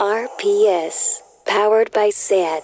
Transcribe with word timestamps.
RPS, 0.00 1.24
powered 1.44 1.90
by 1.92 2.12
SAT. 2.12 2.62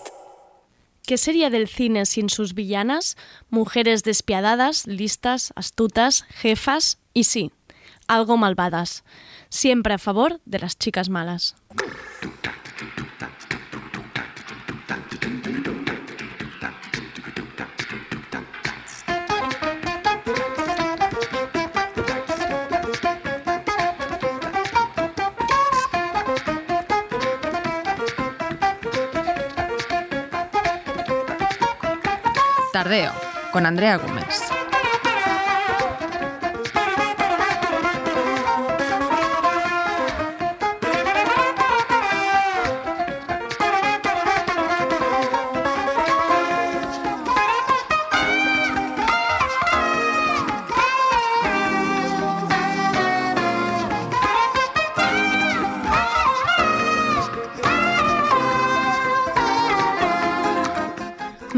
¿Qué 1.04 1.18
sería 1.18 1.50
del 1.50 1.66
cine 1.66 2.06
sin 2.06 2.28
sus 2.28 2.54
villanas? 2.54 3.16
Mujeres 3.50 4.04
despiadadas, 4.04 4.86
listas, 4.86 5.52
astutas, 5.56 6.22
jefas 6.28 7.00
y 7.12 7.24
sí, 7.24 7.50
algo 8.06 8.36
malvadas. 8.36 9.02
Siempre 9.48 9.94
a 9.94 9.98
favor 9.98 10.40
de 10.44 10.60
las 10.60 10.78
chicas 10.78 11.08
malas. 11.08 11.56
Con 33.50 33.64
Andrea 33.64 33.96
Gómez. 33.96 34.63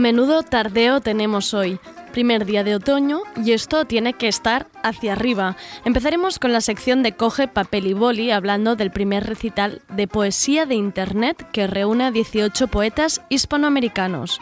Menudo 0.07 0.45
tardeo 0.45 1.01
tenemos 1.01 1.53
hoy. 1.53 1.81
Primer 2.13 2.45
día 2.45 2.63
de 2.63 2.77
otoño 2.77 3.23
y 3.45 3.51
esto 3.51 3.87
tiene 3.87 4.13
que 4.13 4.29
estar 4.29 4.69
hacia 4.87 5.13
arriba. 5.13 5.57
Empezaremos 5.85 6.39
con 6.39 6.53
la 6.53 6.61
sección 6.61 7.03
de 7.03 7.13
Coge 7.13 7.49
papel 7.49 7.87
y 7.87 7.93
boli 7.93 8.31
hablando 8.31 8.77
del 8.77 8.91
primer 8.91 9.27
recital 9.27 9.83
de 9.89 10.07
poesía 10.07 10.67
de 10.67 10.75
Internet 10.75 11.47
que 11.53 11.67
reúne 11.67 12.05
a 12.05 12.11
18 12.11 12.69
poetas 12.69 13.23
hispanoamericanos. 13.29 14.41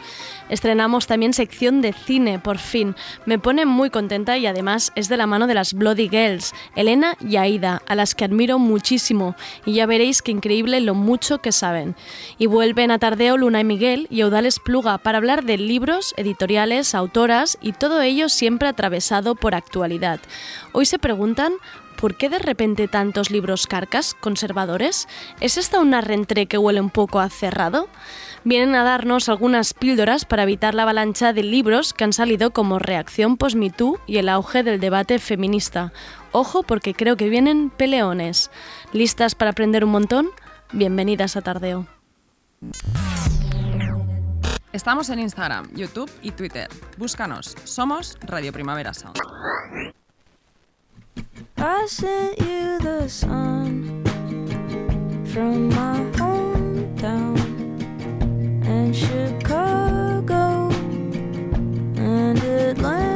Estrenamos 0.49 1.07
también 1.07 1.33
sección 1.33 1.81
de 1.81 1.93
cine, 1.93 2.39
por 2.39 2.59
fin. 2.59 2.95
Me 3.25 3.39
pone 3.39 3.65
muy 3.65 3.89
contenta 3.89 4.37
y 4.37 4.45
además 4.45 4.91
es 4.95 5.09
de 5.09 5.17
la 5.17 5.27
mano 5.27 5.47
de 5.47 5.55
las 5.55 5.73
Bloody 5.73 6.09
Girls, 6.09 6.53
Elena 6.75 7.17
y 7.19 7.37
Aida, 7.37 7.81
a 7.87 7.95
las 7.95 8.13
que 8.13 8.25
admiro 8.25 8.59
muchísimo 8.59 9.35
y 9.65 9.73
ya 9.73 9.85
veréis 9.85 10.21
qué 10.21 10.31
increíble 10.31 10.79
lo 10.81 10.93
mucho 10.93 11.39
que 11.39 11.51
saben. 11.51 11.95
Y 12.37 12.45
vuelven 12.45 12.91
a 12.91 12.99
Tardeo 12.99 13.37
Luna 13.37 13.61
y 13.61 13.63
Miguel 13.63 14.07
y 14.09 14.21
Audales 14.21 14.59
Pluga 14.59 14.97
para 14.99 15.17
hablar 15.17 15.43
de 15.43 15.57
libros, 15.57 16.13
editoriales, 16.17 16.93
autoras 16.93 17.57
y 17.61 17.71
todo 17.73 18.01
ello 18.01 18.29
siempre 18.29 18.67
atravesado 18.67 19.35
por 19.35 19.55
actualidad. 19.55 20.19
Hoy 20.73 20.85
se 20.85 20.99
preguntan 20.99 21.53
¿Por 21.95 22.15
qué 22.15 22.29
de 22.29 22.39
repente 22.39 22.87
tantos 22.87 23.31
libros 23.31 23.67
carcas, 23.67 24.13
conservadores? 24.13 25.07
¿Es 25.39 25.57
esta 25.57 25.79
una 25.79 26.01
rentré 26.01 26.45
que 26.45 26.57
huele 26.57 26.81
un 26.81 26.89
poco 26.89 27.19
a 27.19 27.29
cerrado? 27.29 27.87
Vienen 28.43 28.75
a 28.75 28.83
darnos 28.83 29.29
algunas 29.29 29.73
píldoras 29.73 30.25
para 30.25 30.43
evitar 30.43 30.75
la 30.75 30.83
avalancha 30.83 31.33
de 31.33 31.43
libros 31.43 31.93
que 31.93 32.03
han 32.03 32.13
salido 32.13 32.51
como 32.51 32.79
reacción 32.79 33.37
post-MeToo 33.37 33.99
y 34.05 34.17
el 34.17 34.29
auge 34.29 34.61
del 34.61 34.79
debate 34.79 35.19
feminista. 35.19 35.93
Ojo 36.31 36.63
porque 36.63 36.93
creo 36.93 37.17
que 37.17 37.29
vienen 37.29 37.69
peleones. 37.69 38.51
¿Listas 38.91 39.33
para 39.33 39.51
aprender 39.51 39.83
un 39.83 39.91
montón? 39.91 40.29
Bienvenidas 40.73 41.37
a 41.37 41.41
Tardeo. 41.41 41.87
Estamos 44.73 45.09
en 45.09 45.19
Instagram, 45.19 45.73
YouTube 45.73 46.11
y 46.21 46.31
Twitter. 46.31 46.67
Búscanos. 46.97 47.55
Somos 47.63 48.17
Radio 48.21 48.51
Primavera 48.51 48.93
Sound. 48.93 49.17
I 51.57 51.85
sent 51.87 52.39
you 52.41 52.79
the 52.79 53.07
sun 53.07 54.03
from 55.25 55.69
my 55.69 55.99
hometown 56.17 57.37
and 58.65 58.95
Chicago 58.95 60.69
and 61.97 62.37
Atlanta, 62.43 63.14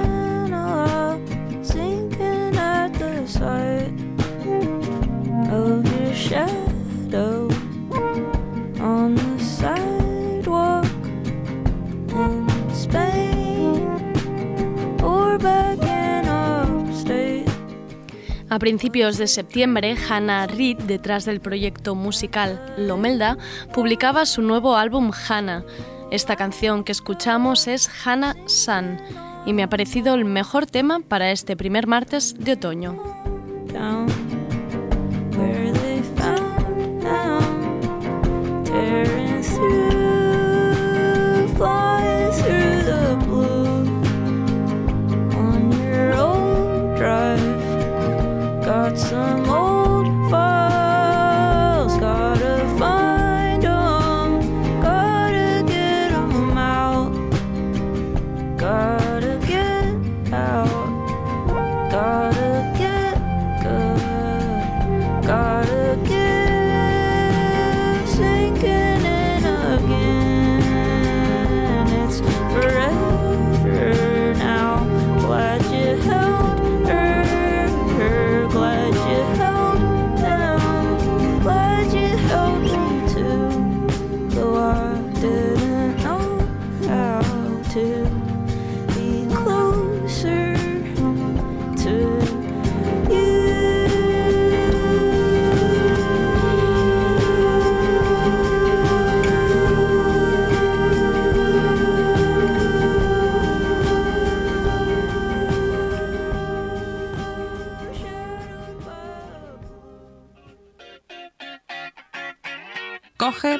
A 18.51 18.57
principios 18.57 19.19
de 19.19 19.27
septiembre, 19.27 19.95
Hannah 20.09 20.47
Reid, 20.47 20.79
detrás 20.79 21.23
del 21.25 21.39
proyecto 21.39 21.93
musical 21.93 22.73
Lomelda, 22.77 23.37
publicaba 23.73 24.25
su 24.25 24.41
nuevo 24.41 24.75
álbum 24.75 25.11
Hannah. 25.11 25.63
Esta 26.09 26.35
canción 26.35 26.83
que 26.83 26.91
escuchamos 26.91 27.67
es 27.67 27.87
Hannah 28.03 28.35
Sun 28.47 28.97
y 29.45 29.53
me 29.53 29.61
ha 29.61 29.69
parecido 29.69 30.15
el 30.15 30.25
mejor 30.25 30.65
tema 30.65 30.99
para 30.99 31.31
este 31.31 31.55
primer 31.55 31.85
martes 31.85 32.35
de 32.39 32.53
otoño. 32.53 33.18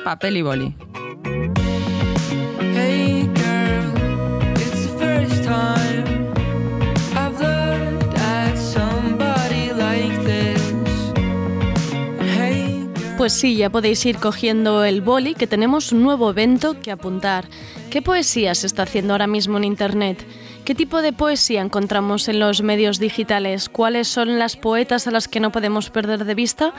Papel 0.10 0.38
y 0.38 0.42
boli. 0.42 0.76
Hey 2.74 3.30
girl, 3.36 3.94
it's 4.56 4.88
the 4.88 4.98
first 4.98 5.44
time. 5.44 6.00
Pues 13.18 13.34
sí, 13.34 13.58
ya 13.58 13.70
podéis 13.70 14.06
ir 14.06 14.18
cogiendo 14.18 14.84
el 14.86 15.02
boli 15.02 15.36
que 15.36 15.46
tenemos 15.46 15.92
un 15.92 16.02
nuevo 16.02 16.30
evento 16.30 16.80
que 16.82 16.90
apuntar. 16.90 17.46
¿Qué 17.92 18.02
poesía 18.02 18.56
se 18.56 18.66
está 18.66 18.84
haciendo 18.84 19.14
ahora 19.14 19.28
mismo 19.28 19.58
en 19.58 19.66
Internet? 19.66 20.26
¿Qué 20.66 20.74
tipo 20.74 21.02
de 21.02 21.14
poesía 21.14 21.62
encontramos 21.62 22.30
en 22.30 22.40
los 22.40 22.64
medios 22.64 22.98
digitales? 22.98 23.70
¿Cuáles 23.70 24.08
son 24.08 24.40
las 24.40 24.56
poetas 24.56 25.06
a 25.06 25.12
las 25.12 25.28
que 25.28 25.40
no 25.40 25.52
podemos 25.52 25.90
perder 25.90 26.26
de 26.26 26.34
vista? 26.34 26.74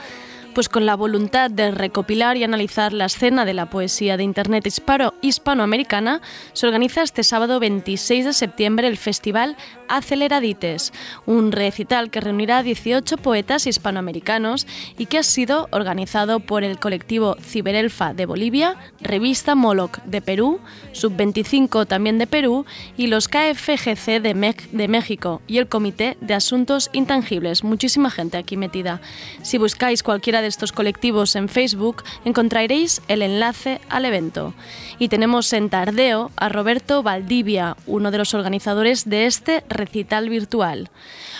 Pues 0.53 0.67
con 0.67 0.85
la 0.85 0.95
voluntad 0.97 1.49
de 1.49 1.71
recopilar 1.71 2.35
y 2.35 2.43
analizar 2.43 2.91
la 2.91 3.05
escena 3.05 3.45
de 3.45 3.53
la 3.53 3.67
poesía 3.69 4.17
de 4.17 4.23
Internet 4.23 4.67
hispano 4.67 5.13
hispanoamericana, 5.21 6.21
se 6.51 6.67
organiza 6.67 7.03
este 7.03 7.23
sábado 7.23 7.61
26 7.61 8.25
de 8.25 8.33
septiembre 8.33 8.87
el 8.89 8.97
festival 8.97 9.55
Aceleradites, 9.87 10.91
un 11.25 11.53
recital 11.53 12.09
que 12.11 12.19
reunirá 12.19 12.59
a 12.59 12.63
18 12.63 13.17
poetas 13.17 13.65
hispanoamericanos 13.65 14.67
y 14.97 15.05
que 15.05 15.19
ha 15.19 15.23
sido 15.23 15.69
organizado 15.71 16.41
por 16.41 16.63
el 16.65 16.79
colectivo 16.79 17.37
Ciberelfa 17.41 18.13
de 18.13 18.25
Bolivia, 18.25 18.75
Revista 18.99 19.55
Moloch 19.55 19.99
de 20.03 20.21
Perú, 20.21 20.59
Sub-25 20.91 21.87
también 21.87 22.17
de 22.17 22.27
Perú 22.27 22.65
y 22.97 23.07
los 23.07 23.29
KFGC 23.29 24.21
de, 24.21 24.35
Mex- 24.35 24.69
de 24.71 24.87
México 24.89 25.41
y 25.47 25.59
el 25.59 25.67
Comité 25.67 26.17
de 26.19 26.33
Asuntos 26.33 26.89
Intangibles. 26.93 27.63
Muchísima 27.63 28.09
gente 28.11 28.37
aquí 28.37 28.57
metida. 28.57 28.99
Si 29.43 29.57
buscáis 29.57 30.03
cualquiera 30.03 30.40
de 30.41 30.47
estos 30.47 30.71
colectivos 30.71 31.35
en 31.35 31.49
Facebook, 31.49 32.03
encontraréis 32.25 33.01
el 33.07 33.21
enlace 33.21 33.81
al 33.89 34.05
evento. 34.05 34.53
Y 34.99 35.07
tenemos 35.07 35.51
en 35.53 35.69
Tardeo 35.69 36.31
a 36.35 36.49
Roberto 36.49 37.03
Valdivia, 37.03 37.77
uno 37.87 38.11
de 38.11 38.17
los 38.17 38.33
organizadores 38.33 39.09
de 39.09 39.25
este 39.25 39.63
recital 39.69 40.29
virtual. 40.29 40.89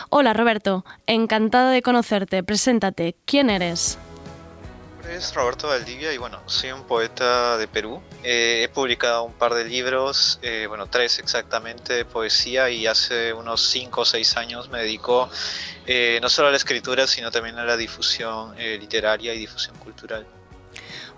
Hola 0.09 0.33
Roberto, 0.33 0.85
encantada 1.07 1.71
de 1.71 1.81
conocerte. 1.81 2.43
Preséntate, 2.43 3.15
¿quién 3.25 3.49
eres? 3.49 3.97
Es 5.11 5.33
Roberto 5.33 5.67
Valdivia 5.67 6.13
y 6.13 6.17
bueno, 6.17 6.41
soy 6.45 6.71
un 6.71 6.83
poeta 6.83 7.57
de 7.57 7.67
Perú. 7.67 8.01
Eh, 8.23 8.61
he 8.63 8.69
publicado 8.69 9.23
un 9.23 9.33
par 9.33 9.53
de 9.53 9.65
libros, 9.65 10.39
eh, 10.41 10.67
bueno, 10.69 10.87
tres 10.87 11.19
exactamente 11.19 11.93
de 11.93 12.05
poesía 12.05 12.69
y 12.69 12.87
hace 12.87 13.33
unos 13.33 13.61
cinco 13.61 14.01
o 14.01 14.05
seis 14.05 14.37
años 14.37 14.69
me 14.69 14.79
dedico 14.79 15.29
eh, 15.85 16.19
no 16.21 16.29
solo 16.29 16.47
a 16.47 16.51
la 16.51 16.57
escritura, 16.57 17.07
sino 17.07 17.29
también 17.29 17.59
a 17.59 17.65
la 17.65 17.75
difusión 17.75 18.55
literaria 18.57 19.33
y 19.33 19.39
difusión 19.39 19.75
cultural. 19.79 20.25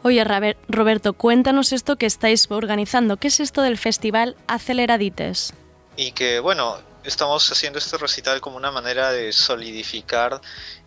Oye, 0.02 0.24
Roberto, 0.68 1.14
cuéntanos 1.14 1.72
esto 1.72 1.96
que 1.96 2.08
estáis 2.08 2.50
organizando. 2.50 3.18
¿Qué 3.18 3.28
es 3.28 3.40
esto 3.40 3.62
del 3.62 3.78
festival 3.78 4.36
Aceleradites? 4.48 5.54
Y 5.98 6.14
que 6.14 6.40
bueno, 6.40 6.80
estamos 7.04 7.50
haciendo 7.52 7.78
este 7.78 7.98
recital 7.98 8.42
como 8.42 8.58
una 8.58 8.72
manera 8.72 9.12
de 9.12 9.32
solidificar 9.34 10.42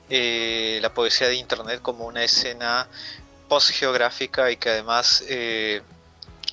eh, 0.08 0.79
la 0.82 0.93
poesía 0.93 1.29
de 1.29 1.35
Internet 1.35 1.81
como 1.82 2.06
una 2.06 2.25
escena 2.25 2.87
post-geográfica 3.49 4.50
y 4.50 4.56
que 4.56 4.70
además 4.70 5.25
eh, 5.29 5.82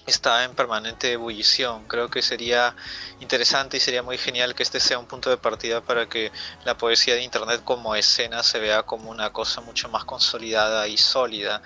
está 0.06 0.44
en 0.44 0.54
permanente 0.54 1.12
ebullición. 1.12 1.84
Creo 1.88 2.10
que 2.10 2.22
sería 2.22 2.76
interesante 3.20 3.78
y 3.78 3.80
sería 3.80 4.04
muy 4.04 4.18
genial 4.18 4.56
que 4.56 4.64
este 4.64 4.80
sea 4.80 5.00
un 5.00 5.06
punto 5.06 5.30
de 5.30 5.38
partida 5.38 5.82
para 5.82 6.08
que 6.08 6.32
la 6.66 6.78
poesía 6.78 7.16
de 7.16 7.24
Internet 7.24 7.62
como 7.64 7.96
escena 7.96 8.44
se 8.44 8.60
vea 8.60 8.84
como 8.84 9.10
una 9.10 9.32
cosa 9.32 9.62
mucho 9.62 9.90
más 9.90 10.04
consolidada 10.06 10.88
y 10.88 10.98
sólida 10.98 11.62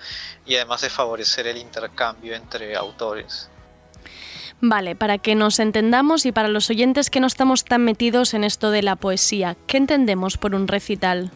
y 0.46 0.56
además 0.56 0.82
de 0.82 0.90
favorecer 0.90 1.46
el 1.46 1.56
intercambio 1.56 2.34
entre 2.34 2.76
autores. 2.76 3.48
Vale, 4.60 4.96
para 4.96 5.18
que 5.18 5.36
nos 5.36 5.60
entendamos 5.60 6.26
y 6.26 6.32
para 6.32 6.48
los 6.48 6.68
oyentes 6.68 7.10
que 7.10 7.20
no 7.20 7.28
estamos 7.28 7.64
tan 7.64 7.84
metidos 7.84 8.34
en 8.34 8.42
esto 8.42 8.72
de 8.72 8.82
la 8.82 8.96
poesía, 8.96 9.56
¿qué 9.68 9.76
entendemos 9.76 10.36
por 10.36 10.54
un 10.56 10.66
recital? 10.66 11.30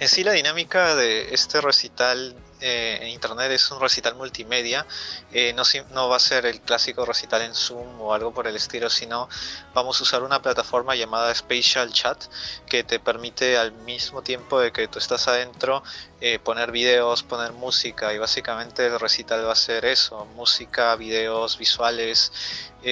En 0.00 0.08
sí 0.08 0.24
la 0.24 0.32
dinámica 0.32 0.96
de 0.96 1.32
este 1.32 1.60
recital 1.60 2.34
eh, 2.60 2.98
en 3.02 3.08
internet 3.08 3.50
es 3.52 3.70
un 3.70 3.80
recital 3.80 4.14
multimedia, 4.14 4.86
eh, 5.32 5.54
no, 5.92 6.08
va 6.08 6.16
a 6.16 6.18
ser 6.18 6.46
el 6.46 6.60
clásico 6.60 7.04
recital 7.04 7.42
en 7.42 7.54
Zoom 7.54 8.00
o 8.00 8.14
algo 8.14 8.32
por 8.32 8.46
el 8.46 8.56
estilo, 8.56 8.88
sino 8.88 9.28
vamos 9.74 10.00
a 10.00 10.02
usar 10.02 10.22
una 10.22 10.40
plataforma 10.40 10.94
llamada 10.94 11.34
Spatial 11.34 11.92
Chat 11.92 12.24
que 12.66 12.82
te 12.82 12.98
permite 12.98 13.58
al 13.58 13.72
mismo 13.72 14.22
tiempo 14.22 14.58
de 14.60 14.72
que 14.72 14.88
tú 14.88 14.98
estás 14.98 15.28
adentro 15.28 15.82
eh, 16.20 16.38
poner 16.38 16.72
videos, 16.72 17.22
poner 17.22 17.52
música 17.52 18.14
y 18.14 18.18
básicamente 18.18 18.86
el 18.86 18.98
recital 18.98 19.46
va 19.46 19.52
a 19.52 19.56
ser 19.56 19.84
eso, 19.84 20.24
música, 20.34 20.96
videos, 20.96 21.58
visuales, 21.58 22.32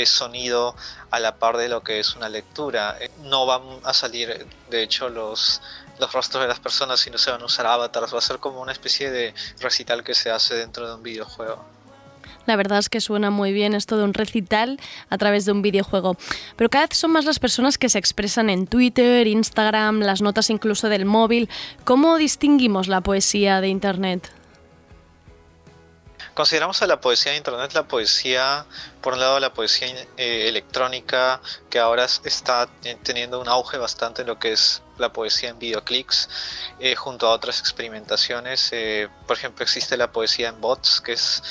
sonido 0.07 0.75
a 1.11 1.21
la 1.21 1.37
par 1.37 1.59
de 1.59 1.69
lo 1.69 1.83
que 1.83 2.01
es 2.01 2.17
una 2.17 2.29
lectura. 2.29 2.99
No 3.25 3.45
van 3.47 3.63
a 3.85 3.93
salir 3.93 4.47
de 4.71 4.83
hecho 4.83 5.11
los 5.11 5.61
los 5.99 6.13
rostros 6.13 6.43
de 6.43 6.49
las 6.49 6.61
personas 6.61 7.01
sino 7.01 7.19
se 7.19 7.31
van 7.31 7.43
a 7.43 7.45
usar 7.45 7.67
avatars, 7.67 8.13
va 8.15 8.19
a 8.19 8.23
ser 8.23 8.39
como 8.39 8.61
una 8.61 8.73
especie 8.73 9.11
de 9.11 9.35
recital 9.61 10.03
que 10.03 10.15
se 10.15 10.31
hace 10.31 10.55
dentro 10.55 10.89
de 10.89 10.95
un 10.95 11.03
videojuego. 11.03 11.65
La 12.47 12.57
verdad 12.57 12.79
es 12.79 12.89
que 12.89 13.01
suena 13.01 13.31
muy 13.31 13.53
bien 13.53 13.75
esto 13.75 13.97
de 13.97 14.05
un 14.05 14.15
recital 14.15 14.81
a 15.11 15.19
través 15.19 15.45
de 15.45 15.53
un 15.53 15.63
videojuego. 15.63 16.17
Pero 16.57 16.71
cada 16.71 16.87
vez 16.87 16.99
son 16.99 17.13
más 17.13 17.25
las 17.25 17.39
personas 17.39 17.79
que 17.79 17.89
se 17.89 17.99
expresan 17.99 18.51
en 18.51 18.67
Twitter, 18.67 19.27
Instagram, 19.27 20.01
las 20.01 20.23
notas 20.23 20.51
incluso 20.51 20.89
del 20.89 21.05
móvil. 21.05 21.49
¿Cómo 21.85 22.17
distinguimos 22.17 22.89
la 22.89 23.01
poesía 23.01 23.61
de 23.61 23.69
Internet? 23.69 24.33
Consideramos 26.35 26.81
a 26.81 26.87
la 26.87 26.99
poesía 27.01 27.33
de 27.33 27.39
Internet 27.39 27.75
la 27.75 27.87
poesía, 27.87 28.65
por 29.03 29.13
un 29.13 29.21
lado 29.21 29.39
la 29.39 29.53
poesía 29.53 29.89
eh, 30.17 30.49
electrónica, 30.49 31.43
que 31.69 31.79
ahora 31.79 32.07
está 32.07 32.71
teniendo 33.03 33.39
un 33.39 33.49
auge 33.49 33.77
bastante 33.77 34.23
en 34.23 34.29
lo 34.29 34.39
que 34.39 34.53
es 34.53 34.83
la 35.03 35.13
poesía 35.13 35.51
en 35.51 35.59
videoclips, 35.59 36.31
eh, 36.81 36.95
junto 36.97 37.27
a 37.27 37.33
otras 37.33 37.61
experimentaciones. 37.61 38.71
eh, 38.73 39.09
por 39.27 39.37
ejemplo, 39.37 39.63
existe 39.63 39.97
la 39.99 40.11
poesía 40.13 40.49
en 40.49 40.61
bots, 40.61 41.03
que 41.03 41.13
es 41.13 41.43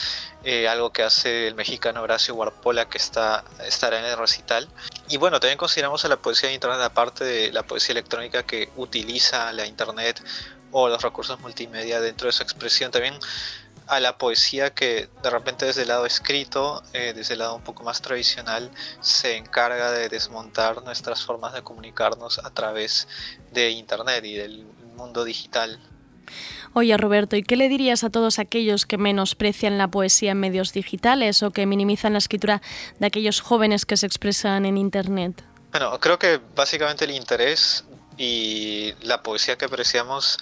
eh, 0.43 0.67
algo 0.67 0.91
que 0.91 1.03
hace 1.03 1.47
el 1.47 1.53
mexicano 1.53 2.01
Horacio 2.01 2.33
Guarpola, 2.33 2.89
que 2.89 2.97
está, 2.97 3.43
estará 3.63 3.99
en 3.99 4.05
el 4.05 4.17
recital. 4.17 4.67
Y 5.09 5.17
bueno, 5.17 5.39
también 5.39 5.57
consideramos 5.57 6.03
a 6.05 6.07
la 6.07 6.17
poesía 6.17 6.49
de 6.49 6.55
Internet, 6.55 6.81
aparte 6.81 7.23
de 7.23 7.51
la 7.51 7.63
poesía 7.63 7.93
electrónica 7.93 8.43
que 8.43 8.71
utiliza 8.75 9.53
la 9.53 9.67
Internet 9.67 10.23
o 10.71 10.87
los 10.89 11.01
recursos 11.01 11.39
multimedia 11.41 11.99
dentro 11.99 12.27
de 12.27 12.31
su 12.31 12.43
expresión, 12.43 12.91
también 12.91 13.13
a 13.87 13.99
la 13.99 14.17
poesía 14.17 14.73
que 14.73 15.09
de 15.21 15.29
repente 15.29 15.65
desde 15.65 15.83
el 15.83 15.89
lado 15.89 16.05
escrito, 16.05 16.81
eh, 16.93 17.13
desde 17.15 17.33
el 17.33 17.39
lado 17.39 17.55
un 17.55 17.63
poco 17.63 17.83
más 17.83 18.01
tradicional, 18.01 18.71
se 19.01 19.37
encarga 19.37 19.91
de 19.91 20.09
desmontar 20.09 20.83
nuestras 20.83 21.23
formas 21.23 21.53
de 21.53 21.61
comunicarnos 21.61 22.39
a 22.39 22.49
través 22.51 23.07
de 23.51 23.69
Internet 23.71 24.23
y 24.25 24.33
del 24.35 24.65
mundo 24.95 25.23
digital. 25.23 25.79
Oye 26.73 26.95
Roberto, 26.95 27.35
¿y 27.35 27.43
qué 27.43 27.57
le 27.57 27.67
dirías 27.67 28.03
a 28.03 28.09
todos 28.09 28.39
aquellos 28.39 28.85
que 28.85 28.97
menosprecian 28.97 29.77
la 29.77 29.89
poesía 29.89 30.31
en 30.31 30.39
medios 30.39 30.71
digitales 30.71 31.43
o 31.43 31.51
que 31.51 31.65
minimizan 31.65 32.13
la 32.13 32.19
escritura 32.19 32.61
de 32.99 33.07
aquellos 33.07 33.41
jóvenes 33.41 33.85
que 33.85 33.97
se 33.97 34.05
expresan 34.05 34.65
en 34.65 34.77
Internet? 34.77 35.43
Bueno, 35.71 35.99
creo 35.99 36.17
que 36.17 36.39
básicamente 36.55 37.05
el 37.05 37.11
interés 37.11 37.83
y 38.17 38.93
la 39.01 39.21
poesía 39.21 39.57
que 39.57 39.65
apreciamos 39.65 40.37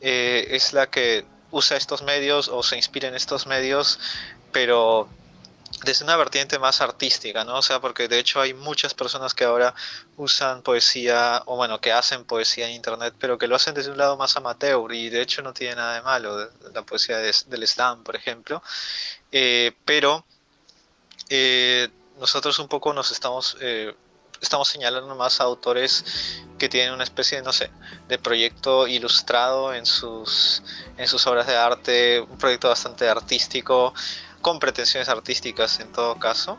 eh, 0.00 0.48
es 0.50 0.72
la 0.72 0.88
que 0.88 1.24
usa 1.50 1.76
estos 1.76 2.02
medios 2.02 2.48
o 2.48 2.62
se 2.62 2.76
inspira 2.76 3.08
en 3.08 3.14
estos 3.14 3.46
medios, 3.46 3.98
pero 4.52 5.08
desde 5.84 6.04
una 6.04 6.16
vertiente 6.16 6.58
más 6.58 6.80
artística, 6.80 7.44
¿no? 7.44 7.58
O 7.58 7.62
sea, 7.62 7.80
porque 7.80 8.08
de 8.08 8.18
hecho 8.18 8.40
hay 8.40 8.52
muchas 8.54 8.94
personas 8.94 9.34
que 9.34 9.44
ahora 9.44 9.74
usan 10.16 10.62
poesía, 10.62 11.42
o 11.46 11.56
bueno, 11.56 11.80
que 11.80 11.92
hacen 11.92 12.24
poesía 12.24 12.66
en 12.68 12.74
internet, 12.74 13.14
pero 13.18 13.38
que 13.38 13.46
lo 13.46 13.54
hacen 13.56 13.74
desde 13.74 13.90
un 13.92 13.98
lado 13.98 14.16
más 14.16 14.36
amateur, 14.36 14.92
y 14.92 15.08
de 15.08 15.22
hecho 15.22 15.42
no 15.42 15.52
tiene 15.52 15.76
nada 15.76 15.94
de 15.94 16.02
malo, 16.02 16.50
la 16.74 16.82
poesía 16.82 17.18
de- 17.18 17.34
del 17.46 17.66
slam, 17.66 18.02
por 18.04 18.16
ejemplo, 18.16 18.62
Eh, 19.30 19.72
pero 19.84 20.24
eh, 21.28 21.88
nosotros 22.18 22.58
un 22.58 22.68
poco 22.68 22.92
nos 22.92 23.10
estamos... 23.12 23.56
eh, 23.60 23.94
estamos 24.40 24.68
señalando 24.68 25.14
más 25.14 25.40
a 25.40 25.44
autores 25.44 26.04
que 26.58 26.68
tienen 26.68 26.92
una 26.92 27.04
especie 27.04 27.38
de, 27.38 27.44
no 27.44 27.52
sé, 27.52 27.70
de 28.08 28.18
proyecto 28.18 28.86
ilustrado 28.86 29.74
en 29.74 29.86
sus, 29.86 30.62
en 30.96 31.06
sus 31.06 31.26
obras 31.26 31.46
de 31.46 31.56
arte, 31.56 32.20
un 32.20 32.38
proyecto 32.38 32.68
bastante 32.68 33.08
artístico, 33.08 33.94
con 34.40 34.58
pretensiones 34.58 35.08
artísticas 35.08 35.80
en 35.80 35.92
todo 35.92 36.18
caso. 36.18 36.58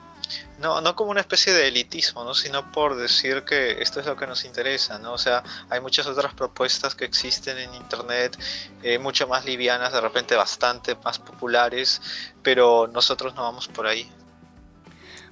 No, 0.60 0.80
no 0.82 0.96
como 0.96 1.10
una 1.10 1.22
especie 1.22 1.54
de 1.54 1.70
elitismo, 1.70 2.24
¿no? 2.24 2.36
sino 2.36 2.72
por 2.72 2.96
decir 2.96 3.44
que 3.46 3.82
esto 3.82 4.00
es 4.00 4.06
lo 4.06 4.16
que 4.16 4.28
nos 4.28 4.46
interesa, 4.46 5.00
¿no? 5.00 5.14
O 5.14 5.18
sea, 5.18 5.44
hay 5.70 5.80
muchas 5.80 6.06
otras 6.06 6.34
propuestas 6.34 6.94
que 6.94 7.06
existen 7.06 7.58
en 7.58 7.74
internet, 7.74 8.38
eh, 8.84 9.00
mucho 9.00 9.28
más 9.28 9.46
livianas, 9.46 9.92
de 9.92 10.02
repente 10.02 10.36
bastante 10.36 10.96
más 11.04 11.18
populares, 11.18 12.02
pero 12.44 12.88
nosotros 12.88 13.34
no 13.34 13.44
vamos 13.44 13.68
por 13.70 13.88
ahí. 13.88 14.12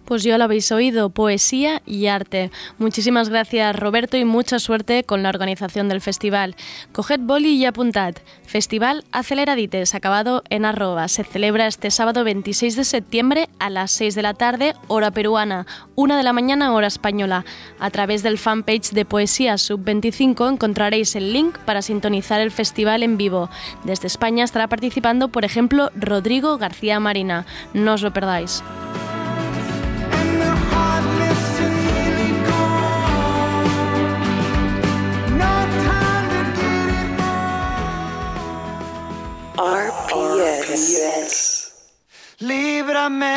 Pues 0.07 0.23
ya 0.23 0.37
lo 0.37 0.45
habéis 0.45 0.71
oído, 0.71 1.09
poesía 1.09 1.81
y 1.85 2.07
arte. 2.07 2.49
Muchísimas 2.77 3.27
gracias 3.27 3.75
Roberto 3.75 4.15
y 4.15 4.23
mucha 4.23 4.57
suerte 4.57 5.03
con 5.03 5.21
la 5.21 5.27
organización 5.27 5.89
del 5.89 5.99
festival. 5.99 6.55
Coged 6.93 7.19
boli 7.19 7.55
y 7.55 7.65
apuntad. 7.65 8.15
Festival 8.45 9.03
Aceleradites, 9.11 9.95
acabado 9.95 10.43
en 10.49 10.63
arroba. 10.63 11.09
Se 11.09 11.25
celebra 11.25 11.67
este 11.67 11.91
sábado 11.91 12.23
26 12.23 12.77
de 12.77 12.85
septiembre 12.85 13.49
a 13.59 13.69
las 13.69 13.91
6 13.91 14.15
de 14.15 14.21
la 14.21 14.33
tarde, 14.33 14.75
hora 14.87 15.11
peruana, 15.11 15.67
1 15.95 16.15
de 16.15 16.23
la 16.23 16.31
mañana, 16.31 16.73
hora 16.73 16.87
española. 16.87 17.43
A 17.77 17.89
través 17.89 18.23
del 18.23 18.37
fanpage 18.37 18.91
de 18.91 19.03
Poesía 19.03 19.57
Sub-25 19.57 20.53
encontraréis 20.53 21.17
el 21.17 21.33
link 21.33 21.57
para 21.65 21.81
sintonizar 21.81 22.39
el 22.39 22.51
festival 22.51 23.03
en 23.03 23.17
vivo. 23.17 23.49
Desde 23.83 24.07
España 24.07 24.45
estará 24.45 24.69
participando, 24.69 25.27
por 25.27 25.43
ejemplo, 25.43 25.91
Rodrigo 25.95 26.57
García 26.57 27.01
Marina. 27.01 27.45
No 27.73 27.95
os 27.95 28.01
lo 28.01 28.13
perdáis. 28.13 28.63
Yes. 40.77 41.73
Líbrame 42.39 43.33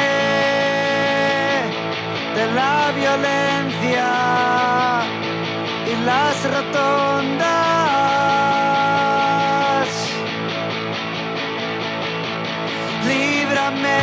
de 2.36 2.46
la 2.54 2.92
violencia 2.94 4.08
y 5.86 5.94
las 6.04 6.36
rotondas. 6.54 7.48
Líbrame 13.08 14.02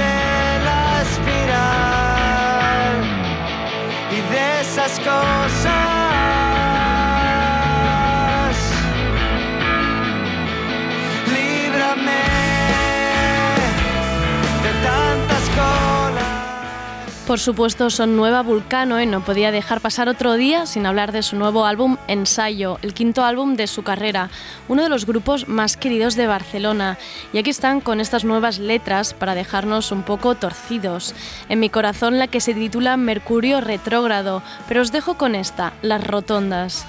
de 0.00 0.18
la 0.66 0.82
espiral 1.06 2.94
y 4.10 4.18
de 4.32 4.44
esas 4.62 4.94
cosas. 4.98 5.61
Por 17.32 17.40
supuesto, 17.40 17.88
son 17.88 18.14
nueva 18.14 18.42
Vulcano 18.42 19.00
y 19.00 19.06
no 19.06 19.24
podía 19.24 19.50
dejar 19.50 19.80
pasar 19.80 20.06
otro 20.06 20.34
día 20.34 20.66
sin 20.66 20.84
hablar 20.84 21.12
de 21.12 21.22
su 21.22 21.34
nuevo 21.34 21.64
álbum 21.64 21.96
Ensayo, 22.06 22.78
el 22.82 22.92
quinto 22.92 23.24
álbum 23.24 23.56
de 23.56 23.68
su 23.68 23.82
carrera, 23.82 24.28
uno 24.68 24.82
de 24.82 24.90
los 24.90 25.06
grupos 25.06 25.48
más 25.48 25.78
queridos 25.78 26.14
de 26.14 26.26
Barcelona. 26.26 26.98
Y 27.32 27.38
aquí 27.38 27.48
están 27.48 27.80
con 27.80 28.00
estas 28.00 28.26
nuevas 28.26 28.58
letras 28.58 29.14
para 29.14 29.34
dejarnos 29.34 29.92
un 29.92 30.02
poco 30.02 30.34
torcidos. 30.34 31.14
En 31.48 31.58
mi 31.58 31.70
corazón 31.70 32.18
la 32.18 32.26
que 32.26 32.42
se 32.42 32.52
titula 32.52 32.98
Mercurio 32.98 33.62
retrógrado, 33.62 34.42
pero 34.68 34.82
os 34.82 34.92
dejo 34.92 35.14
con 35.14 35.34
esta, 35.34 35.72
Las 35.80 36.06
Rotondas. 36.06 36.84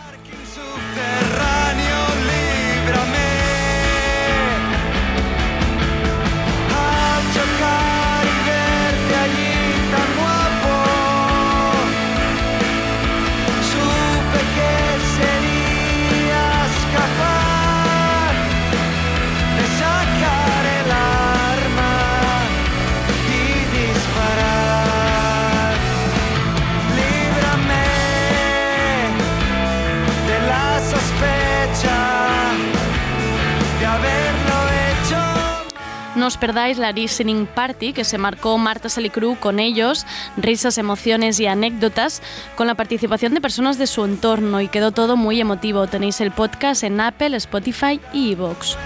No 36.24 36.28
os 36.28 36.38
perdáis 36.38 36.78
la 36.78 36.94
listening 36.94 37.46
party 37.46 37.92
que 37.92 38.06
se 38.06 38.18
marcó 38.18 38.58
Marta 38.58 38.88
Salicru 38.88 39.36
con 39.42 39.60
ellos, 39.60 40.06
risas, 40.38 40.78
emociones 40.78 41.38
y 41.42 41.48
anécdotas, 41.48 42.22
con 42.56 42.66
la 42.66 42.76
participación 42.76 43.34
de 43.34 43.42
personas 43.42 43.78
de 43.78 43.88
su 43.88 44.06
entorno 44.06 44.62
y 44.62 44.70
quedó 44.70 44.94
todo 44.94 45.18
muy 45.18 45.42
emotivo. 45.42 45.86
Tenéis 45.88 46.22
el 46.22 46.32
podcast 46.32 46.84
en 46.84 47.02
Apple, 47.02 47.36
Spotify 47.36 48.00
y 48.14 48.32
Evox. 48.32 48.78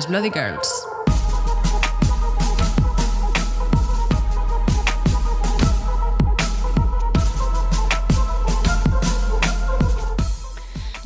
Las 0.00 0.08
Bloody 0.08 0.30
Girls. 0.30 0.89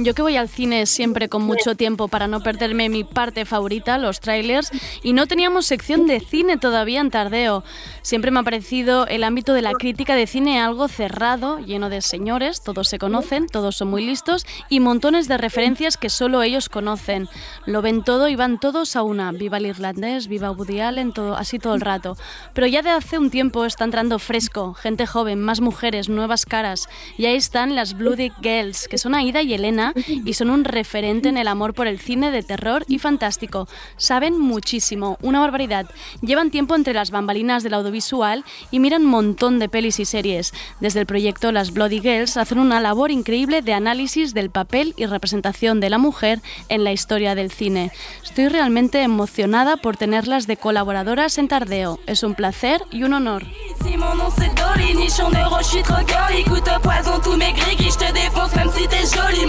Yo 0.04 0.12
que 0.12 0.20
voy 0.20 0.36
al 0.36 0.50
cine 0.50 0.84
siempre 0.84 1.30
con 1.30 1.44
mucho 1.44 1.76
tiempo 1.76 2.08
para 2.08 2.26
no 2.26 2.40
perderme 2.40 2.90
mi 2.90 3.04
parte 3.04 3.46
favorita, 3.46 3.96
los 3.96 4.20
trailers, 4.20 4.70
y 5.02 5.14
no 5.14 5.26
teníamos 5.26 5.64
sección 5.64 6.06
de 6.06 6.20
cine 6.20 6.58
todavía 6.58 7.00
en 7.00 7.08
Tardeo. 7.08 7.64
Siempre 8.02 8.30
me 8.30 8.40
ha 8.40 8.42
parecido 8.42 9.06
el 9.06 9.24
ámbito 9.24 9.54
de 9.54 9.62
la 9.62 9.72
crítica 9.72 10.14
de 10.14 10.26
cine 10.26 10.60
algo 10.60 10.88
cerrado, 10.88 11.58
lleno 11.58 11.88
de 11.88 12.02
señores, 12.02 12.62
todos 12.62 12.86
se 12.88 12.98
conocen, 12.98 13.46
todos 13.46 13.76
son 13.76 13.88
muy 13.88 14.04
listos, 14.04 14.44
y 14.68 14.80
montones 14.80 15.26
de 15.26 15.38
referencias 15.38 15.96
que 15.96 16.10
solo 16.10 16.42
ellos 16.42 16.68
conocen. 16.68 17.26
Lo 17.64 17.80
ven 17.80 18.04
todo 18.04 18.28
y 18.28 18.36
van 18.36 18.60
todos 18.60 18.96
a 18.96 19.02
una. 19.02 19.32
Viva 19.32 19.56
el 19.56 19.64
irlandés, 19.64 20.28
viva 20.28 20.50
Woody 20.50 20.80
Allen, 20.80 21.14
todo, 21.14 21.34
así 21.34 21.58
todo 21.58 21.74
el 21.74 21.80
rato. 21.80 22.18
Pero 22.52 22.66
ya 22.66 22.82
de 22.82 22.90
hace 22.90 23.18
un 23.18 23.30
tiempo 23.30 23.64
está 23.64 23.84
entrando 23.84 24.18
fresco, 24.18 24.74
gente 24.74 25.06
joven, 25.06 25.40
más 25.40 25.62
mujeres, 25.62 26.10
nuevas 26.10 26.44
caras. 26.44 26.90
Y 27.16 27.24
ahí 27.24 27.36
están 27.36 27.74
las 27.74 27.96
Bloody 27.96 28.30
Girls, 28.42 28.86
que 28.86 28.98
son 28.98 29.14
Aida 29.14 29.40
y 29.40 29.54
Elena, 29.54 29.93
y 29.94 30.32
son 30.34 30.50
un 30.50 30.64
referente 30.64 31.28
en 31.28 31.36
el 31.36 31.48
amor 31.48 31.74
por 31.74 31.86
el 31.86 31.98
cine 31.98 32.30
de 32.30 32.42
terror 32.42 32.84
y 32.88 32.98
fantástico. 32.98 33.68
Saben 33.96 34.38
muchísimo, 34.38 35.18
una 35.22 35.40
barbaridad. 35.40 35.86
Llevan 36.20 36.50
tiempo 36.50 36.74
entre 36.74 36.94
las 36.94 37.10
bambalinas 37.10 37.62
del 37.62 37.74
audiovisual 37.74 38.44
y 38.70 38.80
miran 38.80 39.02
un 39.02 39.10
montón 39.10 39.58
de 39.58 39.68
pelis 39.68 40.00
y 40.00 40.04
series. 40.04 40.52
Desde 40.80 41.00
el 41.00 41.06
proyecto 41.06 41.52
Las 41.52 41.72
Bloody 41.72 42.00
Girls 42.00 42.36
hacen 42.36 42.58
una 42.58 42.80
labor 42.80 43.10
increíble 43.10 43.62
de 43.62 43.74
análisis 43.74 44.34
del 44.34 44.50
papel 44.50 44.94
y 44.96 45.06
representación 45.06 45.80
de 45.80 45.90
la 45.90 45.98
mujer 45.98 46.40
en 46.68 46.84
la 46.84 46.92
historia 46.92 47.34
del 47.34 47.50
cine. 47.50 47.92
Estoy 48.22 48.48
realmente 48.48 49.02
emocionada 49.02 49.76
por 49.76 49.96
tenerlas 49.96 50.46
de 50.46 50.56
colaboradoras 50.56 51.38
en 51.38 51.48
Tardeo. 51.48 52.00
Es 52.06 52.22
un 52.22 52.34
placer 52.34 52.82
y 52.90 53.04
un 53.04 53.14
honor. 53.14 53.44
Si 53.84 53.96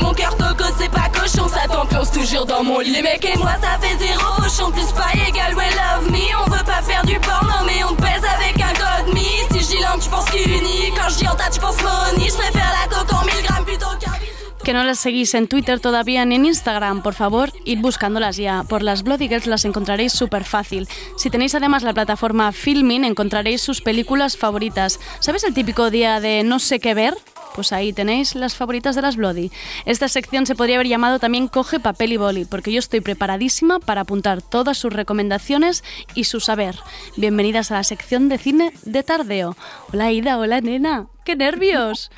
mon 0.02 0.14
cœur 0.14 0.35
toco 0.38 0.64
c'est 0.78 0.92
pas 0.92 1.10
cochon, 1.14 1.48
ça 1.48 1.68
t'enfonce 1.68 2.12
toujours 2.12 2.46
dans 2.46 2.64
mon 2.64 2.80
lit 2.80 2.92
Les 2.92 3.02
mecs 3.02 3.26
et 3.26 3.38
moi 3.38 3.54
ça 3.62 3.78
fait 3.80 3.98
zéro, 3.98 4.44
chante 4.56 4.74
plus 4.74 4.92
pas 4.94 5.12
égal, 5.28 5.56
ouais 5.56 5.70
love 5.72 6.12
me 6.12 6.46
On 6.46 6.50
veut 6.50 6.64
pas 6.66 6.82
faire 6.82 7.04
du 7.06 7.20
porno 7.20 7.66
mais 7.66 7.84
on 7.84 7.96
te 7.96 8.02
baise 8.02 8.24
avec 8.38 8.62
un 8.62 8.74
god 8.74 9.14
me 9.14 9.20
Si 9.20 9.64
je 9.64 9.78
dis 9.78 9.84
langue 9.84 10.02
tu 10.02 10.10
penses 10.10 10.30
qu'uni, 10.30 10.92
quand 10.96 11.10
je 11.10 11.18
dis 11.18 11.28
en 11.28 11.36
tas 11.36 11.50
tu 11.52 11.60
penses 11.60 11.82
money 11.82 12.28
Je 12.30 12.36
préfère 12.36 12.72
la 12.82 12.96
coke 12.96 13.14
en 13.14 13.26
1000 13.26 13.34
grammes 13.44 13.66
plutôt 13.66 13.86
qu'un 14.00 14.12
bisou 14.20 14.46
Que 14.64 14.74
no 14.74 14.84
las 14.84 15.00
seguís 15.00 15.36
en 15.36 15.48
Twitter 15.48 15.80
todavía 15.80 16.26
ni 16.26 16.36
en 16.36 16.46
Instagram, 16.46 17.04
por 17.04 17.14
favor, 17.14 17.52
id 17.66 17.82
buscándolas 17.82 18.38
ya. 18.38 18.64
Por 18.68 18.82
las 18.82 19.04
Bloody 19.04 19.28
Girls 19.28 19.46
las 19.46 19.64
encontraréis 19.64 20.12
súper 20.14 20.44
fácil. 20.44 20.88
Si 21.18 21.30
tenéis 21.30 21.54
además 21.54 21.84
la 21.84 21.94
plataforma 21.94 22.52
Filmin, 22.52 23.04
encontraréis 23.04 23.62
sus 23.62 23.82
películas 23.82 24.38
favoritas. 24.38 25.00
¿Sabes 25.20 25.44
el 25.44 25.54
típico 25.54 25.92
día 25.92 26.20
de 26.20 26.44
no 26.44 26.58
sé 26.58 26.80
qué 26.80 26.96
ver? 26.96 27.16
Pues 27.56 27.72
ahí 27.72 27.94
tenéis 27.94 28.36
las 28.36 28.54
favoritas 28.56 28.96
de 28.96 29.02
las 29.02 29.16
Bloody. 29.16 29.50
Esta 29.86 30.10
sección 30.10 30.46
se 30.46 30.56
podría 30.56 30.76
haber 30.76 30.88
llamado 30.88 31.20
también 31.20 31.48
Coge 31.48 31.80
papel 31.80 32.12
y 32.12 32.18
boli, 32.18 32.44
porque 32.44 32.72
yo 32.74 32.80
estoy 32.80 33.00
preparadísima 33.00 33.80
para 33.80 34.02
apuntar 34.02 34.42
todas 34.42 34.78
sus 34.78 34.92
recomendaciones 34.92 35.82
y 36.16 36.26
su 36.26 36.42
saber. 36.42 36.76
Bienvenidas 37.16 37.72
a 37.72 37.76
la 37.76 37.84
sección 37.86 38.28
de 38.28 38.38
cine 38.38 38.74
de 38.84 39.04
Tardeo. 39.04 39.56
Hola 39.94 40.12
Ida, 40.12 40.38
hola 40.38 40.60
nena, 40.60 41.08
qué 41.24 41.38
nervios. 41.38 42.12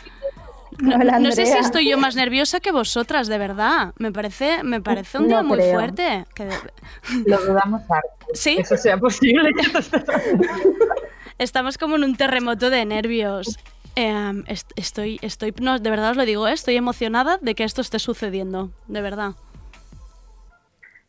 No, 0.80 0.96
Hola, 0.96 1.20
no 1.20 1.32
sé 1.32 1.46
si 1.46 1.58
estoy 1.58 1.90
yo 1.90 1.98
más 1.98 2.16
nerviosa 2.16 2.60
que 2.60 2.72
vosotras, 2.72 3.28
de 3.28 3.38
verdad. 3.38 3.94
Me 3.98 4.12
parece, 4.12 4.64
me 4.64 4.82
parece 4.82 5.18
un 5.18 5.28
día 5.28 5.42
No 5.42 5.48
muy 5.48 5.58
creo. 5.60 5.74
fuerte. 5.74 6.26
que 6.36 6.48
Lo 7.26 7.38
dudamos 7.46 7.82
harto. 7.90 8.26
Sí. 8.34 8.56
que 8.56 8.62
Eso 8.64 8.78
sea 8.78 8.98
posible. 8.98 9.52
Estamos 11.40 11.78
como 11.78 11.96
en 11.96 12.04
un 12.04 12.16
terremoto 12.16 12.70
de 12.70 12.84
nervios. 12.86 13.58
Eh, 14.00 14.44
est- 14.48 14.72
estoy, 14.76 15.18
estoy, 15.24 15.54
no, 15.60 15.80
de 15.80 15.90
verdad 15.90 16.12
os 16.12 16.18
lo 16.18 16.26
digo, 16.26 16.48
eh, 16.48 16.54
estoy 16.54 16.76
emocionada 16.76 17.40
de 17.42 17.56
que 17.56 17.64
esto 17.64 17.82
esté 17.82 17.98
sucediendo, 18.00 18.70
de 18.88 19.02
verdad. 19.02 19.32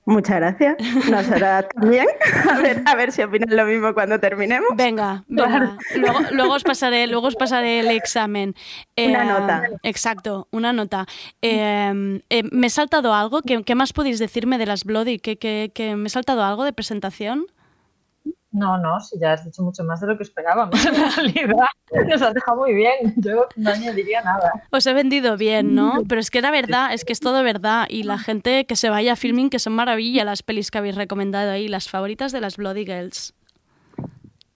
Muchas 0.07 0.37
gracias. 0.37 0.77
Nosotras 1.11 1.67
también. 1.75 2.07
A 2.51 2.59
ver, 2.61 2.83
a 2.87 2.95
ver 2.95 3.13
si 3.13 3.21
opinan 3.23 3.55
lo 3.55 3.67
mismo 3.67 3.93
cuando 3.93 4.19
terminemos. 4.19 4.71
Venga, 4.75 5.23
venga. 5.29 5.77
Luego, 5.97 6.19
luego 6.33 6.55
os 6.55 6.65
pasaré, 6.65 7.07
luego 7.09 7.27
os 7.27 7.37
pasaré 7.37 7.81
el 7.81 7.89
examen. 7.89 8.55
Una 8.97 9.23
Eh, 9.23 9.25
nota. 9.27 9.63
Exacto, 9.83 10.49
una 10.51 10.73
nota. 10.73 11.05
Eh, 11.43 12.23
eh, 12.31 12.43
me 12.51 12.69
he 12.69 12.71
saltado 12.71 13.13
algo. 13.13 13.43
¿Qué, 13.43 13.63
qué 13.65 13.75
más 13.75 13.93
podéis 13.93 14.19
decirme 14.19 14.57
de 14.57 14.65
las 14.65 14.85
Bloody? 14.85 15.19
¿Que, 15.19 15.37
que, 15.37 15.73
que 15.75 15.95
me 15.95 16.07
he 16.07 16.11
saltado 16.11 16.43
algo 16.43 16.65
de 16.65 16.73
presentación? 16.73 17.45
No, 18.51 18.79
no, 18.79 18.99
si 19.01 19.19
ya 19.19 19.35
has 19.35 19.45
dicho 19.45 19.63
mucho 19.63 19.85
más 19.85 20.01
de 20.01 20.07
lo 20.07 20.17
que 20.17 20.23
esperábamos. 20.23 20.75
En 20.87 20.95
realidad, 20.95 21.67
nos 22.07 22.23
has 22.23 22.35
dejado 22.35 22.59
muy 22.59 22.75
bien. 22.75 23.15
Yo 23.17 23.47
no 23.57 23.71
añadiría 23.71 24.23
nada. 24.23 24.53
Os 24.71 24.87
he 24.87 24.95
vendido 24.95 25.37
bien, 25.37 25.75
¿no? 25.75 26.03
Pero 26.09 26.21
es 26.21 26.31
que 26.31 26.39
era 26.39 26.51
verdad, 26.51 26.95
es 26.95 27.05
que 27.05 27.13
es 27.13 27.21
todo 27.21 27.43
verdad. 27.43 27.87
Y 27.91 28.05
la 28.05 28.19
gente 28.19 28.65
que 28.65 28.77
se 28.77 28.89
vaya 28.89 29.13
a 29.13 29.17
filming, 29.17 29.51
que 29.51 29.59
son 29.59 29.75
maravilla 29.75 30.25
las 30.25 30.43
pelis 30.43 30.71
que 30.71 30.79
habéis 30.79 30.97
recomendado 30.97 31.51
ahí, 31.51 31.69
las 31.69 31.91
favoritas 31.91 32.33
de 32.33 32.41
las 32.41 32.57
Bloody 32.57 32.87
Girls. 32.87 33.35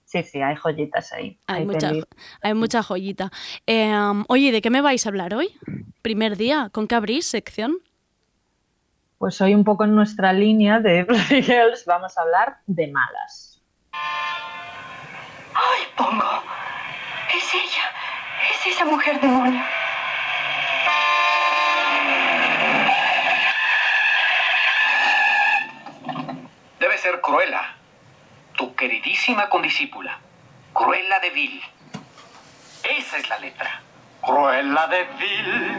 Sí, 0.07 0.23
sí, 0.25 0.41
hay 0.41 0.57
joyitas 0.57 1.13
ahí. 1.13 1.39
Hay, 1.47 1.65
mucha, 1.65 1.89
pelis. 1.89 2.05
hay 2.43 2.55
mucha 2.55 2.83
joyita. 2.83 3.31
Eh, 3.67 3.95
um, 3.95 4.25
oye, 4.29 4.53
¿de 4.53 4.61
qué 4.61 4.71
me 4.71 4.81
vais 4.81 5.05
a 5.05 5.09
hablar 5.09 5.35
hoy? 5.35 5.49
Primer 6.03 6.37
día, 6.37 6.69
¿con 6.71 6.87
qué 6.87 6.95
abrís 6.95 7.27
sección? 7.27 7.77
Pues 9.19 9.41
hoy 9.41 9.55
un 9.55 9.65
poco 9.65 9.85
en 9.85 9.95
nuestra 9.95 10.33
línea 10.33 10.81
de 10.81 11.05
Bloody 11.09 11.43
Girls 11.43 11.85
vamos 11.87 12.17
a 12.19 12.23
hablar 12.23 12.59
de 12.67 12.89
malas. 12.89 13.51
¡Ay, 15.55 15.87
Pongo! 15.97 16.43
Es 17.35 17.55
ella. 17.55 17.91
Es 18.51 18.67
esa 18.67 18.85
mujer 18.85 19.21
demonio. 19.21 19.63
Debe 26.79 26.99
ser 26.99 27.21
Cruella, 27.21 27.75
tu 28.57 28.75
queridísima 28.75 29.49
condiscípula. 29.49 30.19
Cruella 30.73 31.21
de 31.21 31.31
Vil. 31.31 31.63
Esa 32.99 33.19
es 33.19 33.29
la 33.29 33.39
letra. 33.39 33.81
Cruella 34.21 34.87
de 34.89 35.05
Vil, 35.19 35.77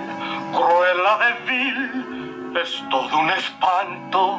Cruella 0.53 1.17
de 1.17 1.33
Vil, 1.45 2.22
es 2.61 2.83
todo 2.89 3.19
un 3.19 3.29
espanto. 3.29 4.37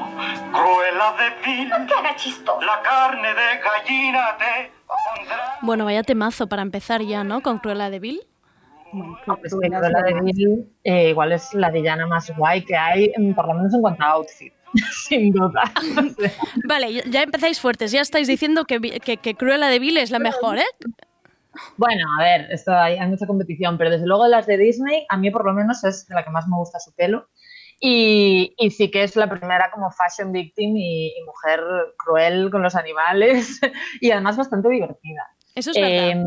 Cruella 0.52 1.14
de 1.18 1.44
Vil, 1.44 1.70
cara 1.70 2.14
chistosa. 2.16 2.64
la 2.64 2.80
carne 2.82 3.28
de 3.28 3.60
gallina 3.62 4.36
te 4.38 4.70
pondrá. 4.86 5.58
Bueno, 5.62 5.84
vaya 5.84 6.02
temazo 6.02 6.46
para 6.46 6.62
empezar 6.62 7.02
ya, 7.02 7.24
¿no? 7.24 7.40
Con 7.42 7.58
Cruella 7.58 7.90
de 7.90 7.98
Vil. 8.00 8.20
Es 9.42 9.54
que 9.60 9.68
Cruella 9.68 10.02
de 10.02 10.20
Vil 10.20 10.72
eh, 10.84 11.10
igual 11.10 11.32
es 11.32 11.52
la 11.54 11.70
villana 11.70 12.06
más 12.06 12.30
guay 12.36 12.64
que 12.64 12.76
hay, 12.76 13.12
mm, 13.16 13.32
por 13.34 13.46
lo 13.48 13.54
menos 13.54 13.74
en 13.74 13.80
cuanto 13.80 14.02
a 14.04 14.08
outfit. 14.10 14.52
Sin 14.92 15.32
duda. 15.32 15.62
Vale, 16.68 17.02
ya- 17.10 17.22
empezáis 17.22 17.60
fuertes, 17.60 17.92
ya 17.92 18.00
estáis 18.00 18.26
diciendo 18.28 18.64
que, 18.64 18.80
que, 19.00 19.16
que 19.18 19.34
Cruella 19.34 19.68
de 19.68 19.78
Vil 19.78 19.96
es 19.96 20.10
la 20.10 20.18
mejor, 20.18 20.58
¿eh? 20.58 20.64
Bueno, 21.76 22.04
a 22.18 22.22
ver, 22.22 22.48
esto 22.50 22.72
hay, 22.72 22.96
hay 22.98 23.06
mucha 23.08 23.26
competición, 23.28 23.78
pero 23.78 23.88
desde 23.90 24.06
luego 24.06 24.24
de 24.24 24.30
las 24.30 24.44
de 24.46 24.58
Disney, 24.58 25.06
a 25.08 25.16
mí 25.16 25.30
por 25.30 25.44
lo 25.44 25.52
menos 25.52 25.84
es 25.84 26.06
de 26.08 26.14
la 26.16 26.24
que 26.24 26.30
más 26.30 26.48
me 26.48 26.56
gusta 26.56 26.80
su 26.80 26.92
pelo. 26.94 27.28
Y, 27.80 28.54
y 28.56 28.70
sí 28.70 28.90
que 28.90 29.02
es 29.02 29.16
la 29.16 29.28
primera 29.28 29.70
como 29.72 29.90
fashion 29.90 30.32
victim 30.32 30.76
y, 30.76 31.08
y 31.08 31.24
mujer 31.24 31.60
cruel 31.98 32.50
con 32.50 32.62
los 32.62 32.74
animales 32.74 33.60
y 34.00 34.10
además 34.10 34.36
bastante 34.36 34.68
divertida. 34.68 35.28
Eso 35.54 35.70
es 35.70 35.80
verdad. 35.80 36.24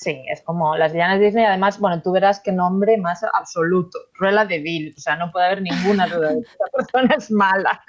Sí, 0.00 0.24
es 0.32 0.40
como 0.40 0.78
las 0.78 0.94
villanas 0.94 1.18
de 1.18 1.26
Disney. 1.26 1.44
Además, 1.44 1.78
bueno, 1.78 2.00
tú 2.00 2.12
verás 2.12 2.40
qué 2.40 2.52
nombre 2.52 2.96
más 2.96 3.22
absoluto. 3.34 3.98
Cruella 4.16 4.46
de 4.46 4.58
Vil. 4.58 4.94
O 4.96 5.00
sea, 5.00 5.14
no 5.16 5.30
puede 5.30 5.44
haber 5.44 5.60
ninguna 5.60 6.06
duda 6.06 6.30
de 6.30 6.36
que 6.36 6.48
esta 6.48 6.64
persona 6.74 7.14
es 7.18 7.30
mala. 7.30 7.82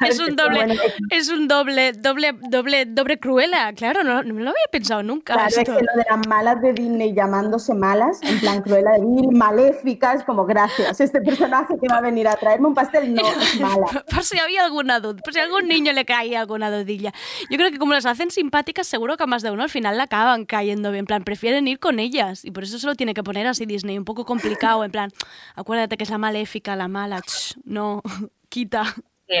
Es 0.00 0.18
un 0.18 0.34
doble, 0.34 0.64
bueno, 0.64 0.74
es 1.10 1.28
un 1.28 1.46
doble, 1.46 1.92
doble, 1.92 2.32
doble, 2.48 2.86
doble 2.86 3.18
Cruella, 3.18 3.70
claro, 3.74 4.02
no, 4.02 4.22
no 4.22 4.32
me 4.32 4.40
lo 4.40 4.48
había 4.48 4.62
pensado 4.72 5.02
nunca. 5.02 5.34
Claro, 5.34 5.48
es 5.48 5.56
que 5.58 5.70
lo 5.70 5.76
de 5.76 6.06
las 6.08 6.26
malas 6.26 6.62
de 6.62 6.72
Disney 6.72 7.12
llamándose 7.12 7.74
malas, 7.74 8.18
en 8.22 8.40
plan 8.40 8.62
Cruella 8.62 8.92
de 8.92 9.00
Vil, 9.00 9.30
maléfica, 9.32 10.14
es 10.14 10.24
como 10.24 10.46
gracias. 10.46 10.98
Este 11.02 11.20
personaje 11.20 11.74
que 11.78 11.86
va 11.86 11.98
a 11.98 12.00
venir 12.00 12.28
a 12.28 12.36
traerme 12.36 12.68
un 12.68 12.74
pastel 12.74 13.12
no 13.12 13.28
es 13.28 13.60
mala. 13.60 14.04
Por 14.10 14.24
si 14.24 14.38
había 14.38 14.64
alguna 14.64 15.00
duda, 15.00 15.20
por 15.22 15.34
si 15.34 15.40
a 15.40 15.42
algún 15.42 15.68
niño 15.68 15.92
le 15.92 16.06
caía 16.06 16.40
alguna 16.40 16.70
dudilla. 16.70 17.12
Yo 17.50 17.58
creo 17.58 17.70
que 17.70 17.76
como 17.76 17.92
las 17.92 18.06
hacen 18.06 18.30
simpáticas, 18.30 18.86
seguro 18.86 19.18
que 19.18 19.24
a 19.24 19.26
más 19.26 19.42
de 19.42 19.50
uno 19.50 19.64
al 19.64 19.68
final 19.68 19.98
la 19.98 20.04
acaban 20.04 20.46
cayendo 20.46 20.90
bien. 20.90 21.00
En 21.00 21.06
plan, 21.06 21.24
prefieren 21.24 21.57
ir 21.66 21.78
con 21.80 21.98
ellas. 21.98 22.44
Y 22.44 22.50
por 22.50 22.64
eso 22.64 22.78
se 22.78 22.86
lo 22.86 22.94
tiene 22.94 23.14
que 23.14 23.24
poner 23.24 23.46
así 23.46 23.66
Disney, 23.66 23.98
un 23.98 24.04
poco 24.04 24.24
complicado. 24.24 24.84
En 24.84 24.90
plan, 24.90 25.10
acuérdate 25.54 25.96
que 25.96 26.04
es 26.04 26.10
la 26.10 26.18
maléfica, 26.18 26.76
la 26.76 26.88
mala. 26.88 27.22
no, 27.64 28.02
quita. 28.48 28.94
Sí, 29.28 29.38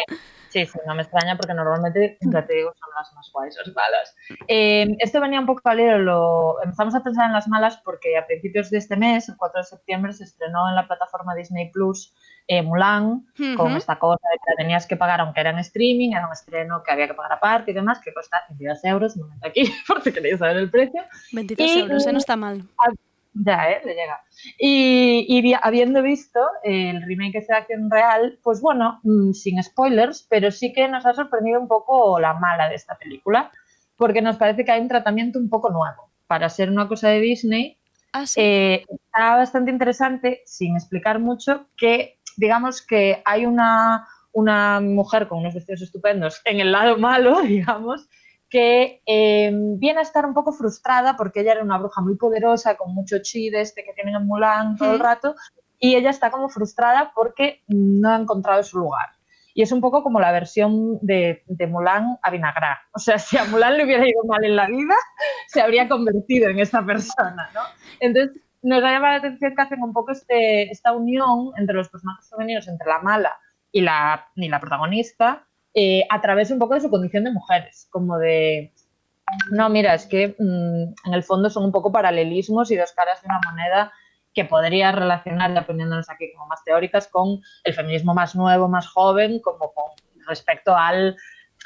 sí, 0.50 0.66
sí, 0.66 0.78
no 0.86 0.94
me 0.94 1.02
extraña 1.02 1.36
porque 1.36 1.54
normalmente, 1.54 2.18
ya 2.20 2.46
te 2.46 2.54
digo, 2.54 2.72
son 2.78 2.90
las 2.96 3.12
más 3.14 3.30
guays, 3.32 3.56
las 3.56 3.74
malas. 3.74 4.16
Eh, 4.46 4.96
esto 4.98 5.20
venía 5.20 5.40
un 5.40 5.46
poco 5.46 5.68
al 5.68 5.80
hilo, 5.80 5.98
lo 5.98 6.62
empezamos 6.62 6.94
a 6.94 7.02
pensar 7.02 7.26
en 7.26 7.32
las 7.32 7.48
malas 7.48 7.78
porque 7.84 8.16
a 8.16 8.26
principios 8.26 8.70
de 8.70 8.78
este 8.78 8.96
mes, 8.96 9.28
el 9.28 9.36
4 9.36 9.60
de 9.60 9.64
septiembre, 9.64 10.12
se 10.12 10.24
estrenó 10.24 10.68
en 10.68 10.74
la 10.74 10.86
plataforma 10.86 11.34
Disney 11.34 11.70
Plus 11.70 12.14
eh, 12.46 12.62
Mulan, 12.62 13.26
con 13.56 13.76
esta 13.76 13.98
cosa 13.98 14.26
de 14.32 14.38
que 14.38 14.50
la 14.52 14.56
tenías 14.56 14.86
que 14.86 14.96
pagar 14.96 15.20
aunque 15.20 15.40
era 15.40 15.50
en 15.50 15.58
streaming, 15.58 16.12
era 16.12 16.26
un 16.26 16.32
estreno 16.32 16.82
que 16.82 16.92
había 16.92 17.06
que 17.06 17.14
pagar 17.14 17.32
aparte 17.32 17.70
y 17.70 17.74
demás, 17.74 18.00
que 18.00 18.12
cuesta 18.12 18.42
22 18.48 18.84
euros, 18.84 19.16
un 19.16 19.22
momento 19.22 19.46
aquí, 19.48 19.62
por 19.86 20.02
si 20.02 20.12
queréis 20.12 20.38
saber 20.38 20.56
el 20.56 20.70
precio. 20.70 21.02
22 21.32 21.70
Y- 21.70 21.80
euros, 21.80 22.06
¿eh? 22.06 22.12
no 22.12 22.18
está 22.18 22.36
mal. 22.36 22.62
Ya, 23.32 23.70
¿eh? 23.70 23.80
Le 23.84 23.94
llega. 23.94 24.20
Y, 24.58 25.54
habiendo 25.62 26.02
visto 26.02 26.40
el 26.64 27.02
remake 27.02 27.44
de 27.46 27.54
acción 27.54 27.90
real, 27.90 28.38
pues 28.42 28.60
bueno, 28.60 29.00
mm, 29.04 29.32
sin 29.32 29.62
spoilers, 29.62 30.26
pero 30.28 30.50
sí 30.50 30.72
que 30.72 30.88
nos 30.88 31.06
ha 31.06 31.14
sorprendido 31.14 31.60
un 31.60 31.68
poco 31.68 32.18
la 32.18 32.34
mala 32.34 32.68
de 32.68 32.74
esta 32.74 32.96
película, 32.96 33.50
porque 33.96 34.22
nos 34.22 34.36
parece 34.36 34.64
que 34.64 34.72
hay 34.72 34.80
un 34.80 34.88
tratamiento 34.88 35.38
un 35.38 35.48
poco 35.48 35.70
nuevo. 35.70 36.10
Para 36.26 36.48
ser 36.48 36.70
una 36.70 36.88
cosa 36.88 37.08
de 37.08 37.20
Disney, 37.20 37.78
Ah, 38.12 38.26
sí. 38.26 38.40
eh, 38.40 38.84
está 38.90 39.36
bastante 39.36 39.70
interesante, 39.70 40.42
sin 40.46 40.74
explicar 40.76 41.18
mucho, 41.18 41.66
que 41.76 42.18
digamos 42.36 42.82
que 42.82 43.22
hay 43.24 43.46
una, 43.46 44.06
una 44.32 44.80
mujer 44.80 45.28
con 45.28 45.38
unos 45.38 45.54
vestidos 45.54 45.82
estupendos 45.82 46.40
en 46.44 46.60
el 46.60 46.72
lado 46.72 46.96
malo, 46.98 47.40
digamos, 47.42 48.08
que 48.48 49.02
eh, 49.06 49.50
viene 49.52 50.00
a 50.00 50.02
estar 50.02 50.24
un 50.24 50.34
poco 50.34 50.52
frustrada 50.52 51.16
porque 51.16 51.40
ella 51.40 51.52
era 51.52 51.62
una 51.62 51.78
bruja 51.78 52.00
muy 52.00 52.16
poderosa, 52.16 52.76
con 52.76 52.94
mucho 52.94 53.18
chi 53.22 53.50
de 53.50 53.60
este 53.60 53.84
que 53.84 53.92
tienen 53.92 54.14
en 54.14 54.26
Mulan 54.26 54.76
todo 54.76 54.92
el 54.92 55.00
rato, 55.00 55.34
y 55.78 55.94
ella 55.94 56.10
está 56.10 56.30
como 56.30 56.48
frustrada 56.48 57.12
porque 57.14 57.62
no 57.68 58.10
ha 58.10 58.16
encontrado 58.16 58.62
su 58.62 58.78
lugar. 58.78 59.10
Y 59.54 59.62
es 59.62 59.72
un 59.72 59.80
poco 59.80 60.02
como 60.02 60.20
la 60.20 60.30
versión 60.30 60.98
de, 61.02 61.42
de 61.46 61.66
Mulan 61.66 62.18
a 62.22 62.30
Vinagrá. 62.30 62.78
O 62.92 62.98
sea, 62.98 63.18
si 63.18 63.36
a 63.36 63.44
Mulan 63.44 63.76
le 63.76 63.84
hubiera 63.84 64.08
ido 64.08 64.22
mal 64.24 64.44
en 64.44 64.56
la 64.56 64.66
vida, 64.66 64.94
se 65.48 65.60
habría 65.60 65.88
convertido 65.88 66.48
en 66.48 66.60
esta 66.60 66.84
persona, 66.84 67.50
¿no? 67.52 67.60
Entonces, 68.00 68.40
nos 68.62 68.82
ha 68.82 68.90
llamado 68.90 69.14
la 69.14 69.18
atención 69.18 69.54
que 69.54 69.62
hacen 69.62 69.82
un 69.82 69.92
poco 69.92 70.12
este, 70.12 70.70
esta 70.70 70.92
unión 70.92 71.52
entre 71.56 71.74
los 71.74 71.88
personajes 71.88 72.28
femeninos, 72.30 72.68
entre 72.68 72.88
la 72.88 73.00
mala 73.00 73.36
y 73.72 73.80
la, 73.80 74.28
y 74.36 74.48
la 74.48 74.60
protagonista, 74.60 75.47
eh, 75.80 76.04
a 76.10 76.20
través 76.20 76.50
un 76.50 76.58
poco 76.58 76.74
de 76.74 76.80
su 76.80 76.90
condición 76.90 77.22
de 77.22 77.30
mujeres, 77.30 77.86
como 77.92 78.18
de, 78.18 78.72
no, 79.52 79.68
mira, 79.68 79.94
es 79.94 80.06
que 80.06 80.34
mm, 80.36 81.06
en 81.06 81.14
el 81.14 81.22
fondo 81.22 81.50
son 81.50 81.66
un 81.66 81.70
poco 81.70 81.92
paralelismos 81.92 82.72
y 82.72 82.76
dos 82.76 82.90
caras 82.90 83.22
de 83.22 83.28
una 83.28 83.38
moneda 83.48 83.92
que 84.34 84.44
podría 84.44 84.90
relacionar, 84.90 85.64
poniéndonos 85.64 86.10
aquí 86.10 86.32
como 86.32 86.48
más 86.48 86.64
teóricas, 86.64 87.06
con 87.06 87.40
el 87.62 87.74
feminismo 87.74 88.12
más 88.12 88.34
nuevo, 88.34 88.66
más 88.66 88.88
joven, 88.88 89.40
como 89.40 89.72
con 89.72 89.92
respecto 90.26 90.76
al, 90.76 91.16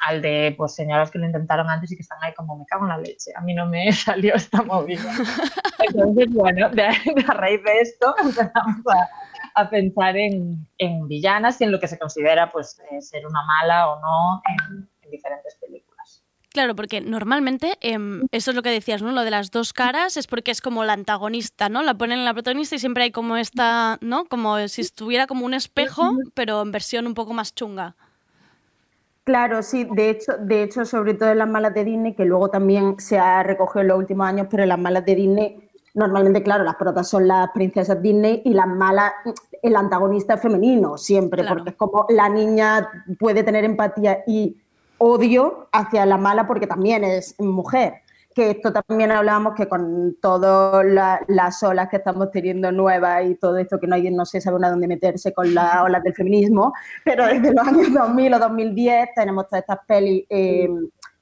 al 0.07 0.21
de 0.21 0.55
pues 0.59 0.75
señoras 0.75 1.11
que 1.11 1.19
lo 1.19 1.25
intentaron 1.25 1.71
antes 1.71 1.91
y 1.91 1.97
que 1.97 2.03
están 2.03 2.19
ahí 2.21 2.35
como 2.35 2.59
me 2.59 2.67
cago 2.67 2.85
en 2.85 2.91
la 2.91 2.99
leche. 2.99 3.31
A 3.35 3.41
mí 3.41 3.55
no 3.55 3.65
me 3.65 3.91
salió 3.93 4.35
esta 4.35 4.63
movida. 4.63 5.11
Entonces, 5.79 6.29
bueno, 6.35 6.69
de 6.69 6.85
a 6.85 7.33
raíz 7.33 7.63
de 7.65 7.81
esto 7.81 8.15
empezamos 8.23 8.87
a, 8.93 9.09
a 9.55 9.71
pensar 9.71 10.17
en, 10.17 10.67
en 10.79 11.09
villanas 11.09 11.61
y 11.61 11.65
en 11.65 11.73
lo 11.73 11.81
que 11.81 11.89
se 11.89 11.99
considera 11.99 12.51
pues 12.51 12.81
eh, 12.91 13.01
ser 13.01 13.27
una 13.27 13.43
mala 13.45 13.91
o 13.91 14.01
no 14.01 14.43
en, 14.49 14.89
en 15.03 15.11
diferentes 15.11 15.57
películas. 15.57 16.23
Claro, 16.53 16.77
porque 16.77 17.01
normalmente, 17.01 17.79
em, 17.81 18.27
eso 18.31 18.51
es 18.51 18.55
lo 18.55 18.63
que 18.63 18.71
decías, 18.71 19.01
¿no? 19.01 19.13
Lo 19.13 19.25
de 19.25 19.31
las 19.31 19.51
dos 19.51 19.73
caras 19.73 20.19
es 20.19 20.27
porque 20.27 20.51
es 20.51 20.61
como 20.61 20.85
la 20.85 20.93
antagonista, 20.93 21.71
¿no? 21.71 21.83
La 21.83 21.95
ponen 21.95 22.19
en 22.19 22.25
la 22.27 22.35
protagonista 22.35 22.77
y 22.77 22.79
siempre 22.79 23.05
hay 23.05 23.11
como 23.11 23.39
esta, 23.39 23.97
¿no? 24.03 24.27
Como 24.27 24.69
si 24.69 24.83
estuviera 24.83 25.27
como 25.27 25.47
un 25.47 25.55
espejo, 25.55 26.13
pero 26.35 26.61
en 26.61 26.71
versión 26.71 27.07
un 27.07 27.15
poco 27.15 27.33
más 27.33 27.55
chunga. 27.55 27.97
Claro, 29.25 29.63
sí, 29.63 29.87
de 29.93 30.11
hecho, 30.11 30.33
de 30.39 30.65
hecho, 30.65 30.85
sobre 30.85 31.15
todo 31.15 31.31
en 31.31 31.39
las 31.39 31.49
malas 31.49 31.73
de 31.73 31.85
Disney, 31.85 32.15
que 32.15 32.25
luego 32.25 32.51
también 32.51 32.99
se 32.99 33.19
ha 33.19 33.43
recogido 33.43 33.83
en 33.83 33.89
los 33.89 33.99
últimos 33.99 34.27
años, 34.27 34.49
pero 34.51 34.65
en 34.65 34.69
las 34.69 34.79
malas 34.79 35.07
de 35.07 35.15
Disney, 35.15 35.71
normalmente, 35.95 36.43
claro, 36.43 36.65
las 36.65 36.77
protas 36.77 37.09
son 37.09 37.29
las 37.29 37.51
princesas 37.51 38.01
Disney 38.01 38.43
y 38.45 38.55
las 38.55 38.67
malas, 38.67 39.13
el 39.63 39.77
antagonista 39.77 40.35
es 40.35 40.41
femenino, 40.43 40.97
siempre, 40.99 41.43
Claro. 41.43 41.57
porque 41.57 41.71
es 41.71 41.77
como 41.77 42.07
la 42.09 42.29
niña 42.29 42.89
puede 43.19 43.43
tener 43.43 43.65
empatía 43.65 44.25
y 44.27 44.57
odio 44.99 45.69
hacia 45.73 46.07
la 46.07 46.17
mala 46.17 46.47
porque 46.47 46.67
también 46.67 47.05
es 47.05 47.35
mujer. 47.39 47.95
que 48.35 48.49
esto 48.53 48.73
también 48.73 49.13
hablábamos 49.13 49.53
que 49.55 49.69
con 49.69 50.17
todas 50.19 50.87
la- 50.87 51.21
las 51.29 51.63
olas 51.63 51.91
que 51.91 51.97
estamos 51.99 52.31
teniendo 52.31 52.73
nuevas 52.73 53.27
y 53.27 53.35
todo 53.35 53.59
esto 53.59 53.79
que 53.79 53.87
no, 53.87 53.95
hay, 53.95 54.11
no 54.11 54.25
se 54.25 54.41
sabe 54.41 54.57
a 54.65 54.71
dónde 54.71 54.89
meterse 54.89 55.35
con 55.35 55.53
las 55.53 55.83
olas 55.83 56.03
del 56.03 56.15
feminismo, 56.15 56.73
pero 57.05 57.27
desde 57.27 57.53
los 57.53 57.67
años 57.69 57.93
2000 57.93 58.33
o 58.33 58.39
2010 58.39 59.11
tenemos 59.15 59.47
todas 59.49 59.61
estas 59.65 59.81
pelis 59.87 60.25
eh, 60.31 60.67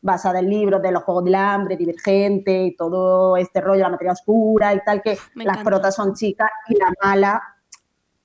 basadas 0.02 0.42
en 0.42 0.50
libros 0.50 0.80
de 0.82 0.92
los 0.92 1.02
Juegos 1.02 1.24
del 1.24 1.34
Hambre, 1.34 1.76
Divergente 1.76 2.64
y 2.64 2.76
todo 2.76 3.36
este 3.36 3.60
rollo, 3.60 3.82
la 3.82 3.90
materia 3.90 4.12
oscura 4.12 4.74
y 4.74 4.80
tal, 4.84 5.02
que 5.02 5.18
Me 5.34 5.44
las 5.44 5.56
encanta. 5.56 5.70
protas 5.70 5.94
son 5.94 6.14
chicas 6.14 6.48
y 6.68 6.74
la 6.78 6.92
mala 7.02 7.42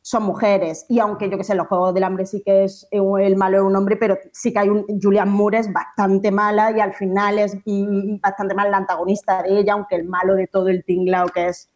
son 0.01 0.23
mujeres. 0.23 0.85
Y 0.87 0.99
aunque 0.99 1.29
yo 1.29 1.37
que 1.37 1.43
sé, 1.43 1.55
los 1.55 1.67
Juegos 1.67 1.93
del 1.93 2.03
Hambre 2.03 2.25
sí 2.27 2.41
que 2.45 2.63
es 2.65 2.87
eh, 2.91 2.99
el 3.21 3.35
malo 3.37 3.57
es 3.57 3.63
un 3.63 3.75
hombre, 3.75 3.97
pero 3.97 4.17
sí 4.31 4.53
que 4.53 4.59
hay 4.59 4.69
un. 4.69 4.85
Julian 5.01 5.29
Moore 5.29 5.59
es 5.59 5.73
bastante 5.73 6.31
mala 6.31 6.71
y 6.71 6.79
al 6.79 6.93
final 6.93 7.39
es 7.39 7.55
mm, 7.65 8.19
bastante 8.21 8.53
mal 8.53 8.69
la 8.71 8.77
antagonista 8.77 9.41
de 9.43 9.59
ella, 9.59 9.73
aunque 9.73 9.95
el 9.95 10.03
malo 10.05 10.35
de 10.35 10.47
todo 10.47 10.69
el 10.69 10.83
tinglao 10.85 11.27
que 11.29 11.47
es 11.47 11.69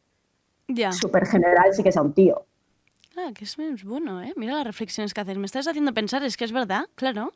Ya. 0.67 0.91
súper 0.91 1.25
general 1.25 1.73
sí 1.73 1.81
que 1.83 1.91
sea 1.91 2.03
un 2.03 2.13
tío. 2.13 2.45
Ah, 3.17 3.31
que 3.33 3.43
es, 3.43 3.57
es 3.59 3.83
bueno, 3.83 4.21
¿eh? 4.21 4.31
Mira 4.38 4.53
las 4.53 4.63
reflexiones 4.65 5.13
que 5.13 5.19
haces. 5.21 5.38
Me 5.38 5.45
estás 5.47 5.67
haciendo 5.67 5.93
pensar, 5.93 6.23
es 6.23 6.38
que 6.38 6.45
es 6.45 6.51
verdad, 6.53 6.85
claro. 6.95 7.33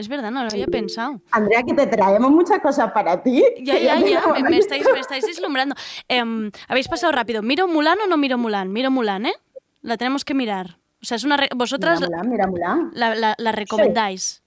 Es 0.00 0.08
verdad, 0.08 0.30
no 0.30 0.42
lo 0.42 0.48
había 0.50 0.66
pensado. 0.66 1.20
Andrea, 1.30 1.62
que 1.62 1.74
te 1.74 1.86
traemos 1.86 2.30
muchas 2.30 2.58
cosas 2.60 2.90
para 2.92 3.22
ti. 3.22 3.44
Ya, 3.62 3.78
ya, 3.78 3.98
ya, 4.00 4.20
me, 4.32 4.42
me 4.50 4.56
estáis, 4.58 4.86
me 4.92 4.98
estáis 5.00 5.26
deslumbrando. 5.26 5.74
Em, 6.08 6.50
Habéis 6.68 6.88
pasado 6.88 7.12
rápido. 7.12 7.42
¿Miro 7.42 7.68
Mulan 7.68 7.98
o 8.00 8.06
no 8.06 8.16
miro 8.16 8.38
Mulan? 8.38 8.72
Miro 8.72 8.90
Mulan, 8.90 9.26
¿eh? 9.26 9.34
La 9.82 9.96
tenemos 9.98 10.24
que 10.24 10.34
mirar. 10.34 10.78
O 11.02 11.04
sea, 11.04 11.16
es 11.16 11.24
una... 11.24 11.36
re- 11.36 11.48
Vosotras 11.54 12.00
Mira 12.00 12.08
Mulan, 12.22 12.30
mira 12.30 12.46
Mulan. 12.46 12.90
la, 12.94 13.14
la- 13.14 13.34
la 13.38 13.52
recomendáis. 13.52 14.42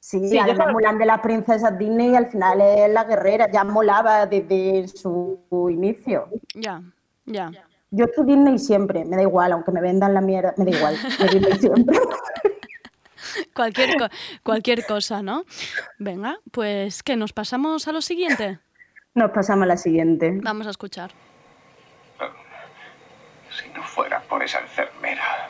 Sí, 0.00 0.28
Sí, 0.28 0.34
yo 0.36 0.42
además 0.42 0.64
creo- 0.66 0.72
Mulan 0.72 0.98
de 0.98 1.06
las 1.06 1.20
princesas 1.20 1.78
Disney 1.78 2.16
al 2.16 2.26
final 2.26 2.60
es 2.60 2.90
la 2.92 3.04
guerrera, 3.04 3.50
ya 3.50 3.62
molaba 3.64 4.26
desde 4.26 4.88
su 4.88 5.38
inicio. 5.70 6.28
Ya, 6.54 6.82
ya. 7.26 7.50
Yo 7.92 8.04
estoy 8.06 8.24
Disney 8.26 8.58
siempre, 8.58 9.04
me 9.04 9.16
da 9.16 9.22
igual, 9.22 9.52
aunque 9.52 9.72
me 9.72 9.80
vendan 9.80 10.14
la 10.14 10.20
mierda, 10.20 10.54
me 10.56 10.64
da 10.64 10.70
igual, 10.76 10.96
yo 11.18 11.26
Disney 11.26 11.58
siempre. 11.58 11.98
Cualquier, 13.54 13.96
co- 13.96 14.08
cualquier 14.42 14.84
cosa, 14.86 15.22
¿no? 15.22 15.44
Venga, 15.98 16.38
pues 16.50 17.02
¿qué? 17.02 17.16
¿Nos 17.16 17.32
pasamos 17.32 17.88
a 17.88 17.92
lo 17.92 18.00
siguiente? 18.02 18.58
Nos 19.14 19.30
pasamos 19.32 19.64
a 19.64 19.66
la 19.66 19.76
siguiente. 19.76 20.38
Vamos 20.42 20.66
a 20.66 20.70
escuchar. 20.70 21.10
Si 23.50 23.68
no 23.70 23.82
fuera 23.82 24.20
por 24.22 24.42
esa 24.42 24.60
enfermera. 24.60 25.48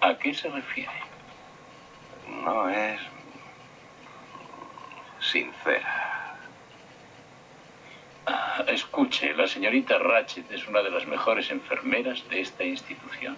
¿A 0.00 0.18
qué 0.18 0.34
se 0.34 0.48
refiere? 0.50 0.90
No 2.44 2.68
es 2.68 3.00
sincera. 5.20 6.36
Ah, 8.26 8.64
escuche, 8.68 9.34
la 9.34 9.46
señorita 9.46 9.98
Ratchet 9.98 10.50
es 10.52 10.66
una 10.68 10.82
de 10.82 10.90
las 10.90 11.06
mejores 11.06 11.50
enfermeras 11.50 12.28
de 12.28 12.40
esta 12.40 12.64
institución. 12.64 13.36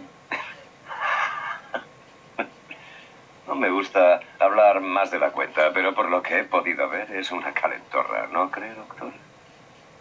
No 3.46 3.54
me 3.54 3.70
gusta 3.70 4.20
hablar 4.38 4.80
más 4.80 5.10
de 5.10 5.18
la 5.18 5.30
cuenta, 5.30 5.70
pero 5.74 5.94
por 5.94 6.08
lo 6.08 6.22
que 6.22 6.40
he 6.40 6.44
podido 6.44 6.88
ver 6.88 7.10
es 7.12 7.30
una 7.30 7.52
calentorra, 7.52 8.26
¿no 8.32 8.50
cree, 8.50 8.74
doctor? 8.74 9.12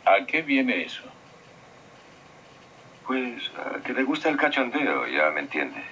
¿A 0.06 0.26
qué 0.26 0.42
viene 0.42 0.84
eso? 0.84 1.04
Pues 3.06 3.52
ah, 3.58 3.80
que 3.84 3.94
le 3.94 4.04
gusta 4.04 4.30
el 4.30 4.38
cachondeo, 4.38 5.08
ya 5.08 5.30
me 5.32 5.42
entiende. 5.42 5.84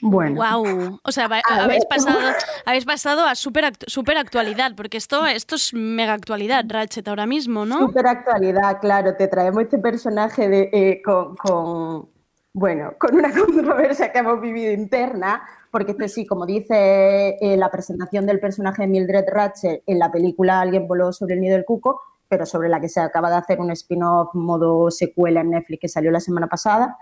Bueno. 0.00 0.36
Wow. 0.40 1.00
O 1.02 1.12
sea, 1.12 1.26
A 1.26 1.64
habéis 1.64 1.84
pasado, 1.84 2.20
habéis 2.64 2.84
pasado 2.84 3.26
a 3.26 3.34
super, 3.34 3.64
act- 3.64 3.84
super 3.88 4.16
actualidad, 4.16 4.72
porque 4.76 4.96
esto, 4.96 5.26
esto 5.26 5.56
es 5.56 5.74
mega 5.74 6.12
actualidad, 6.12 6.64
Ratchet, 6.68 7.06
ahora 7.08 7.26
mismo, 7.26 7.66
¿no? 7.66 7.78
Super 7.80 8.06
actualidad, 8.06 8.80
claro, 8.80 9.14
te 9.16 9.26
traemos 9.28 9.62
este 9.64 9.78
personaje 9.78 10.48
de, 10.48 10.70
eh, 10.72 11.02
con, 11.02 11.36
con, 11.36 12.08
bueno, 12.52 12.94
con 12.98 13.14
una 13.14 13.32
controversia 13.46 14.12
que 14.12 14.18
hemos 14.18 14.40
vivido 14.40 14.72
interna, 14.72 15.42
porque 15.70 15.92
este 15.92 16.08
sí, 16.08 16.26
como 16.26 16.46
dice 16.46 17.36
eh, 17.40 17.56
la 17.56 17.70
presentación 17.70 18.26
del 18.26 18.40
personaje 18.40 18.82
de 18.82 18.88
Mildred 18.88 19.26
Ratchet 19.28 19.82
en 19.86 19.98
la 19.98 20.10
película 20.10 20.60
Alguien 20.60 20.88
voló 20.88 21.12
sobre 21.12 21.34
el 21.34 21.40
nido 21.40 21.54
del 21.54 21.64
cuco, 21.64 22.00
pero 22.28 22.46
sobre 22.46 22.68
la 22.68 22.80
que 22.80 22.88
se 22.88 23.00
acaba 23.00 23.30
de 23.30 23.36
hacer 23.36 23.60
un 23.60 23.70
spin-off 23.70 24.34
modo 24.34 24.90
secuela 24.90 25.40
en 25.40 25.50
Netflix 25.50 25.80
que 25.80 25.88
salió 25.88 26.10
la 26.10 26.20
semana 26.20 26.46
pasada. 26.46 26.98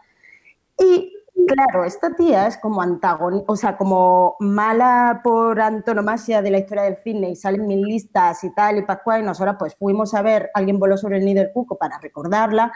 Y 0.79 1.13
claro, 1.47 1.85
esta 1.85 2.15
tía 2.15 2.47
es 2.47 2.59
como 2.59 2.83
antagonista, 2.83 3.53
o 3.53 3.57
sea, 3.57 3.77
como 3.77 4.37
mala 4.41 5.21
por 5.25 5.61
antonomasia 5.61 6.43
de 6.43 6.51
la 6.51 6.59
historia 6.59 6.85
del 6.85 6.97
cine 6.97 7.31
y 7.31 7.37
salen 7.37 7.67
mil 7.67 7.83
listas 7.83 8.45
y 8.45 8.53
tal 8.55 8.79
y 8.79 8.83
pascual, 8.83 9.23
y 9.23 9.25
nosotros 9.25 9.57
pues 9.59 9.75
fuimos 9.75 10.15
a 10.15 10.23
ver 10.23 10.51
Alguien 10.55 10.79
voló 10.79 10.97
sobre 10.97 11.19
el 11.19 11.25
nido 11.25 11.43
del 11.43 11.53
cuco 11.53 11.77
para 11.77 11.99
recordarla 11.99 12.73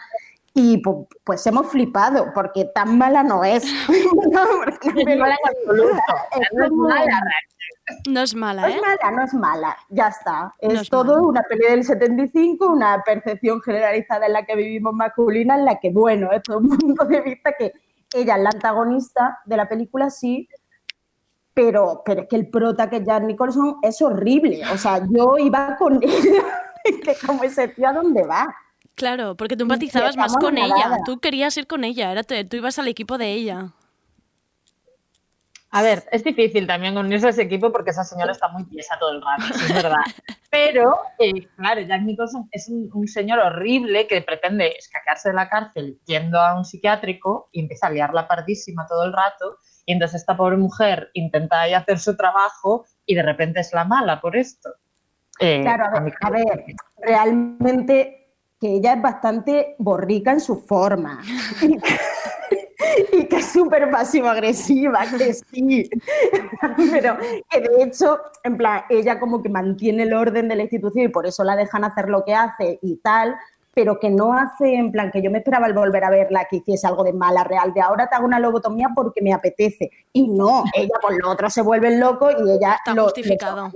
y 0.60 0.82
pu- 0.82 1.06
pues, 1.24 1.46
hemos 1.46 1.66
flipado 1.68 2.32
porque 2.34 2.66
tan 2.74 2.96
mala 2.98 3.22
no 3.22 3.44
es. 3.44 3.64
No, 4.30 4.42
es 5.02 5.18
mala 5.18 5.36
No 6.46 6.62
es 6.64 6.72
mala, 6.74 7.20
No 8.08 8.20
es 8.22 8.34
mala, 8.34 8.62
no 8.62 8.68
¿eh? 8.68 8.74
es 8.76 8.82
mala, 8.82 9.10
no 9.16 9.22
es 9.24 9.34
mala, 9.34 9.76
ya 9.88 10.08
está. 10.08 10.54
Es, 10.58 10.72
No 10.74 10.80
es 10.80 10.88
todo 10.90 11.16
mala. 11.16 11.28
una 11.28 11.42
pelea 11.42 11.70
del 11.72 11.84
75, 11.84 12.66
una 12.68 13.02
percepción 13.04 13.60
generalizada 13.60 14.26
en 14.26 14.32
la 14.34 14.44
que 14.44 14.54
vivimos 14.56 14.92
masculina, 14.94 15.56
en 15.56 15.64
la 15.64 15.78
que, 15.80 15.90
bueno, 15.90 16.30
es 16.32 16.42
todo 16.42 16.58
un 16.58 16.68
punto 16.78 17.04
de 17.04 17.20
vista 17.20 17.52
que 17.58 17.72
ella 18.14 18.36
es 18.36 18.42
la 18.42 18.50
antagonista 18.50 19.38
de 19.44 19.56
la 19.56 19.68
película, 19.68 20.10
sí, 20.10 20.48
pero, 21.54 22.02
pero 22.04 22.22
es 22.22 22.28
que 22.28 22.36
el 22.36 22.48
prota 22.48 22.88
que 22.88 22.96
es 22.98 23.04
Jack 23.04 23.22
Nicholson 23.24 23.76
es 23.82 24.00
horrible. 24.02 24.62
O 24.72 24.78
sea, 24.78 25.00
yo 25.10 25.36
iba 25.38 25.76
con 25.76 26.00
ella, 26.02 26.42
que 26.84 27.14
como 27.26 27.42
ese 27.42 27.68
tío, 27.68 27.88
¿a 27.88 27.92
dónde 27.92 28.22
va? 28.24 28.46
Claro, 28.94 29.34
porque 29.36 29.56
tú 29.56 29.62
empatizabas 29.62 30.16
más 30.16 30.36
con 30.36 30.58
ella. 30.58 30.98
Tú 31.06 31.20
querías 31.20 31.56
ir 31.56 31.66
con 31.66 31.84
ella, 31.84 32.12
era 32.12 32.22
tú 32.22 32.56
ibas 32.56 32.78
al 32.78 32.88
equipo 32.88 33.18
de 33.18 33.32
ella. 33.32 33.72
A 35.72 35.82
ver, 35.82 36.02
es 36.10 36.24
difícil 36.24 36.66
también 36.66 36.98
unirse 36.98 37.28
a 37.28 37.30
ese 37.30 37.42
equipo 37.42 37.70
porque 37.70 37.90
esa 37.90 38.02
señora 38.02 38.32
está 38.32 38.48
muy 38.48 38.64
tiesa 38.64 38.98
todo 38.98 39.12
el 39.12 39.22
rato, 39.22 39.54
es 39.54 39.72
verdad. 39.72 39.98
Pero, 40.50 40.98
eh, 41.20 41.46
claro, 41.56 41.80
Jack 41.82 42.02
Nicholson 42.02 42.48
es 42.50 42.68
un, 42.68 42.90
un 42.92 43.06
señor 43.06 43.38
horrible 43.38 44.08
que 44.08 44.20
pretende 44.20 44.74
escaquearse 44.76 45.28
de 45.28 45.36
la 45.36 45.48
cárcel 45.48 46.00
yendo 46.06 46.40
a 46.40 46.58
un 46.58 46.64
psiquiátrico 46.64 47.50
y 47.52 47.60
empieza 47.60 47.86
a 47.86 47.90
liarla 47.90 48.26
pardísima 48.26 48.84
todo 48.88 49.04
el 49.04 49.12
rato. 49.12 49.58
Y 49.86 49.92
entonces 49.92 50.22
esta 50.22 50.36
pobre 50.36 50.56
mujer 50.56 51.10
intenta 51.14 51.60
ahí 51.60 51.74
hacer 51.74 52.00
su 52.00 52.16
trabajo 52.16 52.84
y 53.06 53.14
de 53.14 53.22
repente 53.22 53.60
es 53.60 53.72
la 53.72 53.84
mala 53.84 54.20
por 54.20 54.36
esto. 54.36 54.70
Eh, 55.38 55.60
Claro, 55.62 55.84
ver, 56.02 56.14
a 56.20 56.30
ver, 56.30 56.64
realmente 56.98 58.19
que 58.60 58.74
ella 58.74 58.92
es 58.92 59.02
bastante 59.02 59.74
borrica 59.78 60.32
en 60.32 60.40
su 60.40 60.56
forma. 60.56 61.20
Y 61.62 61.78
que, 61.78 63.16
y 63.18 63.24
que 63.26 63.36
es 63.36 63.46
súper 63.46 63.90
pasivo-agresiva, 63.90 65.00
que 65.16 65.34
sí. 65.34 65.88
Pero 66.90 67.18
que 67.48 67.60
de 67.60 67.82
hecho, 67.84 68.18
en 68.42 68.56
plan, 68.56 68.82
ella 68.88 69.20
como 69.20 69.42
que 69.42 69.48
mantiene 69.48 70.02
el 70.02 70.12
orden 70.12 70.48
de 70.48 70.56
la 70.56 70.62
institución 70.62 71.04
y 71.04 71.08
por 71.08 71.26
eso 71.26 71.44
la 71.44 71.56
dejan 71.56 71.84
hacer 71.84 72.08
lo 72.08 72.24
que 72.24 72.34
hace 72.34 72.78
y 72.82 72.96
tal, 72.96 73.36
pero 73.72 74.00
que 74.00 74.10
no 74.10 74.34
hace, 74.34 74.74
en 74.74 74.90
plan, 74.90 75.10
que 75.10 75.22
yo 75.22 75.30
me 75.30 75.38
esperaba 75.38 75.66
al 75.66 75.74
volver 75.74 76.02
a 76.04 76.10
verla 76.10 76.46
que 76.50 76.56
hiciese 76.56 76.86
algo 76.86 77.04
de 77.04 77.12
mala 77.12 77.44
real, 77.44 77.72
de 77.72 77.80
ahora 77.80 78.08
te 78.08 78.16
hago 78.16 78.26
una 78.26 78.40
lobotomía 78.40 78.88
porque 78.94 79.22
me 79.22 79.32
apetece. 79.32 79.90
Y 80.12 80.28
no, 80.28 80.64
ella 80.74 80.94
por 81.00 81.12
lo 81.16 81.30
otro 81.30 81.48
se 81.50 81.62
vuelve 81.62 81.96
loco 81.98 82.30
y 82.30 82.50
ella 82.50 82.74
Está 82.74 82.94
lo, 82.94 83.04
justificado. 83.04 83.70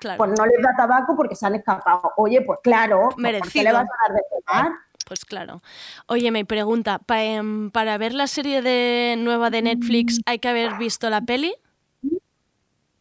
Claro. 0.00 0.18
Pues 0.18 0.30
no 0.36 0.46
les 0.46 0.60
da 0.62 0.74
tabaco 0.76 1.14
porque 1.16 1.36
se 1.36 1.46
han 1.46 1.54
escapado. 1.54 2.12
Oye, 2.16 2.42
pues 2.42 2.58
claro, 2.62 3.02
pues 3.02 3.14
¿por 3.14 3.16
qué 3.16 3.22
Merecido. 3.22 3.64
le 3.64 3.72
vas 3.72 3.84
a 3.84 4.08
dar 4.08 4.16
de 4.16 4.22
fumar? 4.30 4.72
Pues 5.06 5.24
claro. 5.24 5.62
Oye, 6.06 6.30
me 6.30 6.44
pregunta, 6.44 6.98
pa- 6.98 7.22
em, 7.24 7.70
¿para 7.70 7.98
ver 7.98 8.12
la 8.14 8.26
serie 8.26 8.62
de 8.62 9.16
nueva 9.18 9.50
de 9.50 9.62
Netflix 9.62 10.20
hay 10.26 10.38
que 10.38 10.48
haber 10.48 10.74
visto 10.74 11.08
la 11.10 11.20
peli? 11.20 11.54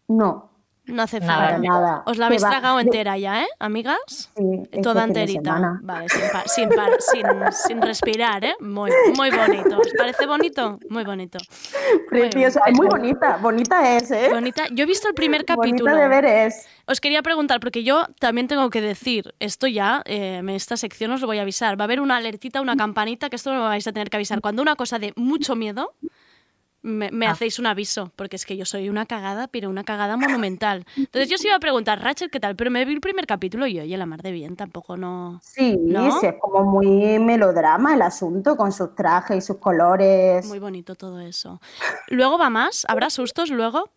No, 0.08 0.49
No 0.90 1.04
hace 1.04 1.20
falta. 1.22 1.58
nada. 1.60 2.04
Os 2.06 2.18
la 2.18 2.26
habéis 2.28 2.42
tragado 2.42 2.80
entera 2.80 3.18
ya, 3.18 3.44
¿eh, 3.44 3.48
amigas? 3.60 3.98
Sí, 4.08 4.44
este 4.64 4.82
Toda 4.82 5.04
enterita. 5.04 5.80
Vale, 5.82 6.08
sin, 6.10 6.22
sin, 6.48 6.70
par- 6.70 6.98
sin, 7.00 7.24
sin 7.52 7.82
respirar, 7.82 8.44
¿eh? 8.44 8.56
Muy, 8.60 8.92
muy 9.16 9.30
bonito. 9.32 9.78
¿Os 9.80 9.94
parece 9.98 10.26
bonito? 10.26 10.80
Muy 10.90 11.04
bonito. 11.04 11.38
Preciosa, 12.10 12.62
es 12.66 12.76
muy 12.78 12.88
bonita, 12.88 13.38
bonita 13.38 13.96
es, 13.98 14.10
¿eh? 14.12 14.30
Bonita. 14.32 14.64
Yo 14.72 14.84
he 14.84 14.88
visto 14.88 15.08
el 15.08 15.14
primer 15.14 15.46
capítulo. 15.46 15.92
Bonita 15.92 16.02
de 16.02 16.08
ver 16.08 16.26
es. 16.26 16.68
Os 16.88 17.00
quería 17.00 17.22
preguntar, 17.22 17.60
porque 17.60 17.84
yo 17.84 18.06
también 18.20 18.48
tengo 18.48 18.70
que 18.70 18.82
decir, 18.82 19.34
esto 19.40 19.68
ya, 19.68 20.02
eh, 20.06 20.38
en 20.38 20.50
esta 20.50 20.76
sección 20.78 21.12
os 21.12 21.22
lo 21.22 21.28
voy 21.28 21.38
a 21.38 21.44
avisar. 21.44 21.80
Va 21.80 21.84
a 21.84 21.86
haber 21.86 22.02
una 22.02 22.18
alertita, 22.18 22.62
una 22.62 22.76
campanita, 22.76 23.30
que 23.30 23.36
esto 23.36 23.52
me 23.52 23.60
vais 23.60 23.86
a 23.88 23.92
tener 23.92 24.10
que 24.10 24.18
avisar. 24.18 24.42
Cuando 24.42 24.62
una 24.62 24.76
cosa 24.76 24.98
de 24.98 25.14
mucho 25.16 25.56
miedo, 25.56 25.94
me, 26.82 27.12
me 27.12 27.28
Ah. 27.28 27.32
hacéis 27.32 27.60
un 27.60 27.66
aviso, 27.66 28.12
porque 28.16 28.36
es 28.36 28.46
que 28.46 28.56
yo 28.58 28.66
soy 28.66 28.90
una 28.90 29.06
cagada, 29.06 29.48
pero 29.48 29.70
una 29.70 29.84
cagada 29.84 30.16
monumental. 30.18 30.86
Entonces 30.96 31.30
yo 31.30 31.36
os 31.36 31.46
iba 31.46 31.56
a 31.56 31.60
preguntar, 31.60 32.02
Rachel, 32.02 32.30
¿qué 32.32 32.40
tal? 32.40 32.56
Pero 32.56 32.72
me 32.72 32.86
vi 32.86 32.94
el 32.94 33.02
primer 33.02 33.28
capítulo 33.28 33.68
y 33.68 33.80
oye, 33.80 33.98
la 33.98 34.06
mar 34.06 34.22
de 34.22 34.32
bien, 34.32 34.56
tampoco 34.56 34.96
no... 34.98 35.40
Sí, 35.44 35.78
¿No? 35.78 36.20
sí, 36.20 36.26
es 36.28 36.36
como 36.40 36.64
muy 36.64 37.20
melodrama 37.20 37.94
el 37.94 38.02
asunto, 38.02 38.56
con 38.56 38.72
sus 38.72 38.96
trajes 38.96 39.38
y 39.38 39.42
sus 39.42 39.58
colores. 39.58 40.46
Muy 40.48 40.60
bonito 40.60 40.96
todo 40.96 41.20
eso. 41.20 41.60
Luego 42.08 42.38
va 42.38 42.50
más, 42.50 42.86
¿habrá 42.90 43.10
sustos 43.10 43.50
luego? 43.50 43.90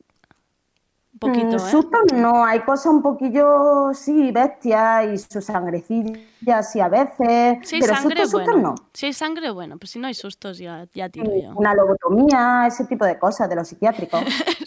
Poquito, 1.22 1.46
Mm, 1.46 1.54
¿eh? 1.54 1.70
Susto 1.70 1.98
no, 2.16 2.44
hay 2.44 2.60
cosas 2.60 2.86
un 2.86 3.00
poquillo, 3.00 3.94
sí, 3.94 4.32
bestias 4.32 5.06
y 5.06 5.18
su 5.18 5.40
sangrecilla, 5.40 6.64
sí, 6.64 6.80
a 6.80 6.88
veces. 6.88 7.72
Hay 7.72 7.80
pero 7.80 7.94
sangre, 7.94 8.26
susto, 8.26 8.56
no. 8.56 8.74
Si 8.92 9.06
hay 9.06 9.12
sangre, 9.12 9.50
bueno. 9.50 9.78
Pues 9.78 9.92
si 9.92 10.00
no 10.00 10.08
hay 10.08 10.14
sustos, 10.14 10.58
ya, 10.58 10.84
ya 10.92 11.08
tiro 11.08 11.30
yo. 11.32 11.52
Una 11.54 11.74
lobotomía, 11.74 12.64
ese 12.66 12.86
tipo 12.86 13.04
de 13.04 13.20
cosas 13.20 13.48
de 13.48 13.54
los 13.54 13.68
psiquiátricos. 13.68 14.20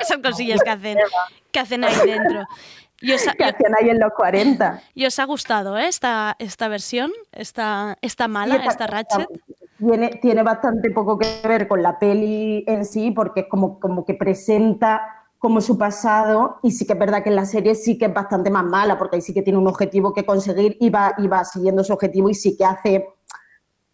Esas 0.00 0.18
cosillas 0.22 0.62
que 0.62 0.68
hacen, 0.70 0.98
que 1.50 1.60
hacen 1.60 1.82
ahí 1.82 1.96
dentro. 2.04 2.44
Y 3.00 3.12
os 3.12 3.26
ha, 3.26 3.32
que 3.32 3.44
hacían 3.44 3.72
ahí 3.80 3.88
en 3.88 3.98
los 3.98 4.12
40. 4.12 4.82
y 4.94 5.06
os 5.06 5.18
ha 5.18 5.24
gustado 5.24 5.78
¿eh? 5.78 5.86
esta, 5.88 6.36
esta 6.38 6.68
versión? 6.68 7.10
¿Esta, 7.32 7.96
esta 8.02 8.28
mala, 8.28 8.56
Sí, 8.56 8.68
esta 8.68 8.86
Ratchet? 8.86 9.28
Tiene, 9.78 10.08
tiene 10.20 10.42
bastante 10.42 10.90
poco 10.90 11.18
que 11.18 11.26
ver 11.46 11.68
con 11.68 11.82
la 11.82 11.98
peli 11.98 12.64
en 12.66 12.84
sí, 12.84 13.10
porque 13.12 13.40
es 13.40 13.46
como, 13.48 13.78
como 13.80 14.04
que 14.04 14.14
presenta 14.14 15.15
como 15.38 15.60
su 15.60 15.76
pasado 15.76 16.58
y 16.62 16.70
sí 16.70 16.86
que 16.86 16.94
es 16.94 16.98
verdad 16.98 17.22
que 17.22 17.28
en 17.28 17.36
la 17.36 17.44
serie 17.44 17.74
sí 17.74 17.98
que 17.98 18.06
es 18.06 18.14
bastante 18.14 18.50
más 18.50 18.64
mala, 18.64 18.98
porque 18.98 19.16
ahí 19.16 19.22
sí 19.22 19.34
que 19.34 19.42
tiene 19.42 19.58
un 19.58 19.66
objetivo 19.66 20.12
que 20.12 20.24
conseguir 20.24 20.76
y 20.80 20.90
va, 20.90 21.14
y 21.18 21.28
va 21.28 21.44
siguiendo 21.44 21.84
su 21.84 21.92
objetivo 21.92 22.28
y 22.28 22.34
sí 22.34 22.56
que 22.56 22.64
hace... 22.64 23.08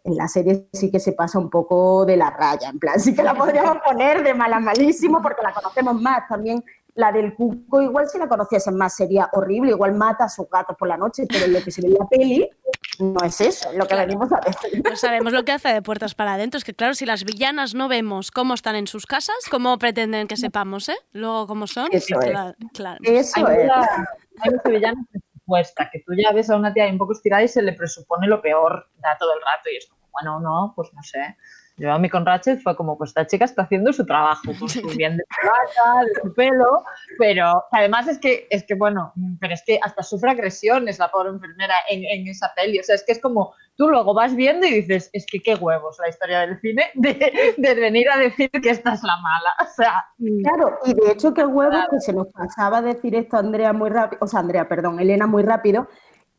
En 0.04 0.16
la 0.16 0.26
serie 0.26 0.68
sí 0.72 0.90
que 0.90 0.98
se 0.98 1.12
pasa 1.12 1.38
un 1.38 1.48
poco 1.48 2.04
de 2.04 2.16
la 2.16 2.28
raya, 2.28 2.70
en 2.70 2.80
plan, 2.80 2.98
sí 2.98 3.14
que 3.14 3.22
la 3.22 3.34
podríamos 3.34 3.76
poner 3.86 4.24
de 4.24 4.34
mala 4.34 4.58
malísimo 4.58 5.22
porque 5.22 5.44
la 5.44 5.52
conocemos 5.52 6.02
más. 6.02 6.26
También 6.28 6.64
la 6.94 7.12
del 7.12 7.36
cuco, 7.36 7.80
igual 7.80 8.08
si 8.08 8.18
la 8.18 8.28
conociesen 8.28 8.76
más 8.76 8.96
sería 8.96 9.30
horrible, 9.32 9.70
igual 9.70 9.94
mata 9.94 10.24
a 10.24 10.28
sus 10.28 10.48
gatos 10.50 10.76
por 10.76 10.88
la 10.88 10.96
noche, 10.96 11.24
pero 11.28 11.46
lo 11.46 11.62
que 11.62 11.70
se 11.70 11.82
ve 11.82 11.88
en 11.88 11.94
la 11.94 12.08
peli 12.08 12.50
no 12.98 13.24
es 13.24 13.40
eso, 13.40 13.70
es 13.70 13.76
lo 13.76 13.86
que 13.86 13.96
venimos 13.96 14.30
a 14.32 14.40
ver. 14.40 14.54
No 14.84 14.96
sabemos 14.96 15.32
lo 15.32 15.44
que 15.44 15.52
hace 15.52 15.68
de 15.68 15.82
puertas 15.82 16.14
para 16.14 16.34
adentro. 16.34 16.58
Es 16.58 16.64
que, 16.64 16.74
claro, 16.74 16.94
si 16.94 17.06
las 17.06 17.24
villanas 17.24 17.74
no 17.74 17.88
vemos 17.88 18.30
cómo 18.30 18.54
están 18.54 18.76
en 18.76 18.86
sus 18.86 19.06
casas, 19.06 19.36
¿cómo 19.50 19.78
pretenden 19.78 20.28
que 20.28 20.36
sepamos, 20.36 20.88
eh? 20.88 20.96
Luego, 21.12 21.46
¿cómo 21.46 21.66
son? 21.66 21.88
Eso 21.90 22.20
es. 22.20 22.30
Claro, 22.30 22.54
claro. 22.74 22.98
Eso 23.02 23.46
hay 23.46 23.56
es. 23.56 23.64
mucha, 23.64 24.08
hay 24.40 24.50
mucha 24.50 24.68
villana 24.68 25.06
presupuesta, 25.10 25.88
que 25.90 26.00
tú 26.00 26.12
ya 26.14 26.32
ves 26.32 26.50
a 26.50 26.56
una 26.56 26.72
tía 26.72 26.84
ahí 26.84 26.90
un 26.90 26.98
poco 26.98 27.12
estirada 27.12 27.42
y 27.42 27.48
se 27.48 27.62
le 27.62 27.72
presupone 27.72 28.26
lo 28.26 28.42
peor 28.42 28.90
da 28.98 29.16
todo 29.18 29.34
el 29.34 29.40
rato 29.40 29.70
y 29.72 29.76
es 29.76 29.86
como, 29.86 30.08
bueno, 30.12 30.40
no, 30.40 30.72
pues 30.76 30.92
no 30.92 31.02
sé. 31.02 31.36
Yo 31.82 31.92
a 31.92 31.98
mí 31.98 32.08
con 32.08 32.24
Ratchet 32.24 32.60
fue 32.62 32.76
como, 32.76 32.96
pues 32.96 33.10
esta 33.10 33.26
chica 33.26 33.44
está 33.44 33.62
haciendo 33.62 33.92
su 33.92 34.06
trabajo, 34.06 34.52
bien 34.96 35.16
de 35.16 35.24
plata, 35.42 36.04
de 36.04 36.14
su 36.22 36.32
pelo, 36.32 36.84
pero 37.18 37.64
además 37.72 38.06
es 38.06 38.20
que, 38.20 38.46
es 38.50 38.64
que, 38.64 38.74
bueno, 38.74 39.12
pero 39.40 39.52
es 39.52 39.64
que 39.66 39.80
hasta 39.82 40.04
sufre 40.04 40.30
agresiones 40.30 41.00
la 41.00 41.10
pobre 41.10 41.30
enfermera 41.30 41.74
en, 41.90 42.04
en 42.04 42.28
esa 42.28 42.52
peli, 42.54 42.78
o 42.78 42.84
sea, 42.84 42.94
es 42.94 43.02
que 43.02 43.10
es 43.10 43.20
como, 43.20 43.52
tú 43.76 43.88
luego 43.88 44.14
vas 44.14 44.36
viendo 44.36 44.64
y 44.64 44.74
dices, 44.74 45.10
es 45.12 45.26
que 45.26 45.40
qué 45.40 45.56
huevos 45.56 45.98
la 45.98 46.08
historia 46.08 46.40
del 46.42 46.60
cine 46.60 46.84
de, 46.94 47.54
de 47.56 47.74
venir 47.74 48.08
a 48.10 48.16
decir 48.16 48.48
que 48.48 48.70
esta 48.70 48.92
es 48.92 49.02
la 49.02 49.16
mala, 49.16 49.50
o 49.60 49.74
sea... 49.74 50.04
Claro, 50.44 50.78
y 50.84 50.94
de 50.94 51.10
hecho 51.10 51.34
que 51.34 51.44
huevo 51.44 51.76
que 51.90 51.98
se 51.98 52.12
nos 52.12 52.28
pasaba 52.28 52.80
decir 52.80 53.16
esto 53.16 53.38
Andrea 53.38 53.72
muy 53.72 53.90
rápido, 53.90 54.20
o 54.22 54.28
sea, 54.28 54.38
Andrea, 54.38 54.68
perdón, 54.68 55.00
Elena 55.00 55.26
muy 55.26 55.42
rápido, 55.42 55.88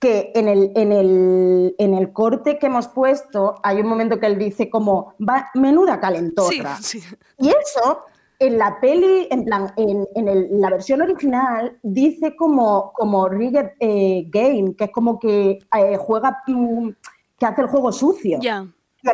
que 0.03 0.31
en 0.35 0.47
el, 0.49 0.71
en 0.75 0.91
el, 0.91 1.75
en 1.77 1.93
el 1.93 2.11
corte 2.11 2.59
que 2.59 2.65
hemos 2.67 2.87
puesto 2.89 3.55
hay 3.63 3.79
un 3.79 3.87
momento 3.87 4.19
que 4.19 4.25
él 4.27 4.37
dice 4.37 4.69
como, 4.69 5.13
va, 5.27 5.49
menuda 5.55 5.99
calentorra. 5.99 6.75
Sí, 6.81 6.99
sí. 6.99 7.15
Y 7.39 7.49
eso 7.49 8.01
en 8.39 8.57
la 8.57 8.79
peli, 8.81 9.27
en 9.31 9.45
plan, 9.45 9.71
en, 9.77 10.05
en 10.15 10.27
el- 10.27 10.47
la 10.59 10.69
versión 10.69 11.01
original 11.01 11.79
dice 11.81 12.35
como, 12.35 12.91
como 12.93 13.29
rigged 13.29 13.71
eh, 13.79 14.25
game, 14.29 14.75
que 14.75 14.83
es 14.85 14.91
como 14.91 15.17
que 15.17 15.59
eh, 15.77 15.97
juega, 15.97 16.43
mm, 16.47 16.89
que 17.39 17.45
hace 17.45 17.61
el 17.61 17.67
juego 17.67 17.91
sucio. 17.93 18.39
Ya. 18.41 18.67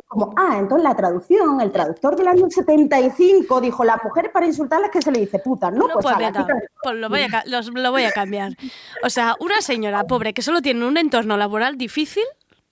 Como, 0.07 0.33
ah, 0.37 0.57
entonces 0.59 0.83
la 0.83 0.95
traducción, 0.95 1.61
el 1.61 1.71
traductor 1.71 2.15
del 2.15 2.27
año 2.27 2.45
75 2.49 3.61
dijo, 3.61 3.83
las 3.83 4.03
mujeres 4.03 4.31
para 4.31 4.45
insultarlas 4.45 4.91
que 4.91 5.01
se 5.01 5.11
le 5.11 5.19
dice 5.19 5.39
puta, 5.39 5.71
¿no? 5.71 5.87
No, 5.87 5.93
pues, 5.93 6.03
pues 6.03 6.15
a 6.15 6.19
la 6.19 6.47
pues 6.83 6.95
lo 6.95 7.09
voy, 7.09 7.21
a, 7.21 7.43
los- 7.47 7.69
lo 7.73 7.91
voy 7.91 8.03
a 8.03 8.11
cambiar. 8.11 8.53
O 9.03 9.09
sea, 9.09 9.35
una 9.39 9.61
señora 9.61 10.03
pobre 10.03 10.33
que 10.33 10.41
solo 10.41 10.61
tiene 10.61 10.85
un 10.85 10.97
entorno 10.97 11.37
laboral 11.37 11.77
difícil 11.77 12.23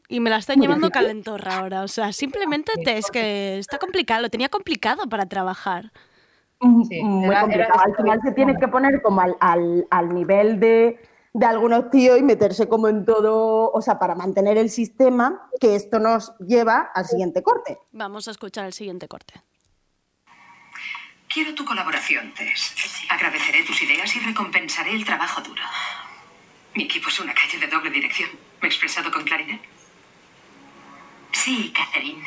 y 0.08 0.20
me 0.20 0.30
la 0.30 0.38
están 0.38 0.58
Muy 0.58 0.68
llevando 0.68 0.88
difícil. 0.88 1.06
calentorra 1.08 1.58
ahora. 1.58 1.82
O 1.84 1.88
sea, 1.88 2.14
simplemente 2.14 2.72
te- 2.84 2.98
es 2.98 3.08
que 3.12 3.58
está 3.58 3.78
complicado, 3.78 4.22
lo 4.22 4.30
tenía 4.30 4.50
complicado 4.50 5.08
para 5.10 5.26
trabajar. 5.26 5.92
Sí, 6.62 7.02
muy 7.04 7.28
era- 7.28 7.42
complicado. 7.42 7.74
era- 7.74 7.84
Al 7.84 7.96
final 7.96 8.20
se 8.24 8.32
tiene 8.32 8.56
que 8.60 8.68
poner 8.68 9.02
como 9.02 9.22
al, 9.22 9.36
al- 9.40 9.88
al 9.90 10.14
nivel 10.14 10.60
de, 10.60 11.00
de 11.38 11.46
algunos 11.46 11.92
tíos 11.92 12.18
y 12.18 12.24
meterse 12.24 12.68
como 12.68 12.88
en 12.88 13.06
todo, 13.06 13.72
o 13.72 13.80
sea, 13.80 14.00
para 14.00 14.16
mantener 14.16 14.58
el 14.58 14.72
sistema, 14.72 15.50
que 15.62 15.76
esto 15.76 16.00
nos 16.00 16.36
lleva 16.40 16.90
al 16.96 17.06
siguiente 17.06 17.44
corte. 17.44 17.78
Vamos 17.92 18.28
a 18.28 18.32
escuchar 18.32 18.66
el 18.66 18.74
siguiente 18.74 19.08
corte. 19.08 19.36
Quiero 21.30 21.54
tu 21.54 21.64
colaboración, 21.64 22.34
Tess. 22.34 22.74
Agradeceré 23.12 23.64
tus 23.66 23.80
ideas 23.84 24.16
y 24.16 24.20
recompensaré 24.20 24.96
el 24.96 25.06
trabajo 25.06 25.42
duro. 25.42 25.62
Mi 26.74 26.86
equipo 26.86 27.10
es 27.10 27.20
una 27.20 27.36
calle 27.36 27.60
de 27.60 27.68
doble 27.68 27.92
dirección. 27.92 28.32
¿Me 28.60 28.68
he 28.68 28.72
expresado 28.72 29.12
con 29.12 29.24
claridad? 29.24 29.60
Sí, 31.34 31.72
Catherine. 31.72 32.24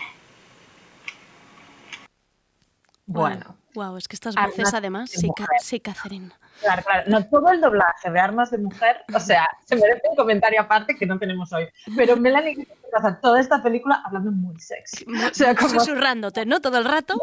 Bueno. 3.07 3.57
Wow, 3.75 3.97
es 3.97 4.07
que 4.07 4.15
estas 4.15 4.37
voces 4.37 4.73
además, 4.73 5.11
de 5.11 5.19
sí, 5.19 5.29
Ca- 5.37 5.47
sí, 5.61 5.81
Catherine. 5.81 6.31
Claro, 6.61 6.83
claro. 6.83 7.05
No 7.07 7.27
todo 7.27 7.51
el 7.51 7.61
doblaje 7.61 8.11
de 8.11 8.21
armas 8.21 8.51
de 8.51 8.59
mujer, 8.59 8.99
o 9.15 9.21
sea, 9.21 9.49
se 9.65 9.77
merece 9.77 10.03
un 10.09 10.17
comentario 10.17 10.61
aparte 10.61 10.95
que 10.97 11.07
no 11.07 11.19
tenemos 11.19 11.53
hoy. 11.53 11.69
Pero 11.97 12.17
Melanie 12.17 12.67
pasa 12.93 13.19
toda 13.21 13.41
esta 13.41 13.63
película 13.63 14.03
hablando 14.05 14.31
muy 14.33 14.59
sexy. 14.61 15.07
O 15.31 15.35
sea, 15.35 15.55
como 15.55 15.69
Susurrándote, 15.71 16.45
¿no? 16.47 16.61
Todo 16.61 16.79
el 16.79 16.85
rato. 16.85 17.15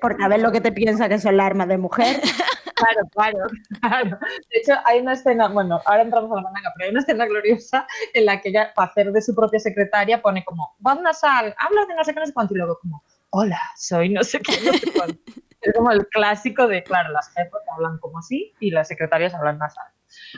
Porque 0.00 0.24
a 0.24 0.28
ver 0.28 0.40
lo 0.40 0.52
que 0.52 0.60
te 0.60 0.72
piensa 0.72 1.08
que 1.08 1.18
son 1.18 1.36
las 1.36 1.46
armas 1.46 1.68
de 1.68 1.78
mujer. 1.78 2.20
Claro, 2.76 3.08
claro, 3.10 3.38
claro. 3.80 4.18
De 4.50 4.58
hecho, 4.58 4.74
hay 4.84 5.00
una 5.00 5.14
escena, 5.14 5.48
bueno, 5.48 5.80
ahora 5.86 6.02
entramos 6.02 6.30
a 6.30 6.34
la 6.34 6.42
manga, 6.42 6.70
pero 6.76 6.84
hay 6.84 6.90
una 6.90 7.00
escena 7.00 7.24
gloriosa 7.24 7.86
en 8.12 8.26
la 8.26 8.38
que 8.38 8.50
ella, 8.50 8.70
para 8.74 8.90
hacer 8.90 9.12
de 9.12 9.22
su 9.22 9.34
propia 9.34 9.58
secretaria, 9.58 10.20
pone 10.20 10.44
como, 10.44 10.76
voz 10.78 11.00
nasal, 11.00 11.54
habla 11.58 11.86
de 11.86 11.94
no 11.94 12.04
sé 12.04 12.12
qué, 12.12 12.20
no 12.20 12.26
sé 12.26 12.34
cuánto, 12.34 12.52
y 12.52 12.58
luego 12.58 12.78
como, 12.78 13.02
hola, 13.30 13.58
soy 13.78 14.10
no 14.10 14.22
sé 14.22 14.40
qué, 14.40 14.60
no 14.62 14.72
sé 14.74 14.92
cuánto. 14.92 15.18
Es 15.60 15.72
como 15.74 15.90
el 15.90 16.06
clásico 16.08 16.66
de, 16.68 16.82
claro, 16.82 17.10
las 17.12 17.28
jefas 17.32 17.62
hablan 17.74 17.98
como 17.98 18.18
así 18.18 18.54
y 18.60 18.70
las 18.70 18.88
secretarias 18.88 19.34
hablan 19.34 19.58
nasal. 19.58 19.86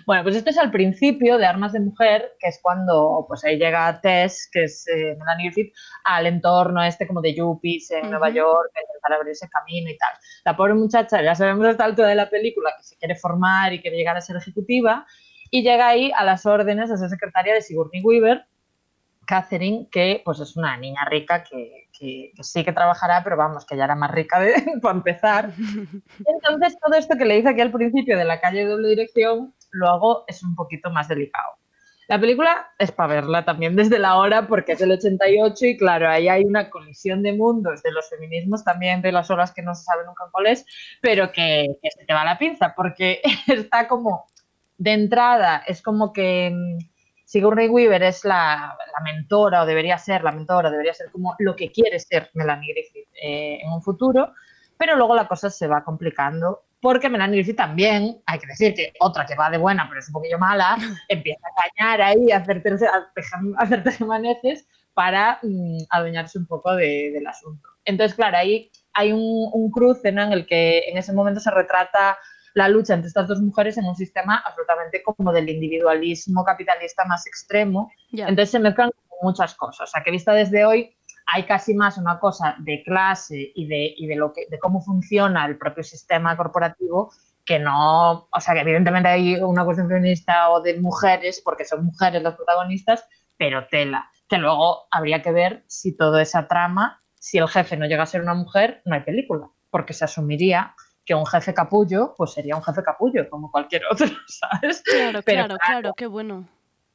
Bueno, 0.06 0.22
pues 0.22 0.36
esto 0.36 0.50
es 0.50 0.58
al 0.58 0.70
principio 0.70 1.38
de 1.38 1.46
Armas 1.46 1.72
de 1.72 1.80
Mujer, 1.80 2.32
que 2.38 2.48
es 2.48 2.58
cuando 2.62 3.24
pues 3.28 3.44
ahí 3.44 3.58
llega 3.58 4.00
Tess, 4.00 4.48
que 4.50 4.64
es 4.64 4.86
eh, 4.88 5.14
Melanie 5.18 5.50
Griffith, 5.50 5.74
al 6.04 6.26
entorno 6.26 6.82
este 6.82 7.06
como 7.06 7.20
de 7.20 7.34
yuppies 7.34 7.90
en 7.90 8.10
Nueva 8.10 8.28
Ujú. 8.28 8.36
York, 8.38 8.70
a 8.74 8.80
intentar 8.80 9.12
abrirse 9.12 9.48
camino 9.48 9.90
y 9.90 9.98
tal. 9.98 10.10
La 10.44 10.56
pobre 10.56 10.74
muchacha, 10.74 11.22
ya 11.22 11.34
sabemos 11.34 11.66
a 11.66 11.70
esta 11.70 11.84
altura 11.84 12.08
de 12.08 12.14
la 12.14 12.30
película 12.30 12.72
que 12.76 12.82
se 12.82 12.96
quiere 12.96 13.14
formar 13.16 13.72
y 13.72 13.80
quiere 13.80 13.96
llegar 13.96 14.16
a 14.16 14.20
ser 14.20 14.36
ejecutiva, 14.36 15.06
y 15.50 15.62
llega 15.62 15.88
ahí 15.88 16.12
a 16.16 16.24
las 16.24 16.46
órdenes 16.46 16.90
de 16.90 16.96
ser 16.96 17.08
secretaria 17.08 17.54
de 17.54 17.62
Sigourney 17.62 18.02
Weaver, 18.02 18.44
Catherine, 19.28 19.88
que 19.90 20.22
pues 20.24 20.40
es 20.40 20.56
una 20.56 20.78
niña 20.78 21.04
rica 21.04 21.44
que, 21.44 21.90
sí 22.40 22.64
que 22.64 22.72
trabajará, 22.72 23.22
pero 23.22 23.36
vamos, 23.36 23.66
que 23.66 23.76
ya 23.76 23.84
era 23.84 23.94
más 23.94 24.10
rica 24.10 24.40
de, 24.40 24.54
para 24.82 24.96
empezar. 24.96 25.52
Entonces, 25.54 26.78
todo 26.80 26.94
esto 26.94 27.14
que 27.18 27.26
le 27.26 27.38
hice 27.38 27.50
aquí 27.50 27.60
al 27.60 27.70
principio 27.70 28.16
de 28.16 28.24
la 28.24 28.40
calle 28.40 28.60
de 28.60 28.70
doble 28.70 28.88
dirección, 28.88 29.54
luego 29.70 30.24
es 30.28 30.42
un 30.42 30.54
poquito 30.54 30.90
más 30.90 31.08
delicado. 31.08 31.58
La 32.08 32.18
película 32.18 32.68
es 32.78 32.90
para 32.90 33.16
verla 33.16 33.44
también 33.44 33.76
desde 33.76 33.98
la 33.98 34.16
hora 34.16 34.46
porque 34.46 34.72
es 34.72 34.78
del 34.78 34.92
88 34.92 35.66
y 35.66 35.76
claro, 35.76 36.08
ahí 36.08 36.26
hay 36.26 36.44
una 36.44 36.70
colisión 36.70 37.22
de 37.22 37.34
mundos 37.34 37.82
de 37.82 37.92
los 37.92 38.08
feminismos 38.08 38.64
también 38.64 39.02
de 39.02 39.12
las 39.12 39.30
horas 39.30 39.52
que 39.52 39.60
no 39.60 39.74
se 39.74 39.84
sabe 39.84 40.06
nunca 40.06 40.24
cuál 40.32 40.46
es, 40.46 40.64
pero 41.02 41.30
que, 41.32 41.66
que 41.82 41.90
se 41.90 42.06
te 42.06 42.14
va 42.14 42.24
la 42.24 42.38
pinza 42.38 42.72
porque 42.74 43.20
está 43.46 43.86
como 43.88 44.24
de 44.78 44.94
entrada, 44.94 45.62
es 45.66 45.82
como 45.82 46.14
que 46.14 46.50
Sigourney 47.28 47.68
Weaver 47.68 48.02
es 48.04 48.24
la, 48.24 48.74
la 48.90 49.04
mentora 49.04 49.62
o 49.62 49.66
debería 49.66 49.98
ser 49.98 50.24
la 50.24 50.32
mentora, 50.32 50.70
debería 50.70 50.94
ser 50.94 51.10
como 51.10 51.36
lo 51.40 51.54
que 51.54 51.70
quiere 51.70 51.98
ser 51.98 52.30
Melanie 52.32 52.72
Griffith 52.72 53.06
eh, 53.22 53.58
en 53.62 53.70
un 53.70 53.82
futuro, 53.82 54.32
pero 54.78 54.96
luego 54.96 55.14
la 55.14 55.28
cosa 55.28 55.50
se 55.50 55.66
va 55.66 55.84
complicando 55.84 56.64
porque 56.80 57.10
Melanie 57.10 57.36
Griffith 57.36 57.58
también, 57.58 58.22
hay 58.24 58.38
que 58.38 58.46
decir 58.46 58.72
que 58.72 58.94
otra 59.00 59.26
que 59.26 59.34
va 59.34 59.50
de 59.50 59.58
buena 59.58 59.86
pero 59.90 60.00
es 60.00 60.06
un 60.08 60.14
poquillo 60.14 60.38
mala, 60.38 60.78
empieza 61.08 61.46
a 61.48 61.62
cañar 61.68 62.00
ahí, 62.00 62.30
a 62.32 62.38
hacer, 62.38 62.62
terce- 62.62 62.88
a 62.88 63.10
hacer 63.62 63.82
tejemanejes 63.84 64.66
para 64.94 65.38
mm, 65.42 65.80
adueñarse 65.90 66.38
un 66.38 66.46
poco 66.46 66.74
de- 66.76 67.10
del 67.12 67.26
asunto. 67.26 67.68
Entonces, 67.84 68.14
claro, 68.16 68.38
ahí 68.38 68.70
hay 68.94 69.12
un, 69.12 69.50
un 69.52 69.70
cruce 69.70 70.12
¿no? 70.12 70.22
en 70.22 70.32
el 70.32 70.46
que 70.46 70.88
en 70.88 70.96
ese 70.96 71.12
momento 71.12 71.40
se 71.40 71.50
retrata 71.50 72.16
la 72.58 72.68
lucha 72.68 72.94
entre 72.94 73.08
estas 73.08 73.28
dos 73.28 73.40
mujeres 73.40 73.78
en 73.78 73.84
un 73.86 73.94
sistema 73.94 74.42
absolutamente 74.44 75.02
como 75.02 75.32
del 75.32 75.48
individualismo 75.48 76.44
capitalista 76.44 77.04
más 77.04 77.26
extremo. 77.26 77.90
Ya. 78.10 78.26
Entonces 78.28 78.50
se 78.50 78.58
mezclan 78.58 78.90
muchas 79.22 79.54
cosas. 79.54 79.88
O 79.88 79.90
sea, 79.90 80.02
que 80.02 80.10
vista 80.10 80.32
desde 80.32 80.64
hoy 80.64 80.94
hay 81.26 81.44
casi 81.44 81.74
más 81.74 81.98
una 81.98 82.18
cosa 82.18 82.56
de 82.58 82.82
clase 82.84 83.52
y 83.54 83.68
de, 83.68 83.94
y 83.96 84.06
de, 84.06 84.16
lo 84.16 84.32
que, 84.32 84.46
de 84.50 84.58
cómo 84.58 84.80
funciona 84.80 85.46
el 85.46 85.56
propio 85.56 85.84
sistema 85.84 86.36
corporativo 86.36 87.12
que 87.44 87.58
no, 87.58 88.28
o 88.30 88.40
sea, 88.40 88.52
que 88.52 88.60
evidentemente 88.60 89.08
hay 89.08 89.36
una 89.36 89.64
cuestión 89.64 89.88
feminista 89.88 90.50
o 90.50 90.60
de 90.60 90.78
mujeres, 90.78 91.40
porque 91.42 91.64
son 91.64 91.86
mujeres 91.86 92.22
las 92.22 92.34
protagonistas, 92.34 93.06
pero 93.38 93.66
tela. 93.68 94.10
Que 94.28 94.36
luego 94.36 94.86
habría 94.90 95.22
que 95.22 95.32
ver 95.32 95.64
si 95.66 95.96
toda 95.96 96.20
esa 96.20 96.46
trama, 96.46 97.02
si 97.14 97.38
el 97.38 97.48
jefe 97.48 97.78
no 97.78 97.86
llega 97.86 98.02
a 98.02 98.06
ser 98.06 98.20
una 98.20 98.34
mujer, 98.34 98.82
no 98.84 98.94
hay 98.94 99.00
película, 99.00 99.48
porque 99.70 99.94
se 99.94 100.04
asumiría 100.04 100.74
que 101.08 101.14
un 101.14 101.24
jefe 101.24 101.54
capullo, 101.54 102.14
pues 102.18 102.34
sería 102.34 102.54
un 102.54 102.62
jefe 102.62 102.82
capullo, 102.82 103.26
como 103.30 103.50
cualquier 103.50 103.80
otro, 103.90 104.06
¿sabes? 104.26 104.82
Claro, 104.82 105.20
Pero 105.24 105.46
claro, 105.46 105.56
claro, 105.66 105.92
qué 105.96 106.06
bueno. 106.06 106.46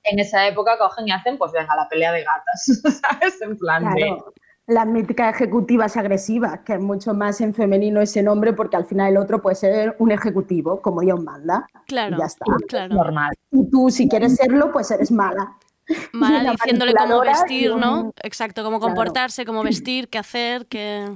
En 0.03 0.19
esa 0.19 0.45
época 0.47 0.77
cogen 0.77 1.07
y 1.07 1.11
hacen, 1.11 1.37
pues 1.39 1.51
venga, 1.51 1.75
la 1.75 1.89
pelea 1.89 2.11
de 2.11 2.23
gatas, 2.23 2.81
¿sabes? 3.01 3.41
En 3.41 3.57
plan 3.57 3.91
de... 3.95 4.01
Claro, 4.01 4.33
las 4.67 4.85
míticas 4.85 5.33
ejecutivas 5.35 5.97
agresivas, 5.97 6.59
que 6.61 6.73
es 6.73 6.79
mucho 6.79 7.13
más 7.13 7.41
en 7.41 7.53
femenino 7.53 7.99
ese 8.01 8.21
nombre, 8.23 8.53
porque 8.53 8.77
al 8.77 8.85
final 8.85 9.11
el 9.11 9.17
otro 9.17 9.41
puede 9.41 9.55
ser 9.55 9.95
un 9.99 10.11
ejecutivo, 10.11 10.79
como 10.81 11.01
Dios 11.01 11.21
manda. 11.21 11.67
Claro, 11.87 12.15
Y 12.15 12.19
ya 12.19 12.25
está. 12.25 12.45
claro. 12.69 12.93
Normal. 12.95 13.33
Y 13.51 13.69
tú, 13.69 13.89
si 13.89 14.07
quieres 14.07 14.35
serlo, 14.37 14.71
pues 14.71 14.89
eres 14.91 15.11
mala. 15.11 15.57
Mala 16.13 16.51
diciéndole 16.51 16.93
cómo 16.93 17.19
vestir, 17.21 17.75
¿no? 17.75 18.13
Exacto, 18.21 18.63
cómo 18.63 18.79
Claro. 18.79 18.93
comportarse, 18.93 19.43
cómo 19.43 19.63
vestir, 19.63 20.07
qué 20.07 20.17
hacer, 20.19 20.65
qué... 20.67 21.09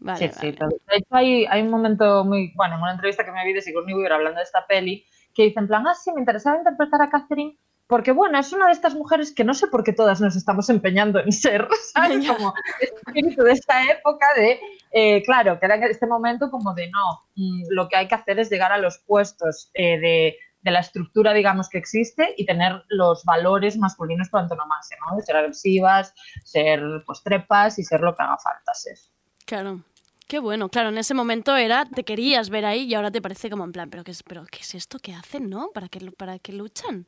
Vale, 0.00 0.32
sí, 0.32 0.52
vale. 0.52 0.52
sí, 0.52 0.76
de 0.88 0.96
hecho 0.96 1.08
hay, 1.10 1.46
hay 1.46 1.62
un 1.62 1.70
momento 1.70 2.24
muy, 2.24 2.52
bueno, 2.54 2.76
en 2.76 2.82
una 2.82 2.92
entrevista 2.92 3.24
que 3.24 3.32
me 3.32 3.44
vi 3.44 3.52
de 3.52 3.62
Sigourney 3.62 3.94
Weaver 3.94 4.12
hablando 4.12 4.38
de 4.38 4.44
esta 4.44 4.66
peli, 4.66 5.04
que 5.34 5.44
dice 5.44 5.60
en 5.60 5.68
plan, 5.68 5.86
ah, 5.86 5.94
sí, 5.94 6.12
me 6.12 6.20
interesaba 6.20 6.56
interpretar 6.56 7.02
a 7.02 7.10
Catherine 7.10 7.58
porque, 7.88 8.12
bueno, 8.12 8.38
es 8.38 8.52
una 8.52 8.66
de 8.66 8.72
estas 8.72 8.94
mujeres 8.94 9.34
que 9.34 9.44
no 9.44 9.54
sé 9.54 9.66
por 9.66 9.82
qué 9.82 9.94
todas 9.94 10.20
nos 10.20 10.36
estamos 10.36 10.68
empeñando 10.68 11.20
en 11.20 11.32
ser, 11.32 11.66
¿sabes? 11.94 12.28
Como 12.28 12.52
ese 12.80 12.94
espíritu 12.94 13.42
de 13.42 13.52
esta 13.52 13.82
época 13.90 14.26
de, 14.36 14.60
eh, 14.92 15.22
claro, 15.22 15.58
que 15.58 15.64
era 15.64 15.76
en 15.76 15.84
este 15.84 16.06
momento 16.06 16.50
como 16.50 16.74
de, 16.74 16.90
no, 16.90 17.24
mm, 17.34 17.62
lo 17.70 17.88
que 17.88 17.96
hay 17.96 18.06
que 18.06 18.14
hacer 18.14 18.38
es 18.38 18.50
llegar 18.50 18.72
a 18.72 18.78
los 18.78 18.98
puestos 18.98 19.70
eh, 19.72 19.98
de, 19.98 20.36
de 20.60 20.70
la 20.70 20.80
estructura, 20.80 21.32
digamos, 21.32 21.70
que 21.70 21.78
existe 21.78 22.34
y 22.36 22.44
tener 22.44 22.84
los 22.88 23.24
valores 23.24 23.78
masculinos 23.78 24.28
por 24.28 24.40
antonomasia, 24.40 24.98
¿no? 25.08 25.16
De 25.16 25.22
ser 25.22 25.36
agresivas, 25.36 26.12
ser, 26.44 26.82
pues, 27.06 27.22
trepas 27.22 27.78
y 27.78 27.84
ser 27.84 28.02
lo 28.02 28.14
que 28.14 28.22
haga 28.22 28.36
falta 28.36 28.74
ser. 28.74 28.98
Claro. 29.46 29.82
Qué 30.28 30.38
bueno, 30.40 30.68
claro, 30.68 30.90
en 30.90 30.98
ese 30.98 31.14
momento 31.14 31.56
era, 31.56 31.86
te 31.86 32.04
querías 32.04 32.50
ver 32.50 32.66
ahí 32.66 32.82
y 32.84 32.94
ahora 32.94 33.10
te 33.10 33.22
parece 33.22 33.48
como 33.48 33.64
en 33.64 33.72
plan, 33.72 33.88
pero 33.88 34.04
qué 34.04 34.10
es, 34.10 34.22
pero 34.22 34.44
qué 34.44 34.58
es 34.60 34.74
esto 34.74 34.98
que 34.98 35.14
hacen, 35.14 35.48
¿no? 35.48 35.70
¿Para 35.72 35.88
qué, 35.88 36.00
para 36.12 36.38
qué 36.38 36.52
luchan? 36.52 37.06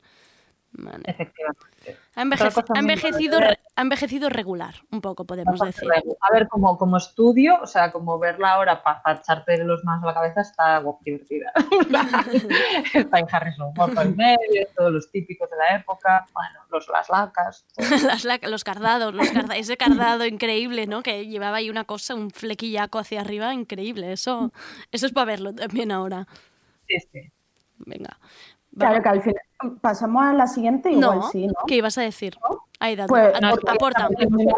Vale. 0.73 1.03
Efectivamente. 1.05 1.97
Ha, 2.15 2.23
envejeci- 2.23 2.79
envejecido, 2.79 3.39
ha 3.75 3.81
envejecido 3.81 4.29
regular, 4.29 4.75
un 4.89 5.01
poco, 5.01 5.25
podemos 5.25 5.59
decir. 5.59 5.89
A 5.93 6.33
ver, 6.33 6.47
como, 6.47 6.77
como 6.77 6.95
estudio, 6.97 7.59
o 7.61 7.67
sea, 7.67 7.91
como 7.91 8.17
verla 8.19 8.53
ahora 8.53 8.81
para 8.81 9.19
echarte 9.19 9.57
los 9.65 9.83
manos 9.83 10.03
a 10.05 10.07
la 10.07 10.13
cabeza 10.13 10.41
está 10.41 10.81
divertida. 11.03 11.51
está 12.93 13.19
en 13.19 13.27
Harrison 13.29 13.73
Ford 13.75 13.97
el 13.99 14.15
medio, 14.15 14.65
todos 14.75 14.91
los 14.91 15.11
típicos 15.11 15.49
de 15.49 15.57
la 15.57 15.75
época, 15.75 16.25
bueno, 16.33 16.59
los, 16.69 16.87
las 16.89 17.09
lacas. 17.09 17.65
Las 18.05 18.23
la- 18.23 18.39
los 18.43 18.63
cardados, 18.63 19.13
los 19.13 19.29
carda- 19.29 19.57
ese 19.57 19.75
cardado 19.77 20.25
increíble, 20.25 20.87
¿no? 20.87 21.03
Que 21.03 21.27
llevaba 21.27 21.57
ahí 21.57 21.69
una 21.69 21.83
cosa, 21.83 22.15
un 22.15 22.31
flequillaco 22.31 22.99
hacia 22.99 23.21
arriba, 23.21 23.53
increíble. 23.53 24.11
Eso, 24.13 24.51
eso 24.91 25.05
es 25.05 25.11
para 25.11 25.25
verlo 25.25 25.53
también 25.53 25.91
ahora. 25.91 26.27
Sí, 26.87 26.95
sí. 27.11 27.31
Venga. 27.79 28.17
Claro 28.77 29.01
que 29.03 29.09
al 29.09 29.21
final. 29.21 29.41
Pasamos 29.81 30.23
a 30.23 30.33
la 30.33 30.47
siguiente, 30.47 30.89
igual 30.91 31.19
No, 31.19 31.29
sí, 31.29 31.45
¿no? 31.45 31.53
¿qué 31.67 31.75
ibas 31.75 31.95
a 31.97 32.01
decir? 32.01 32.35
Pues, 33.07 33.39
no, 33.41 33.49
aporta. 33.67 34.09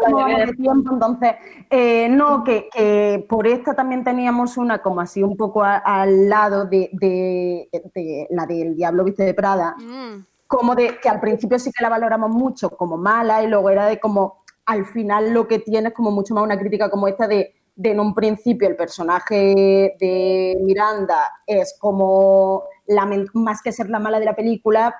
¿Cómo 0.02 0.16
vamos 0.16 0.38
de 0.46 0.52
tiempo? 0.54 0.92
Entonces, 0.94 1.32
eh, 1.68 2.08
no, 2.08 2.42
que, 2.42 2.70
que 2.72 3.26
por 3.28 3.46
esta 3.46 3.74
también 3.74 4.02
teníamos 4.02 4.56
una 4.56 4.78
como 4.80 5.02
así 5.02 5.22
un 5.22 5.36
poco 5.36 5.62
a- 5.62 5.76
al 5.76 6.30
lado 6.30 6.64
de, 6.64 6.88
de- 6.92 7.68
de 7.94 8.26
la 8.30 8.46
del 8.46 8.76
Diablo 8.76 9.04
Viste 9.04 9.24
de 9.24 9.34
Prada, 9.34 9.74
Mm, 9.78 10.24
como 10.46 10.74
de 10.74 10.98
que 11.02 11.08
al 11.10 11.20
principio 11.20 11.58
sí 11.58 11.70
que 11.70 11.82
la 11.82 11.90
valoramos 11.90 12.30
mucho 12.30 12.70
como 12.70 12.96
mala 12.96 13.42
y 13.42 13.46
luego 13.48 13.68
era 13.68 13.84
de 13.86 14.00
como 14.00 14.42
al 14.64 14.86
final 14.86 15.34
lo 15.34 15.46
que 15.46 15.58
tiene 15.58 15.88
es 15.88 15.94
como 15.94 16.10
mucho 16.10 16.32
más 16.32 16.44
una 16.44 16.58
crítica 16.58 16.88
como 16.88 17.08
esta 17.08 17.26
de, 17.28 17.54
de 17.76 17.90
en 17.90 18.00
un 18.00 18.14
principio 18.14 18.66
el 18.68 18.76
personaje 18.76 19.96
de 20.00 20.56
Miranda 20.62 21.30
es 21.46 21.76
como 21.78 22.62
la 22.86 23.08
más 23.34 23.62
que 23.62 23.72
ser 23.72 23.88
la 23.88 23.98
mala 23.98 24.18
de 24.18 24.26
la 24.26 24.34
película 24.36 24.94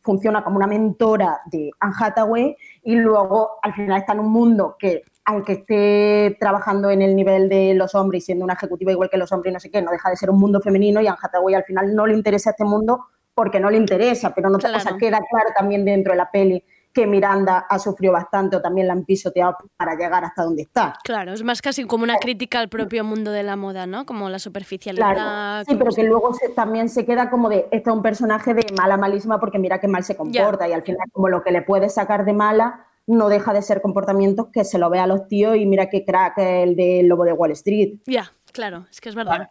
funciona 0.00 0.42
como 0.42 0.56
una 0.56 0.66
mentora 0.66 1.40
de 1.46 1.70
Anne 1.80 1.94
Hathaway 2.00 2.56
y 2.82 2.94
luego 2.96 3.58
al 3.62 3.74
final 3.74 3.98
está 4.00 4.12
en 4.14 4.20
un 4.20 4.30
mundo 4.32 4.76
que 4.78 5.02
aunque 5.24 5.52
esté 5.52 6.36
trabajando 6.40 6.88
en 6.90 7.02
el 7.02 7.14
nivel 7.14 7.50
de 7.50 7.74
los 7.74 7.94
hombres 7.94 8.22
y 8.22 8.26
siendo 8.26 8.44
una 8.46 8.54
ejecutiva 8.54 8.92
igual 8.92 9.10
que 9.10 9.18
los 9.18 9.30
hombres 9.30 9.50
y 9.50 9.54
no 9.54 9.60
sé 9.60 9.70
qué, 9.70 9.82
no 9.82 9.90
deja 9.90 10.08
de 10.08 10.16
ser 10.16 10.30
un 10.30 10.40
mundo 10.40 10.60
femenino 10.60 11.02
y 11.02 11.06
Anne 11.06 11.18
Hathaway 11.22 11.54
al 11.54 11.64
final 11.64 11.94
no 11.94 12.06
le 12.06 12.14
interesa 12.14 12.50
este 12.50 12.64
mundo 12.64 13.04
porque 13.34 13.60
no 13.60 13.70
le 13.70 13.76
interesa, 13.76 14.32
pero 14.34 14.48
no 14.48 14.58
te- 14.58 14.66
o 14.66 14.70
sea, 14.70 14.80
Claro. 14.80 14.96
queda 14.96 15.18
claro 15.30 15.50
también 15.56 15.84
dentro 15.84 16.12
de 16.12 16.16
la 16.16 16.30
peli 16.30 16.64
que 16.92 17.06
Miranda 17.06 17.58
ha 17.68 17.78
sufrido 17.78 18.12
bastante 18.12 18.56
o 18.56 18.62
también 18.62 18.86
la 18.86 18.92
han 18.94 19.04
pisoteado 19.04 19.56
para 19.76 19.94
llegar 19.94 20.24
hasta 20.24 20.42
donde 20.42 20.62
está. 20.62 20.94
Claro, 21.04 21.32
es 21.32 21.42
más 21.44 21.62
casi 21.62 21.84
como 21.84 22.04
una 22.04 22.16
crítica 22.18 22.58
al 22.60 22.68
propio 22.68 23.04
mundo 23.04 23.30
de 23.30 23.42
la 23.42 23.56
moda, 23.56 23.86
¿no? 23.86 24.04
Como 24.06 24.28
la 24.28 24.38
superficialidad. 24.38 25.12
Claro, 25.14 25.64
sí, 25.68 25.76
pero 25.76 25.90
que 25.92 26.02
luego 26.02 26.34
se- 26.34 26.48
también 26.50 26.88
se 26.88 27.04
queda 27.06 27.30
como 27.30 27.48
de, 27.48 27.68
este 27.70 27.90
es 27.90 27.96
un 27.96 28.02
personaje 28.02 28.54
de 28.54 28.64
mala, 28.76 28.96
malísima, 28.96 29.38
porque 29.38 29.58
mira 29.58 29.78
qué 29.80 29.86
mal 29.88 30.02
se 30.04 30.16
comporta 30.16 30.66
y 30.68 30.72
al 30.72 30.82
final 30.82 31.06
como 31.12 31.28
lo 31.28 31.42
que 31.44 31.52
le 31.52 31.62
puede 31.62 31.88
sacar 31.88 32.24
de 32.24 32.32
mala 32.32 32.84
no 33.06 33.28
deja 33.28 33.52
de 33.54 33.62
ser 33.62 33.80
comportamientos 33.80 34.48
que 34.52 34.64
se 34.64 34.78
lo 34.78 34.90
ve 34.90 34.98
a 34.98 35.06
los 35.06 35.28
tíos 35.28 35.56
y 35.56 35.64
mira 35.66 35.88
qué 35.88 36.04
crack 36.04 36.36
el 36.38 36.76
del 36.76 37.06
lobo 37.06 37.24
de 37.24 37.32
Wall 37.32 37.52
Street. 37.52 37.94
Ya, 38.06 38.32
claro, 38.52 38.86
es 38.90 39.00
que 39.00 39.08
es 39.08 39.14
verdad. 39.14 39.50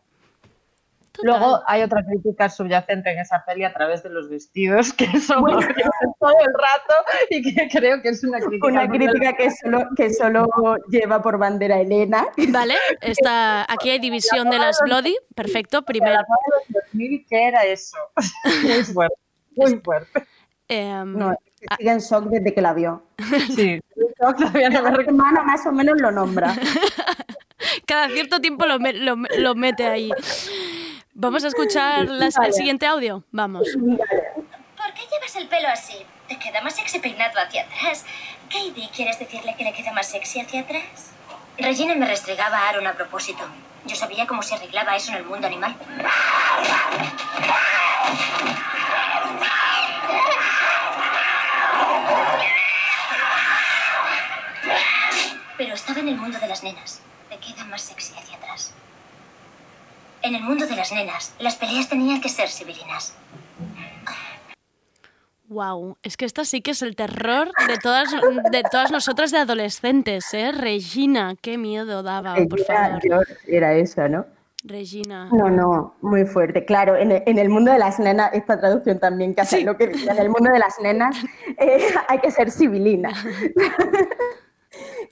Luego 1.23 1.61
hay 1.67 1.81
otra 1.83 2.03
crítica 2.05 2.49
subyacente 2.49 3.11
en 3.11 3.19
esa 3.19 3.43
peli 3.45 3.63
a 3.63 3.73
través 3.73 4.03
de 4.03 4.09
los 4.09 4.29
vestidos, 4.29 4.93
que 4.93 5.05
son 5.19 5.41
Bueno. 5.41 5.59
todo 6.19 6.31
el 6.39 6.53
rato 6.53 6.93
y 7.29 7.41
que 7.55 7.67
creo 7.69 8.01
que 8.01 8.09
es 8.09 8.23
una 8.23 8.39
crítica. 8.39 8.67
Una 8.67 8.87
crítica 8.87 9.33
que 9.33 9.49
solo, 9.51 9.87
que 9.95 10.13
solo 10.13 10.47
lleva 10.89 11.21
por 11.21 11.37
bandera 11.37 11.79
Elena. 11.79 12.25
Vale, 12.49 12.75
está, 13.01 13.63
aquí 13.71 13.89
hay 13.89 13.99
división 13.99 14.49
de 14.49 14.59
las 14.59 14.79
Bloody. 14.83 15.15
Perfecto, 15.35 15.81
primero. 15.83 16.15
moda 16.15 16.25
de 16.67 16.73
los 16.73 16.83
2000, 16.91 17.25
¿qué 17.29 17.47
era 17.47 17.63
eso? 17.65 17.97
Muy 18.63 18.83
fuerte, 18.83 19.15
muy 19.55 19.79
fuerte. 19.83 20.23
em, 20.67 21.17
No, 21.17 21.31
es 21.31 21.37
que 21.61 21.75
sigue 21.77 21.91
en 21.91 21.99
shock 21.99 22.25
desde 22.25 22.53
que 22.53 22.61
la 22.61 22.73
vio. 22.73 23.03
Sí, 23.55 23.79
todavía 24.19 24.69
no 24.69 24.83
me 24.91 25.03
hermana 25.03 25.41
más 25.43 25.65
o 25.65 25.71
menos 25.71 25.99
lo 26.01 26.11
nombra. 26.11 26.53
cada 27.85 28.09
cierto 28.09 28.39
tiempo 28.41 28.65
lo, 28.65 28.79
me- 28.79 28.93
lo- 28.93 29.15
lo 29.15 29.55
mete 29.55 29.85
ahí. 29.87 30.11
Vamos 31.19 31.43
a 31.43 31.47
escuchar 31.47 32.05
las- 32.09 32.35
el 32.35 32.41
Vale. 32.41 32.53
siguiente 32.53 32.85
audio. 32.85 33.23
Vamos. 33.31 33.67
¿Por 33.73 34.93
qué 34.93 35.01
llevas 35.11 35.35
el 35.35 35.47
pelo 35.47 35.67
así? 35.67 35.97
¿Te 36.27 36.37
queda 36.37 36.61
más 36.61 36.75
sexy 36.75 36.99
peinado 36.99 37.39
hacia 37.39 37.63
atrás? 37.63 38.05
Katie, 38.51 38.87
¿quieres 38.95 39.17
decirle 39.17 39.55
que 39.57 39.63
le 39.63 39.73
queda 39.73 39.91
más 39.93 40.07
sexy 40.09 40.41
hacia 40.41 40.61
atrás? 40.61 40.83
Regina 41.57 41.95
me 41.95 42.05
restregaba 42.05 42.57
a 42.59 42.69
Aaron 42.69 42.85
a 42.85 42.93
propósito. 42.93 43.43
Yo 43.85 43.95
sabía 43.95 44.27
cómo 44.27 44.43
se 44.43 44.53
arreglaba 44.55 44.95
eso 44.95 45.09
en 45.11 45.17
el 45.17 45.25
mundo 45.25 45.47
animal. 45.47 45.75
Pero 55.57 55.73
estaba 55.73 55.99
en 55.99 56.09
el 56.09 56.17
mundo 56.17 56.39
de 56.39 56.47
las 56.47 56.63
nenas. 56.63 57.01
Te 57.29 57.37
queda 57.37 57.65
más 57.65 57.81
sexy 57.81 58.13
hacia 58.13 58.21
atrás. 58.21 58.26
En 60.27 60.35
el 60.35 60.43
mundo 60.43 60.67
de 60.67 60.75
las 60.75 60.91
nenas, 60.91 61.33
las 61.39 61.55
peleas 61.55 61.87
tenían 61.87 62.19
que 62.19 62.27
ser 62.27 62.49
civilinas. 62.49 63.15
Wow, 65.47 65.95
es 66.03 66.17
que 66.17 66.25
esta 66.25 66.43
sí 66.43 66.59
que 66.59 66.71
es 66.71 66.81
el 66.81 66.97
terror 66.97 67.49
de 67.65 67.77
todas, 67.77 68.11
de 68.51 68.63
todas 68.69 68.91
nosotras 68.91 69.31
de 69.31 69.37
adolescentes, 69.37 70.33
¿eh? 70.33 70.51
Regina, 70.51 71.35
qué 71.41 71.57
miedo 71.57 72.03
daba, 72.03 72.35
por 72.49 72.59
Era, 72.59 72.99
favor. 72.99 73.27
era 73.47 73.73
esa, 73.75 74.09
¿no? 74.09 74.25
Regina. 74.65 75.29
No, 75.31 75.49
no, 75.49 75.95
muy 76.01 76.25
fuerte. 76.25 76.65
Claro, 76.65 76.97
en 76.97 77.13
el, 77.13 77.23
en 77.25 77.39
el 77.39 77.47
mundo 77.47 77.71
de 77.71 77.79
las 77.79 77.97
nenas, 77.97 78.31
esta 78.33 78.59
traducción 78.59 78.99
también 78.99 79.33
que 79.33 79.39
hace 79.39 79.61
lo 79.61 79.77
que 79.77 79.87
dice, 79.87 80.11
en 80.11 80.17
el 80.17 80.29
mundo 80.29 80.51
de 80.51 80.59
las 80.59 80.77
nenas 80.83 81.15
eh, 81.57 81.87
hay 82.09 82.19
que 82.19 82.31
ser 82.31 82.51
civilina. 82.51 83.11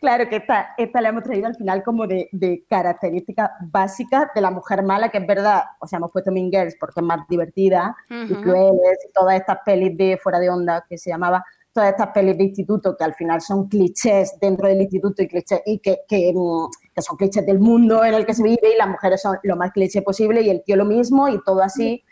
claro 0.05 0.29
que 0.29 0.35
esta, 0.35 0.75
esta 0.77 1.01
la 1.01 1.09
hemos 1.09 1.23
traído 1.23 1.47
al 1.47 1.55
final 1.55 1.81
como 1.83 2.05
de, 2.05 2.29
de 2.31 2.63
característica 2.69 3.51
básica 3.71 4.31
de 4.35 4.41
la 4.41 4.51
mujer 4.51 4.83
mala, 4.83 5.09
que 5.09 5.17
es 5.17 5.25
verdad, 5.25 5.63
o 5.79 5.87
sea, 5.87 5.97
hemos 5.97 6.11
puesto 6.11 6.31
Mean 6.31 6.51
Girls 6.51 6.75
porque 6.79 6.99
es 6.99 7.05
más 7.05 7.27
divertida, 7.27 7.95
y 8.09 8.33
Ujú. 8.33 8.41
Crueles, 8.43 8.99
y 9.09 9.11
todas 9.11 9.35
estas 9.39 9.57
pelis 9.65 9.97
de 9.97 10.19
Fuera 10.21 10.37
de 10.37 10.51
Onda, 10.51 10.85
que 10.87 10.99
se 10.99 11.09
llamaba, 11.09 11.43
todas 11.73 11.89
estas 11.89 12.09
pelis 12.09 12.37
de 12.37 12.43
instituto 12.43 12.95
que 12.95 13.03
al 13.03 13.15
final 13.15 13.41
son 13.41 13.67
clichés 13.67 14.37
dentro 14.39 14.67
del 14.67 14.79
instituto 14.79 15.23
y, 15.23 15.27
clichés, 15.27 15.61
y 15.65 15.79
que, 15.79 16.01
que, 16.07 16.31
mm, 16.35 16.67
que 16.93 17.01
son 17.01 17.17
clichés 17.17 17.43
del 17.43 17.59
mundo 17.59 18.05
en 18.05 18.13
el 18.13 18.27
que 18.27 18.35
se 18.35 18.43
vive 18.43 18.75
y 18.75 18.77
las 18.77 18.87
mujeres 18.87 19.23
son 19.23 19.37
lo 19.41 19.55
más 19.55 19.71
cliché 19.71 20.03
posible 20.03 20.41
y 20.41 20.51
el 20.51 20.63
tío 20.63 20.75
lo 20.75 20.85
mismo 20.85 21.27
y 21.29 21.41
todo 21.43 21.63
así. 21.63 22.03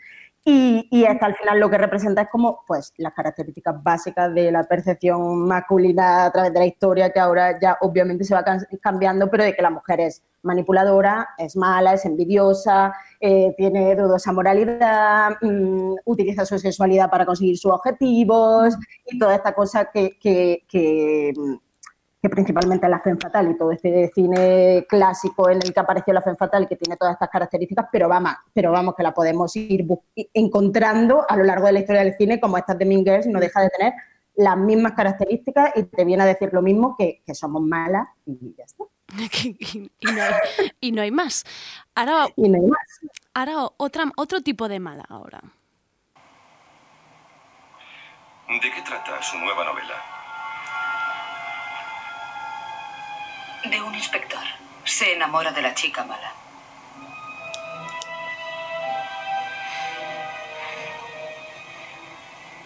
Y, 0.46 0.88
y 0.90 1.04
esta 1.04 1.24
al 1.24 1.34
final 1.36 1.58
lo 1.58 1.70
que 1.70 1.78
representa 1.78 2.22
es 2.22 2.28
como 2.28 2.60
pues 2.66 2.92
las 2.98 3.14
características 3.14 3.82
básicas 3.82 4.34
de 4.34 4.52
la 4.52 4.62
percepción 4.64 5.46
masculina 5.46 6.26
a 6.26 6.32
través 6.32 6.52
de 6.52 6.58
la 6.58 6.66
historia 6.66 7.10
que 7.10 7.18
ahora 7.18 7.58
ya 7.58 7.78
obviamente 7.80 8.24
se 8.24 8.34
va 8.34 8.44
cambiando, 8.82 9.30
pero 9.30 9.44
de 9.44 9.54
que 9.54 9.62
la 9.62 9.70
mujer 9.70 10.00
es 10.00 10.22
manipuladora, 10.42 11.30
es 11.38 11.56
mala, 11.56 11.94
es 11.94 12.04
envidiosa, 12.04 12.94
eh, 13.18 13.54
tiene 13.56 13.96
dudosa 13.96 14.32
moralidad, 14.32 15.30
mm, 15.40 15.94
utiliza 16.04 16.44
su 16.44 16.58
sexualidad 16.58 17.10
para 17.10 17.24
conseguir 17.26 17.56
sus 17.56 17.72
objetivos 17.72 18.76
y 19.06 19.18
toda 19.18 19.34
esta 19.34 19.54
cosa 19.54 19.86
que, 19.86 20.18
que, 20.20 21.32
que 22.24 22.30
principalmente 22.30 22.88
la 22.88 23.00
Femme 23.00 23.20
Fatal 23.20 23.50
y 23.50 23.58
todo 23.58 23.70
este 23.70 24.10
cine 24.14 24.86
clásico 24.88 25.50
en 25.50 25.58
el 25.58 25.74
que 25.74 25.80
apareció 25.80 26.14
la 26.14 26.22
Femme 26.22 26.38
Fatal 26.38 26.62
y 26.62 26.66
que 26.66 26.76
tiene 26.76 26.96
todas 26.96 27.12
estas 27.12 27.28
características, 27.28 27.84
pero 27.92 28.08
vamos, 28.08 28.32
pero 28.54 28.72
vamos 28.72 28.94
que 28.94 29.02
la 29.02 29.12
podemos 29.12 29.54
ir 29.56 29.86
encontrando 30.32 31.26
a 31.28 31.36
lo 31.36 31.44
largo 31.44 31.66
de 31.66 31.72
la 31.74 31.80
historia 31.80 32.02
del 32.02 32.14
cine, 32.16 32.40
como 32.40 32.56
estas 32.56 32.78
de 32.78 32.86
Mean 32.86 33.04
Girls, 33.04 33.26
y 33.26 33.28
no 33.28 33.38
deja 33.40 33.60
de 33.60 33.68
tener 33.68 33.92
las 34.36 34.56
mismas 34.56 34.92
características 34.92 35.72
y 35.76 35.82
te 35.82 36.02
viene 36.06 36.22
a 36.22 36.26
decir 36.26 36.48
lo 36.54 36.62
mismo 36.62 36.96
que, 36.96 37.22
que 37.26 37.34
somos 37.34 37.60
malas 37.60 38.08
y 38.24 38.54
ya 38.56 38.64
está. 38.64 38.84
y, 39.44 39.92
y 40.00 40.06
no 40.06 40.22
hay, 40.22 40.32
y 40.80 40.92
no 40.92 41.02
hay 41.02 41.10
más. 41.10 41.44
Ahora, 41.94 42.28
Y 42.36 42.48
no 42.48 42.56
hay 42.56 42.66
más. 42.66 43.00
ahora 43.34 43.68
otra, 43.76 44.04
otro 44.16 44.40
tipo 44.40 44.66
de 44.66 44.80
mala 44.80 45.04
ahora. 45.10 45.42
¿De 48.48 48.60
qué 48.60 48.80
trata 48.82 49.22
su 49.22 49.36
nueva 49.38 49.62
novela? 49.66 50.13
De 53.70 53.80
un 53.80 53.94
inspector. 53.94 54.42
Se 54.84 55.14
enamora 55.14 55.50
de 55.50 55.62
la 55.62 55.74
chica 55.74 56.04
mala. 56.04 56.32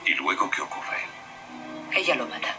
¿Y 0.05 0.15
luego 0.15 0.51
qué 0.51 0.61
ocurre? 0.63 0.99
Ella 1.95 2.15
lo 2.17 2.27
mata. 2.27 2.55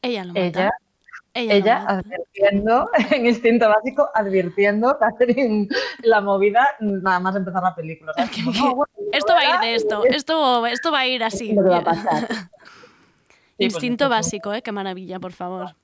Ella 0.00 0.24
lo 0.24 0.32
mata. 0.32 0.40
Ella, 0.46 0.70
Ella 1.34 1.84
advirtiendo, 1.88 2.88
en 3.10 3.26
instinto 3.26 3.68
básico, 3.68 4.08
advirtiendo, 4.14 4.96
Catherine, 5.00 5.66
la 6.02 6.20
movida, 6.20 6.76
nada 6.78 7.18
más 7.18 7.34
empezar 7.34 7.62
la 7.62 7.74
película. 7.74 8.12
bueno, 8.44 8.84
Esto 9.12 9.32
va 9.34 9.40
a 9.40 9.54
ir 9.54 9.60
de 9.60 9.74
esto, 9.74 10.04
esto, 10.08 10.66
esto 10.66 10.92
va 10.92 11.00
a 11.00 11.06
ir 11.08 11.24
así. 11.24 11.52
lo 11.52 11.64
que 11.64 11.68
va 11.68 11.78
a 11.78 11.84
pasar. 11.84 12.28
Instinto 13.58 14.06
pues, 14.06 14.18
básico, 14.18 14.54
¿eh? 14.54 14.62
Qué 14.62 14.70
maravilla, 14.70 15.18
por 15.18 15.32
favor. 15.32 15.74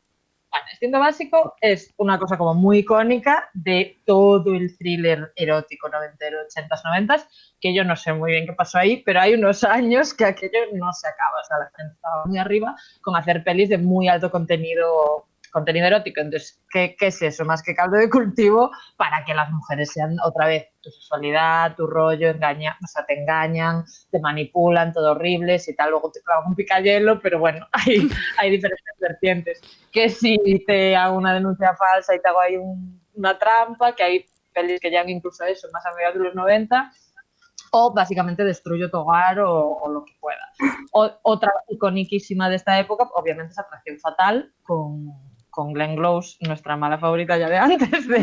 Bueno, 0.52 0.66
instinto 0.72 0.98
básico 0.98 1.54
es 1.60 1.94
una 1.96 2.18
cosa 2.18 2.36
como 2.36 2.54
muy 2.54 2.78
icónica 2.78 3.50
de 3.52 4.00
todo 4.04 4.52
el 4.54 4.76
thriller 4.76 5.32
erótico 5.34 5.88
noventero, 5.88 6.38
80s, 6.48 6.82
90s, 6.82 7.26
que 7.60 7.74
yo 7.74 7.84
no 7.84 7.94
sé 7.96 8.12
muy 8.12 8.32
bien 8.32 8.46
qué 8.46 8.52
pasó 8.52 8.78
ahí, 8.78 9.02
pero 9.04 9.20
hay 9.20 9.34
unos 9.34 9.62
años 9.64 10.14
que 10.14 10.24
aquello 10.24 10.58
no 10.74 10.92
se 10.92 11.08
acaba. 11.08 11.40
O 11.40 11.44
sea, 11.44 11.58
la 11.58 11.70
gente 11.76 11.94
estaba 11.94 12.24
muy 12.26 12.38
arriba 12.38 12.76
con 13.00 13.16
hacer 13.16 13.42
pelis 13.44 13.68
de 13.68 13.78
muy 13.78 14.08
alto 14.08 14.30
contenido 14.30 15.28
contenido 15.50 15.86
erótico. 15.86 16.20
Entonces, 16.20 16.60
¿qué, 16.70 16.96
es 17.00 17.22
eso? 17.22 17.44
Más 17.44 17.62
que 17.62 17.74
caldo 17.74 17.96
de 17.96 18.08
cultivo 18.08 18.70
para 18.96 19.24
que 19.24 19.34
las 19.34 19.50
mujeres 19.50 19.92
sean 19.92 20.16
otra 20.24 20.46
vez 20.46 20.68
tu 20.80 20.90
sexualidad, 20.90 21.76
tu 21.76 21.86
rollo, 21.86 22.30
engaña, 22.30 22.76
o 22.82 22.86
sea, 22.86 23.04
te 23.04 23.20
engañan, 23.20 23.84
te 24.10 24.20
manipulan, 24.20 24.92
todo 24.92 25.12
horribles 25.12 25.68
y 25.68 25.76
tal. 25.76 25.90
Luego 25.90 26.10
te 26.10 26.22
clavan 26.22 26.48
un 26.48 26.54
picayelo, 26.54 27.20
pero 27.20 27.38
bueno, 27.38 27.66
hay, 27.72 28.50
diferentes 28.50 28.94
vertientes. 28.98 29.60
Que 29.92 30.08
si 30.08 30.38
te 30.66 30.96
hago 30.96 31.16
una 31.16 31.34
denuncia 31.34 31.74
falsa 31.76 32.14
y 32.14 32.20
te 32.20 32.28
hago 32.28 32.40
ahí 32.40 32.56
un- 32.56 33.00
una 33.14 33.38
trampa, 33.38 33.94
que 33.94 34.02
hay 34.02 34.24
pelis 34.54 34.80
que 34.80 34.90
llegan 34.90 35.08
incluso 35.08 35.44
eso, 35.44 35.68
más 35.72 35.84
a 35.86 35.92
mediados 35.94 36.18
de 36.18 36.24
los 36.24 36.34
90, 36.34 36.90
o 37.72 37.92
básicamente 37.92 38.44
destruyo 38.44 38.90
tu 38.90 38.98
hogar 38.98 39.40
o, 39.40 39.76
o 39.76 39.88
lo 39.90 40.04
que 40.04 40.14
pueda. 40.20 40.48
O- 40.92 41.10
otra 41.22 41.52
iconiquísima 41.68 42.48
de 42.48 42.56
esta 42.56 42.78
época, 42.78 43.08
obviamente, 43.14 43.52
es 43.52 43.58
Atracción 43.58 43.98
Fatal 43.98 44.52
con, 44.62 45.12
con 45.60 45.74
Glenn 45.74 45.94
Close, 45.94 46.38
nuestra 46.40 46.74
mala 46.74 46.96
favorita 46.96 47.36
ya 47.36 47.50
de 47.50 47.58
antes, 47.58 48.08
de, 48.08 48.18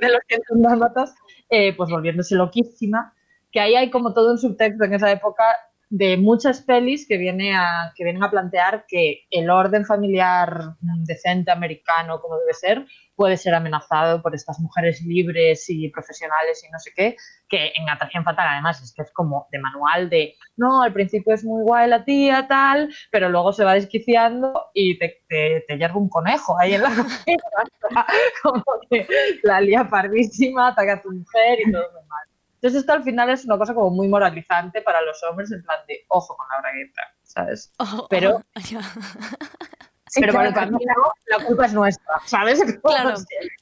de 0.00 0.08
los 0.08 0.20
que 0.26 0.38
son 0.48 0.62
dálmatas, 0.62 1.14
eh, 1.50 1.76
pues 1.76 1.90
volviéndose 1.90 2.34
loquísima. 2.36 3.12
Que 3.52 3.60
ahí 3.60 3.74
hay 3.74 3.90
como 3.90 4.14
todo 4.14 4.30
un 4.30 4.38
subtexto 4.38 4.84
en 4.84 4.94
esa 4.94 5.10
época 5.10 5.44
de 5.90 6.16
muchas 6.16 6.62
pelis 6.62 7.06
que, 7.06 7.18
viene 7.18 7.54
a, 7.54 7.92
que 7.96 8.04
vienen 8.04 8.22
a 8.22 8.30
plantear 8.30 8.84
que 8.86 9.24
el 9.28 9.50
orden 9.50 9.84
familiar 9.84 10.76
decente 11.04 11.50
americano, 11.50 12.20
como 12.20 12.38
debe 12.38 12.54
ser, 12.54 12.86
puede 13.16 13.36
ser 13.36 13.54
amenazado 13.54 14.22
por 14.22 14.34
estas 14.34 14.60
mujeres 14.60 15.02
libres 15.02 15.68
y 15.68 15.88
profesionales 15.90 16.64
y 16.64 16.70
no 16.70 16.78
sé 16.78 16.92
qué, 16.94 17.16
que 17.48 17.72
en 17.74 17.90
Atracción 17.90 18.22
Fatal 18.22 18.46
además 18.48 18.80
es 18.80 18.94
que 18.94 19.02
es 19.02 19.12
como 19.12 19.48
de 19.50 19.58
manual 19.58 20.08
de, 20.08 20.36
no, 20.56 20.80
al 20.80 20.92
principio 20.92 21.34
es 21.34 21.44
muy 21.44 21.64
guay 21.64 21.88
la 21.88 22.04
tía, 22.04 22.46
tal, 22.48 22.94
pero 23.10 23.28
luego 23.28 23.52
se 23.52 23.64
va 23.64 23.74
desquiciando 23.74 24.66
y 24.72 24.96
te, 24.96 25.22
te, 25.28 25.64
te 25.66 25.76
hierve 25.76 25.98
un 25.98 26.08
conejo 26.08 26.56
ahí 26.60 26.74
en 26.74 26.82
la 26.82 26.90
sea, 26.94 28.06
como 28.42 28.62
que 28.88 29.08
la 29.42 29.60
lía 29.60 29.88
pardísima, 29.90 30.68
ataca 30.68 30.94
a 30.94 31.02
tu 31.02 31.10
mujer 31.10 31.58
y 31.66 31.72
todo 31.72 31.82
muy 31.92 32.08
mal. 32.08 32.29
Entonces 32.62 32.80
esto 32.80 32.92
al 32.92 33.02
final 33.02 33.30
es 33.30 33.46
una 33.46 33.56
cosa 33.56 33.72
como 33.74 33.88
muy 33.90 34.06
moralizante 34.06 34.82
para 34.82 35.00
los 35.00 35.22
hombres, 35.22 35.50
en 35.50 35.62
plan 35.62 35.78
de, 35.88 36.04
ojo 36.08 36.36
con 36.36 36.46
la 36.54 36.60
bragueta, 36.60 37.02
¿sabes? 37.22 37.72
Oh, 37.78 38.06
Pero... 38.10 38.36
oh. 38.36 38.42
Sí, 40.10 40.20
pero 40.20 40.32
claro, 40.32 40.48
que- 40.48 40.54
camino 40.54 40.94
la 41.26 41.44
culpa 41.44 41.66
es 41.66 41.72
nuestra, 41.72 42.14
¿sabes? 42.26 42.60
Claro, 42.82 43.14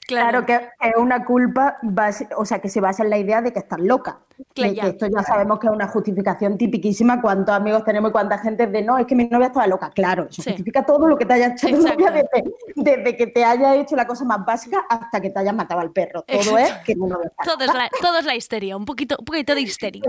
Claro, 0.06 0.46
que 0.46 0.54
es 0.54 0.96
una 0.96 1.22
culpa, 1.26 1.76
basi- 1.82 2.26
o 2.34 2.46
sea, 2.46 2.60
que 2.60 2.70
se 2.70 2.80
basa 2.80 3.02
en 3.02 3.10
la 3.10 3.18
idea 3.18 3.42
de 3.42 3.52
que 3.52 3.58
estás 3.58 3.78
loca. 3.78 4.20
Claro, 4.54 4.72
que 4.74 4.86
esto 4.88 5.06
ya 5.14 5.22
sabemos 5.22 5.58
que 5.58 5.66
es 5.66 5.72
una 5.72 5.88
justificación 5.88 6.56
tipiquísima. 6.56 7.20
¿Cuántos 7.20 7.54
amigos 7.54 7.84
tenemos 7.84 8.08
y 8.10 8.12
cuánta 8.12 8.38
gente 8.38 8.66
de 8.68 8.82
no? 8.82 8.96
Es 8.96 9.04
que 9.06 9.14
mi 9.16 9.26
novia 9.28 9.48
estaba 9.48 9.66
loca. 9.66 9.90
Claro, 9.90 10.28
eso 10.30 10.40
Sí. 10.40 10.50
justifica 10.50 10.86
todo 10.86 11.06
lo 11.08 11.18
que 11.18 11.26
te 11.26 11.34
haya 11.34 11.48
hecho 11.48 11.66
tu 11.68 11.76
novia 11.82 12.10
desde, 12.12 12.44
desde 12.76 13.16
que 13.16 13.26
te 13.26 13.44
haya 13.44 13.74
hecho 13.74 13.96
la 13.96 14.06
cosa 14.06 14.24
más 14.24 14.42
básica 14.46 14.86
hasta 14.88 15.20
que 15.20 15.28
te 15.30 15.40
hayas 15.40 15.54
matado 15.54 15.80
al 15.80 15.90
perro. 15.90 16.22
Todo 16.22 16.36
Exacto. 16.38 16.58
es 16.58 16.72
que 16.86 16.94
mi 16.96 17.06
novia 17.06 17.26
está 17.30 17.44
Todo 17.52 17.64
es, 17.64 17.74
la, 17.74 17.90
todo 18.00 18.18
es 18.18 18.24
la 18.24 18.34
histeria, 18.36 18.76
un 18.76 18.84
poquito, 18.86 19.16
un 19.18 19.24
poquito 19.26 19.54
de 19.54 19.60
histeria. 19.60 20.02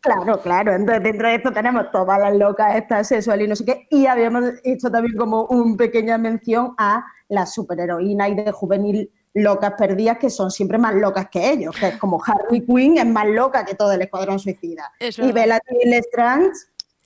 Claro, 0.00 0.40
claro. 0.40 0.72
Entonces, 0.74 1.02
dentro 1.02 1.28
de 1.28 1.34
esto 1.36 1.52
tenemos 1.52 1.90
todas 1.90 2.18
las 2.18 2.34
locas, 2.34 2.74
estas 2.76 3.06
sexuales 3.08 3.46
y 3.46 3.48
no 3.50 3.56
sé 3.56 3.64
qué. 3.64 3.86
Y 3.90 4.06
habíamos 4.06 4.44
hecho 4.64 4.90
también 4.90 5.16
como 5.16 5.44
una 5.44 5.83
pequeña 5.84 6.16
mención 6.18 6.74
a 6.78 7.04
las 7.28 7.52
superheroínas 7.52 8.30
y 8.30 8.34
de 8.34 8.52
juvenil 8.52 9.10
locas 9.34 9.72
perdidas 9.76 10.18
que 10.18 10.30
son 10.30 10.50
siempre 10.50 10.78
más 10.78 10.94
locas 10.94 11.28
que 11.28 11.50
ellos. 11.50 11.76
Que 11.76 11.88
es 11.88 11.96
como 11.98 12.22
Harley 12.24 12.64
Quinn 12.64 12.96
es 12.98 13.06
más 13.06 13.26
loca 13.26 13.64
que 13.64 13.74
todo 13.74 13.92
el 13.92 14.00
escuadrón 14.02 14.38
suicida. 14.38 14.92
Es 14.98 15.18
y. 15.18 15.32
Bella 15.32 15.60
Strange, 15.98 16.52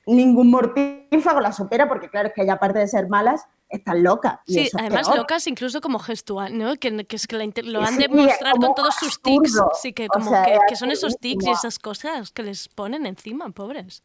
ningún 0.07 0.51
mortífago 0.51 1.41
la 1.41 1.53
supera 1.53 1.89
porque, 1.89 2.09
claro, 2.09 2.29
es 2.29 2.35
que 2.35 2.43
ella, 2.43 2.55
aparte 2.55 2.79
de 2.79 2.89
ser 2.89 3.09
malas, 3.09 3.45
están 3.69 4.03
locas. 4.03 4.39
Y 4.47 4.55
Sí, 4.55 4.61
eso 4.61 4.77
es 4.79 4.83
además 4.85 5.09
peor. 5.09 5.19
locas 5.19 5.47
incluso 5.47 5.81
como 5.81 5.99
gestual, 5.99 6.57
¿no? 6.57 6.77
Que, 6.77 7.05
que 7.07 7.17
es 7.17 7.27
que 7.27 7.37
la 7.37 7.45
lo 7.65 7.81
han 7.83 7.95
Sí, 7.95 8.03
de 8.03 8.09
mostrar 8.09 8.55
con 8.57 8.75
todos 8.75 8.95
sus 8.95 9.21
tics. 9.21 9.53
Sí, 9.83 9.93
que 9.93 10.07
O 10.07 10.09
como 10.09 10.31
sea, 10.31 10.45
que, 10.45 10.59
que 10.69 10.77
son 10.77 10.91
esos 10.91 11.19
tics 11.19 11.47
y 11.47 11.51
esas 11.51 11.79
cosas 11.79 12.31
que 12.31 12.43
les 12.43 12.69
ponen 12.69 13.05
encima, 13.07 13.51
pobres. 13.51 14.03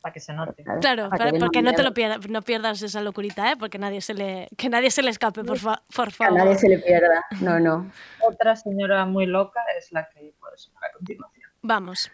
Para 0.00 0.12
que 0.12 0.20
se 0.20 0.32
note. 0.32 0.62
Claro, 0.80 1.08
para 1.10 1.26
para- 1.30 1.38
porque 1.40 1.60
no 1.60 1.72
te 1.72 1.82
lo 1.82 1.92
pierdas, 1.92 2.28
no 2.28 2.40
pierdas 2.42 2.80
esa 2.82 3.00
locurita, 3.00 3.50
¿eh? 3.50 3.56
Porque 3.58 3.78
nadie 3.78 4.00
se 4.00 4.14
le, 4.14 4.48
que 4.56 4.68
nadie 4.68 4.90
se 4.92 5.02
le 5.02 5.10
escape, 5.10 5.42
por, 5.44 5.58
fa- 5.58 5.82
por 5.94 6.08
Que 6.08 6.24
a 6.24 6.26
favor. 6.28 6.38
nadie 6.38 6.56
se 6.56 6.68
le 6.68 6.78
pierda. 6.78 7.24
No, 7.40 7.58
no. 7.58 7.90
Otra 8.20 8.54
señora 8.54 9.04
muy 9.06 9.26
loca 9.26 9.60
es 9.76 9.90
la 9.92 10.08
que 10.08 10.34
sonar 10.56 10.84
a 10.90 10.92
continuación. 10.92 11.50
Vamos. 11.62 12.10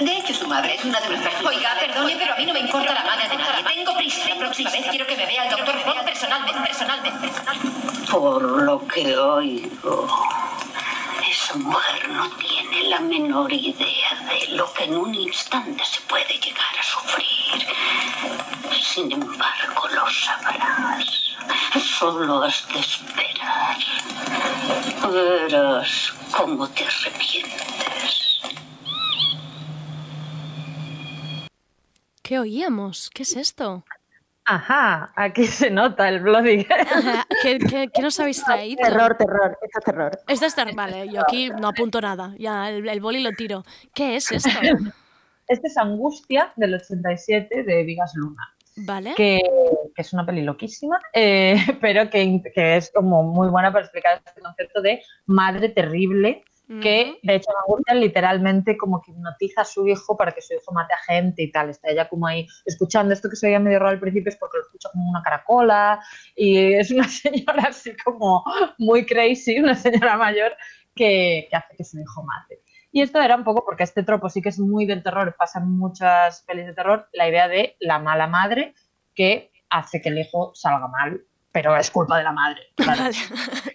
De 0.00 0.16
hecho, 0.16 0.32
su 0.32 0.48
madre 0.48 0.74
es 0.76 0.84
una 0.86 0.98
de 1.00 1.08
nuestras... 1.10 1.44
Oiga, 1.44 1.70
perdone, 1.78 2.16
pero 2.18 2.32
a 2.32 2.36
mí 2.38 2.46
no 2.46 2.54
me 2.54 2.60
importa 2.60 2.94
la 2.94 3.04
madre 3.04 3.28
de 3.28 3.36
nadie. 3.36 3.64
Tengo 3.74 3.94
prisa. 3.98 4.28
La 4.30 4.36
próxima 4.36 4.70
vez 4.70 4.86
quiero 4.88 5.06
que 5.06 5.14
me 5.16 5.26
vea 5.26 5.44
el 5.44 5.50
doctor 5.50 5.74
Fogg 5.80 6.04
personalmente, 6.06 6.60
personalmente, 6.66 7.18
personalmente. 7.20 8.10
Por 8.10 8.42
lo 8.62 8.86
que 8.88 9.14
oigo, 9.18 10.06
esa 11.30 11.54
mujer 11.58 12.08
no 12.08 12.30
tiene 12.38 12.59
la 12.88 13.00
menor 13.00 13.52
idea 13.52 14.14
de 14.28 14.56
lo 14.56 14.72
que 14.72 14.84
en 14.84 14.96
un 14.96 15.14
instante 15.14 15.84
se 15.84 16.00
puede 16.02 16.38
llegar 16.38 16.78
a 16.78 16.82
sufrir. 16.82 17.66
Sin 18.82 19.12
embargo, 19.12 19.88
lo 19.94 20.08
sabrás. 20.10 21.36
Solo 21.98 22.42
has 22.42 22.66
de 22.68 22.80
esperar. 22.80 23.76
Verás 25.12 26.12
cómo 26.36 26.68
te 26.68 26.84
arrepientes. 26.84 28.40
¿Qué 32.22 32.38
oíamos? 32.38 33.10
¿Qué 33.10 33.24
es 33.24 33.36
esto? 33.36 33.84
Ajá, 34.52 35.12
aquí 35.14 35.46
se 35.46 35.70
nota 35.70 36.08
el 36.08 36.20
Bloody. 36.20 36.66
Ajá, 36.92 37.24
¿Qué, 37.42 37.58
qué, 37.58 37.88
qué 37.92 38.02
nos 38.02 38.18
habéis 38.18 38.42
traído? 38.42 38.82
Terror, 38.82 39.16
terror. 39.16 39.56
Esto 39.62 39.78
es 39.78 39.84
terror. 39.84 40.20
Esto 40.26 40.46
es 40.46 40.54
ter- 40.56 40.74
Vale, 40.74 41.08
yo 41.08 41.20
aquí 41.22 41.50
no 41.50 41.68
apunto 41.68 42.00
nada. 42.00 42.34
Ya 42.36 42.68
el, 42.68 42.88
el 42.88 43.00
boli 43.00 43.22
lo 43.22 43.30
tiro. 43.32 43.62
¿Qué 43.94 44.16
es 44.16 44.30
esto? 44.32 44.50
Este 45.46 45.66
es 45.66 45.76
Angustia 45.78 46.52
del 46.54 46.74
87 46.74 47.64
de 47.64 47.82
Vigas 47.82 48.12
Luna. 48.14 48.54
¿Vale? 48.76 49.14
que, 49.16 49.40
que 49.96 50.02
es 50.02 50.12
una 50.12 50.24
peli 50.24 50.42
loquísima, 50.42 50.98
eh, 51.12 51.56
pero 51.80 52.08
que, 52.08 52.40
que 52.54 52.76
es 52.76 52.90
como 52.94 53.22
muy 53.24 53.48
buena 53.48 53.72
para 53.72 53.84
explicar 53.84 54.22
este 54.24 54.40
concepto 54.40 54.80
de 54.80 55.02
madre 55.26 55.68
terrible, 55.70 56.44
que 56.80 57.18
de 57.22 57.34
hecho 57.34 57.50
Angustia 57.66 57.94
literalmente 57.94 58.76
como 58.76 59.02
que 59.02 59.10
hipnotiza 59.10 59.62
a 59.62 59.64
su 59.64 59.88
hijo 59.88 60.16
para 60.16 60.30
que 60.30 60.40
su 60.40 60.54
hijo 60.54 60.72
mate 60.72 60.94
a 60.94 61.12
gente 61.12 61.42
y 61.42 61.50
tal. 61.50 61.70
Está 61.70 61.90
ella 61.90 62.08
como 62.08 62.26
ahí 62.26 62.46
escuchando 62.64 63.12
esto 63.12 63.28
que 63.28 63.36
se 63.36 63.48
oía 63.48 63.58
medio 63.58 63.80
raro 63.80 63.90
al 63.90 64.00
principio 64.00 64.30
es 64.30 64.36
porque 64.36 64.58
lo 64.58 64.64
escucha 64.64 64.88
como 64.92 65.10
una 65.10 65.22
caracola 65.22 66.00
y 66.36 66.74
es 66.74 66.90
una 66.90 67.08
señora 67.08 67.64
así 67.68 67.96
como 68.04 68.44
muy 68.78 69.04
crazy, 69.04 69.58
una 69.58 69.74
señora 69.74 70.16
mayor 70.16 70.52
que, 70.94 71.48
que 71.50 71.56
hace 71.56 71.76
que 71.76 71.84
su 71.84 71.98
hijo 71.98 72.22
mate. 72.22 72.62
Y 72.92 73.02
esto 73.02 73.20
era 73.20 73.36
un 73.36 73.44
poco, 73.44 73.64
porque 73.64 73.84
este 73.84 74.02
tropo 74.02 74.28
sí 74.28 74.42
que 74.42 74.48
es 74.48 74.58
muy 74.58 74.84
del 74.84 75.02
terror, 75.02 75.36
pasa 75.38 75.60
en 75.60 75.70
muchas 75.70 76.42
pelis 76.42 76.66
de 76.66 76.74
terror, 76.74 77.08
la 77.12 77.28
idea 77.28 77.48
de 77.48 77.76
la 77.78 78.00
mala 78.00 78.26
madre 78.26 78.74
que 79.14 79.52
hace 79.68 80.00
que 80.00 80.08
el 80.08 80.18
hijo 80.18 80.52
salga 80.54 80.88
mal, 80.88 81.24
pero 81.52 81.76
es 81.76 81.90
culpa 81.90 82.16
de 82.18 82.24
la 82.24 82.32
madre. 82.32 82.60
Claro. 82.76 83.10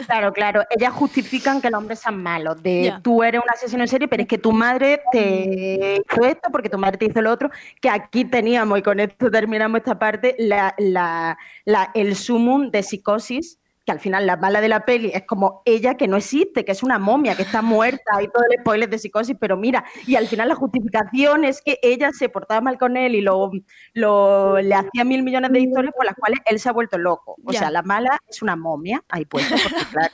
Claro, 0.05 0.33
claro. 0.33 0.63
Ellas 0.69 0.93
justifican 0.93 1.61
que 1.61 1.67
el 1.67 1.75
hombre 1.75 1.95
sean 1.95 2.21
malos. 2.21 2.61
De 2.61 2.83
Ya. 2.83 2.99
tú 3.01 3.23
eres 3.23 3.41
un 3.43 3.49
asesino 3.49 3.81
en 3.83 3.87
serie, 3.87 4.07
pero 4.07 4.21
es 4.23 4.27
que 4.27 4.37
tu 4.37 4.51
madre 4.51 5.01
te 5.11 5.95
hizo 6.09 6.25
esto 6.25 6.49
porque 6.51 6.69
tu 6.69 6.77
madre 6.77 6.97
te 6.97 7.05
hizo 7.05 7.21
lo 7.21 7.31
otro. 7.31 7.49
Que 7.81 7.89
aquí 7.89 8.25
teníamos, 8.25 8.79
y 8.79 8.81
con 8.81 8.99
esto 8.99 9.29
terminamos 9.31 9.79
esta 9.79 9.97
parte, 9.97 10.35
la, 10.37 10.73
la- 10.77 11.37
la- 11.65 11.91
el 11.93 12.15
sumum 12.15 12.69
de 12.71 12.83
psicosis. 12.83 13.59
Que 13.85 13.91
al 13.91 13.99
final 13.99 14.25
la 14.25 14.35
mala 14.35 14.61
de 14.61 14.67
la 14.67 14.83
peli 14.83 15.11
es 15.13 15.23
como 15.27 15.61
ella 15.63 15.93
que 15.95 16.07
no 16.07 16.17
existe, 16.17 16.65
que 16.65 16.71
es 16.71 16.81
una 16.81 16.97
momia, 16.97 17.35
que 17.35 17.43
está 17.43 17.61
muerta 17.61 18.19
y 18.21 18.27
todo 18.27 18.43
el 18.49 18.59
spoiler 18.59 18.89
de 18.89 18.97
psicosis, 18.97 19.35
pero 19.39 19.57
mira, 19.57 19.85
y 20.07 20.15
al 20.15 20.27
final 20.27 20.47
la 20.49 20.55
justificación 20.55 21.45
es 21.45 21.61
que 21.61 21.77
ella 21.83 22.09
se 22.11 22.27
portaba 22.29 22.61
mal 22.61 22.79
con 22.79 22.97
él 22.97 23.13
y 23.13 23.21
lo, 23.21 23.51
lo- 23.93 24.59
le 24.59 24.73
hacía 24.73 25.03
mil 25.03 25.21
millones 25.21 25.51
de 25.51 25.59
historias 25.59 25.93
por 25.95 26.05
las 26.05 26.15
cuales 26.15 26.39
él 26.45 26.59
se 26.59 26.67
ha 26.69 26.71
vuelto 26.73 26.97
loco. 26.97 27.35
O 27.45 27.51
Ya. 27.51 27.59
sea, 27.59 27.69
la 27.71 27.83
mala 27.83 28.19
es 28.27 28.41
una 28.41 28.55
momia, 28.55 29.03
ahí 29.09 29.25
puesta, 29.25 29.55
porque 29.61 29.85
claro, 29.91 30.13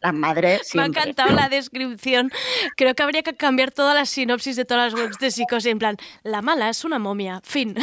las 0.00 0.12
madres 0.12 0.74
Me 0.74 0.82
ha 0.82 0.86
encantado 0.86 1.34
la 1.34 1.48
descripción. 1.48 2.30
Creo 2.76 2.94
que 2.94 3.02
habría 3.02 3.22
que 3.22 3.34
cambiar 3.34 3.70
todas 3.72 3.94
las 3.94 4.10
sinopsis 4.10 4.56
de 4.56 4.66
todas 4.66 4.92
las 4.92 5.02
webs 5.02 5.18
de 5.18 5.30
psicosis. 5.30 5.72
En 5.72 5.78
plan, 5.78 5.96
la 6.22 6.42
mala 6.42 6.68
es 6.68 6.84
una 6.84 6.98
momia. 6.98 7.40
Fin. 7.44 7.74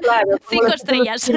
Claro, 0.00 0.38
Cinco 0.48 0.68
estrellas. 0.68 1.30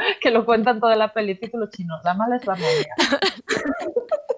que 0.20 0.30
lo 0.30 0.44
cuentan 0.44 0.80
toda 0.80 0.96
la 0.96 1.12
peli, 1.12 1.34
títulos 1.34 1.70
chinos. 1.70 2.00
La 2.04 2.14
mala 2.14 2.36
es 2.36 2.46
la 2.46 2.54
momia. 2.54 2.94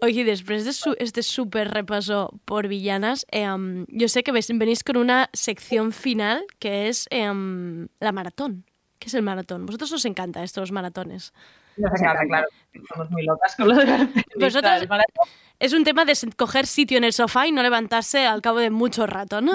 Oye, 0.00 0.24
después 0.24 0.64
de 0.64 0.72
su- 0.72 0.96
este 0.98 1.22
súper 1.22 1.70
repaso 1.70 2.30
por 2.44 2.66
villanas, 2.66 3.24
em, 3.30 3.86
yo 3.88 4.08
sé 4.08 4.22
que 4.24 4.32
venís 4.32 4.82
con 4.82 4.96
una 4.96 5.30
sección 5.32 5.92
final 5.92 6.44
que 6.58 6.88
es 6.88 7.06
em, 7.10 7.86
la 8.00 8.10
maratón. 8.12 8.64
¿Qué 8.98 9.06
es 9.08 9.14
el 9.14 9.22
maratón? 9.22 9.64
¿Vosotros 9.66 9.92
os 9.92 10.04
encanta 10.04 10.42
estos 10.42 10.72
maratones? 10.72 11.32
Nos 11.76 11.92
encanta, 12.00 12.24
claro. 12.26 12.46
Somos 12.92 13.10
muy 13.10 13.24
locas 13.24 13.54
con 13.56 13.68
lo 13.68 13.74
de 13.76 13.84
Vosotros 14.36 14.82
el 14.82 14.88
maratón. 14.88 15.28
es 15.60 15.72
un 15.72 15.84
tema 15.84 16.04
de 16.04 16.14
coger 16.36 16.66
sitio 16.66 16.98
en 16.98 17.04
el 17.04 17.12
sofá 17.12 17.46
y 17.46 17.52
no 17.52 17.62
levantarse 17.62 18.26
al 18.26 18.42
cabo 18.42 18.58
de 18.58 18.70
mucho 18.70 19.06
rato, 19.06 19.40
¿no? 19.40 19.52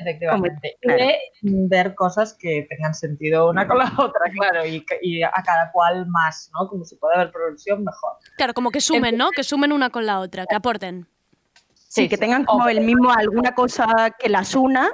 Efectivamente. 0.00 0.76
Claro. 0.80 1.04
ver 1.42 1.94
cosas 1.94 2.34
que 2.34 2.66
tengan 2.68 2.94
sentido 2.94 3.50
una 3.50 3.66
con 3.66 3.78
la 3.78 3.92
otra, 3.98 4.30
claro, 4.32 4.66
y, 4.66 5.22
a 5.22 5.42
cada 5.44 5.70
cual 5.72 6.06
más, 6.08 6.50
¿no? 6.54 6.68
Como 6.68 6.84
si 6.84 6.96
puede 6.96 7.16
haber 7.16 7.30
progresión, 7.30 7.84
mejor. 7.84 8.12
Claro, 8.36 8.54
como 8.54 8.70
que 8.70 8.80
sumen, 8.80 9.16
¿no? 9.16 9.30
Que 9.30 9.44
sumen 9.44 9.72
una 9.72 9.90
con 9.90 10.06
la 10.06 10.20
otra, 10.20 10.46
que 10.46 10.54
aporten. 10.54 11.06
Sí, 11.74 12.08
que 12.08 12.16
tengan 12.16 12.44
como 12.44 12.68
el 12.68 12.80
mismo, 12.82 13.10
alguna 13.10 13.54
cosa 13.54 14.14
que 14.18 14.28
las 14.28 14.54
una 14.54 14.90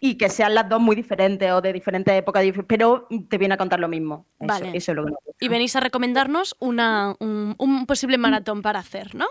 y 0.00 0.16
que 0.16 0.30
sean 0.30 0.54
las 0.54 0.68
dos 0.68 0.80
muy 0.80 0.96
diferentes 0.96 1.52
o 1.52 1.60
de 1.60 1.72
diferentes 1.72 2.14
épocas, 2.14 2.42
pero 2.66 3.06
te 3.28 3.36
viene 3.36 3.54
a 3.54 3.58
contar 3.58 3.78
lo 3.78 3.88
mismo. 3.88 4.26
Eso, 4.38 4.46
Vale. 4.48 4.70
eso 4.74 4.92
es 4.92 4.96
lo 4.96 5.04
que. 5.04 5.12
Y 5.38 5.48
venís 5.48 5.76
a 5.76 5.80
recomendarnos 5.80 6.56
una, 6.58 7.14
un, 7.20 7.54
un 7.58 7.86
posible 7.86 8.16
maratón 8.16 8.62
para 8.62 8.78
hacer, 8.78 9.14
¿no? 9.14 9.26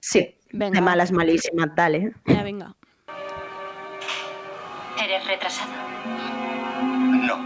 Sí, 0.00 0.38
Venga. 0.52 0.76
de 0.76 0.80
malas 0.80 1.12
malísimas, 1.12 1.70
dale. 1.74 2.12
Ya, 2.26 2.42
venga. 2.42 2.76
¿Eres 5.00 5.24
retrasado? 5.26 5.70
No. 7.12 7.36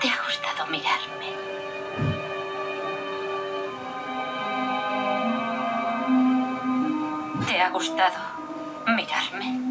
¿Te 0.00 0.08
ha 0.08 0.22
gustado 0.24 0.66
mirarme? 0.68 1.26
¿Te 7.46 7.60
ha 7.60 7.70
gustado 7.70 8.20
mirarme? 8.96 9.65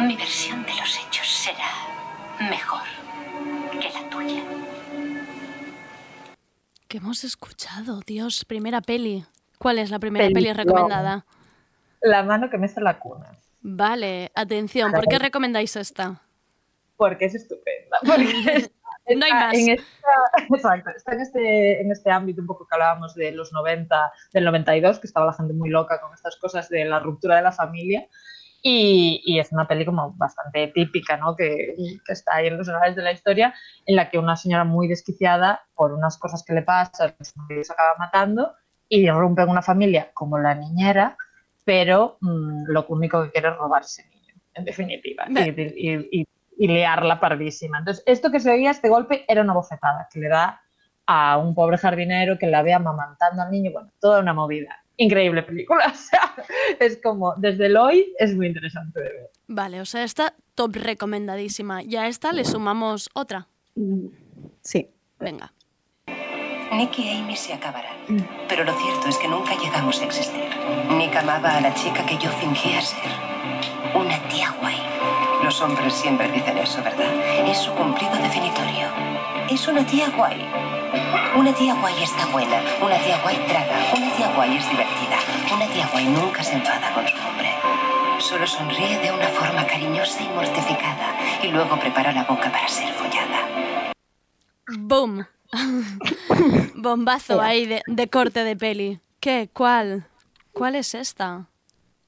Mi 0.00 0.16
versión 0.16 0.62
de 0.64 0.74
los 0.74 0.98
hechos 0.98 1.26
será 1.26 2.48
mejor 2.50 2.82
que 3.80 3.90
la 3.90 4.10
tuya. 4.10 4.42
¿Qué 6.88 6.98
hemos 6.98 7.24
escuchado? 7.24 8.00
Dios, 8.06 8.44
primera 8.44 8.80
peli. 8.80 9.24
¿Cuál 9.58 9.78
es 9.78 9.90
la 9.90 9.98
primera 9.98 10.28
peli 10.28 10.52
recomendada? 10.52 11.24
La 12.00 12.22
mano 12.22 12.50
que 12.50 12.58
me 12.58 12.66
hace 12.66 12.80
la 12.80 12.98
cuna. 12.98 13.30
Vale, 13.62 14.30
atención, 14.34 14.92
¿por 14.92 15.06
qué 15.06 15.18
recomendáis 15.18 15.76
esta? 15.76 16.20
Porque 16.96 17.26
es 17.26 17.34
estupenda. 17.34 17.98
Porque 18.04 18.70
No 19.06 19.24
hay 19.24 19.32
está 19.32 19.46
más. 19.46 19.54
En 19.54 19.68
esta, 19.70 20.54
exacto, 20.54 20.90
está 20.96 21.12
en 21.12 21.20
este, 21.20 21.80
en 21.82 21.90
este 21.92 22.10
ámbito 22.10 22.40
un 22.40 22.46
poco 22.46 22.66
que 22.66 22.74
hablábamos 22.74 23.14
de 23.14 23.32
los 23.32 23.52
90, 23.52 24.12
del 24.32 24.44
92, 24.44 24.98
que 24.98 25.06
estaba 25.06 25.26
la 25.26 25.32
gente 25.34 25.52
muy 25.52 25.68
loca 25.68 26.00
con 26.00 26.12
estas 26.14 26.36
cosas 26.36 26.68
de 26.70 26.84
la 26.86 27.00
ruptura 27.00 27.36
de 27.36 27.42
la 27.42 27.52
familia. 27.52 28.08
Y, 28.66 29.20
y 29.26 29.38
es 29.40 29.52
una 29.52 29.68
peli 29.68 29.84
como 29.84 30.12
bastante 30.14 30.68
típica, 30.68 31.18
¿no? 31.18 31.36
Que, 31.36 31.74
que 32.06 32.12
está 32.12 32.36
ahí 32.36 32.46
en 32.46 32.56
los 32.56 32.66
anales 32.68 32.96
de 32.96 33.02
la 33.02 33.12
historia, 33.12 33.54
en 33.84 33.94
la 33.96 34.08
que 34.08 34.18
una 34.18 34.36
señora 34.36 34.64
muy 34.64 34.88
desquiciada, 34.88 35.60
por 35.74 35.92
unas 35.92 36.16
cosas 36.18 36.42
que 36.46 36.54
le 36.54 36.62
pasan, 36.62 37.14
se 37.20 37.72
acaba 37.72 37.94
matando 37.98 38.54
y 38.88 39.08
rompe 39.10 39.44
una 39.44 39.60
familia 39.60 40.10
como 40.14 40.38
la 40.38 40.54
niñera, 40.54 41.16
pero 41.64 42.16
mm, 42.22 42.64
lo 42.68 42.86
único 42.88 43.22
que 43.24 43.32
quiere 43.32 43.48
es 43.50 43.56
robar 43.56 43.82
ese 43.82 44.08
niño, 44.08 44.34
en 44.54 44.64
definitiva, 44.64 45.30
y, 45.36 45.50
y- 45.50 46.08
y- 46.22 46.28
y 46.56 46.68
liarla 46.68 47.20
pardísima. 47.20 47.80
Entonces, 47.80 48.02
esto 48.06 48.30
que 48.30 48.40
se 48.40 48.50
oía, 48.50 48.70
este 48.70 48.88
golpe, 48.88 49.24
era 49.28 49.42
una 49.42 49.52
bofetada 49.54 50.08
que 50.10 50.20
le 50.20 50.28
da 50.28 50.62
a 51.06 51.36
un 51.36 51.54
pobre 51.54 51.76
jardinero 51.78 52.38
que 52.38 52.46
la 52.46 52.62
ve 52.62 52.72
amamantando 52.72 53.42
al 53.42 53.50
niño, 53.50 53.72
bueno, 53.72 53.90
toda 54.00 54.20
una 54.20 54.32
movida. 54.32 54.83
Increíble 54.96 55.42
película, 55.42 55.86
o 55.92 55.96
sea, 55.96 56.34
es 56.78 57.00
como, 57.02 57.34
desde 57.36 57.66
el 57.66 57.76
hoy 57.76 58.14
es 58.18 58.34
muy 58.34 58.46
interesante 58.46 59.00
de 59.00 59.08
ver. 59.08 59.30
Vale, 59.48 59.80
o 59.80 59.84
sea, 59.84 60.04
esta 60.04 60.34
top 60.54 60.76
recomendadísima. 60.76 61.82
Y 61.82 61.96
a 61.96 62.06
esta 62.06 62.32
le 62.32 62.44
sumamos 62.44 63.10
otra. 63.14 63.48
Sí. 64.62 64.88
Venga. 65.18 65.52
Nick 66.72 66.98
y 66.98 67.10
Amy 67.10 67.36
se 67.36 67.52
acabarán. 67.52 67.96
Pero 68.48 68.64
lo 68.64 68.72
cierto 68.72 69.08
es 69.08 69.16
que 69.18 69.28
nunca 69.28 69.54
llegamos 69.60 70.00
a 70.00 70.04
existir. 70.04 70.44
Nick 70.90 71.14
amaba 71.14 71.56
a 71.56 71.60
la 71.60 71.74
chica 71.74 72.04
que 72.06 72.18
yo 72.18 72.30
fingía 72.32 72.80
ser. 72.80 73.10
Una 73.94 74.18
tía 74.28 74.50
guay. 74.60 74.83
Los 75.54 75.62
hombres 75.62 75.94
siempre 75.94 76.28
dicen 76.32 76.58
eso, 76.58 76.82
¿verdad? 76.82 77.14
Es 77.46 77.58
su 77.58 77.70
cumplido 77.74 78.12
definitorio. 78.16 78.88
Es 79.48 79.68
una 79.68 79.86
tía 79.86 80.08
guay. 80.08 80.44
Una 81.36 81.54
tía 81.54 81.74
guay 81.74 82.02
está 82.02 82.26
buena. 82.26 82.60
Una 82.82 82.98
tía 82.98 83.20
guay 83.22 83.36
traga. 83.46 83.94
Una 83.96 84.10
tía 84.16 84.32
guay 84.34 84.56
es 84.56 84.68
divertida. 84.68 85.16
Una 85.54 85.66
tía 85.68 85.88
guay 85.92 86.06
nunca 86.06 86.42
se 86.42 86.54
enfada 86.54 86.92
con 86.92 87.06
su 87.06 87.16
hombre. 87.18 87.54
Solo 88.18 88.48
sonríe 88.48 88.98
de 88.98 89.12
una 89.12 89.28
forma 89.28 89.64
cariñosa 89.64 90.24
y 90.24 90.28
mortificada. 90.30 91.14
Y 91.40 91.46
luego 91.52 91.78
prepara 91.78 92.10
la 92.10 92.24
boca 92.24 92.50
para 92.50 92.66
ser 92.66 92.92
follada. 92.94 93.92
¡Boom! 94.76 95.24
Bombazo 96.74 97.40
ahí 97.40 97.66
de, 97.66 97.82
de 97.86 98.08
corte 98.08 98.42
de 98.42 98.56
peli. 98.56 98.98
¿Qué? 99.20 99.48
¿Cuál? 99.52 100.08
¿Cuál 100.52 100.74
es 100.74 100.96
esta? 100.96 101.46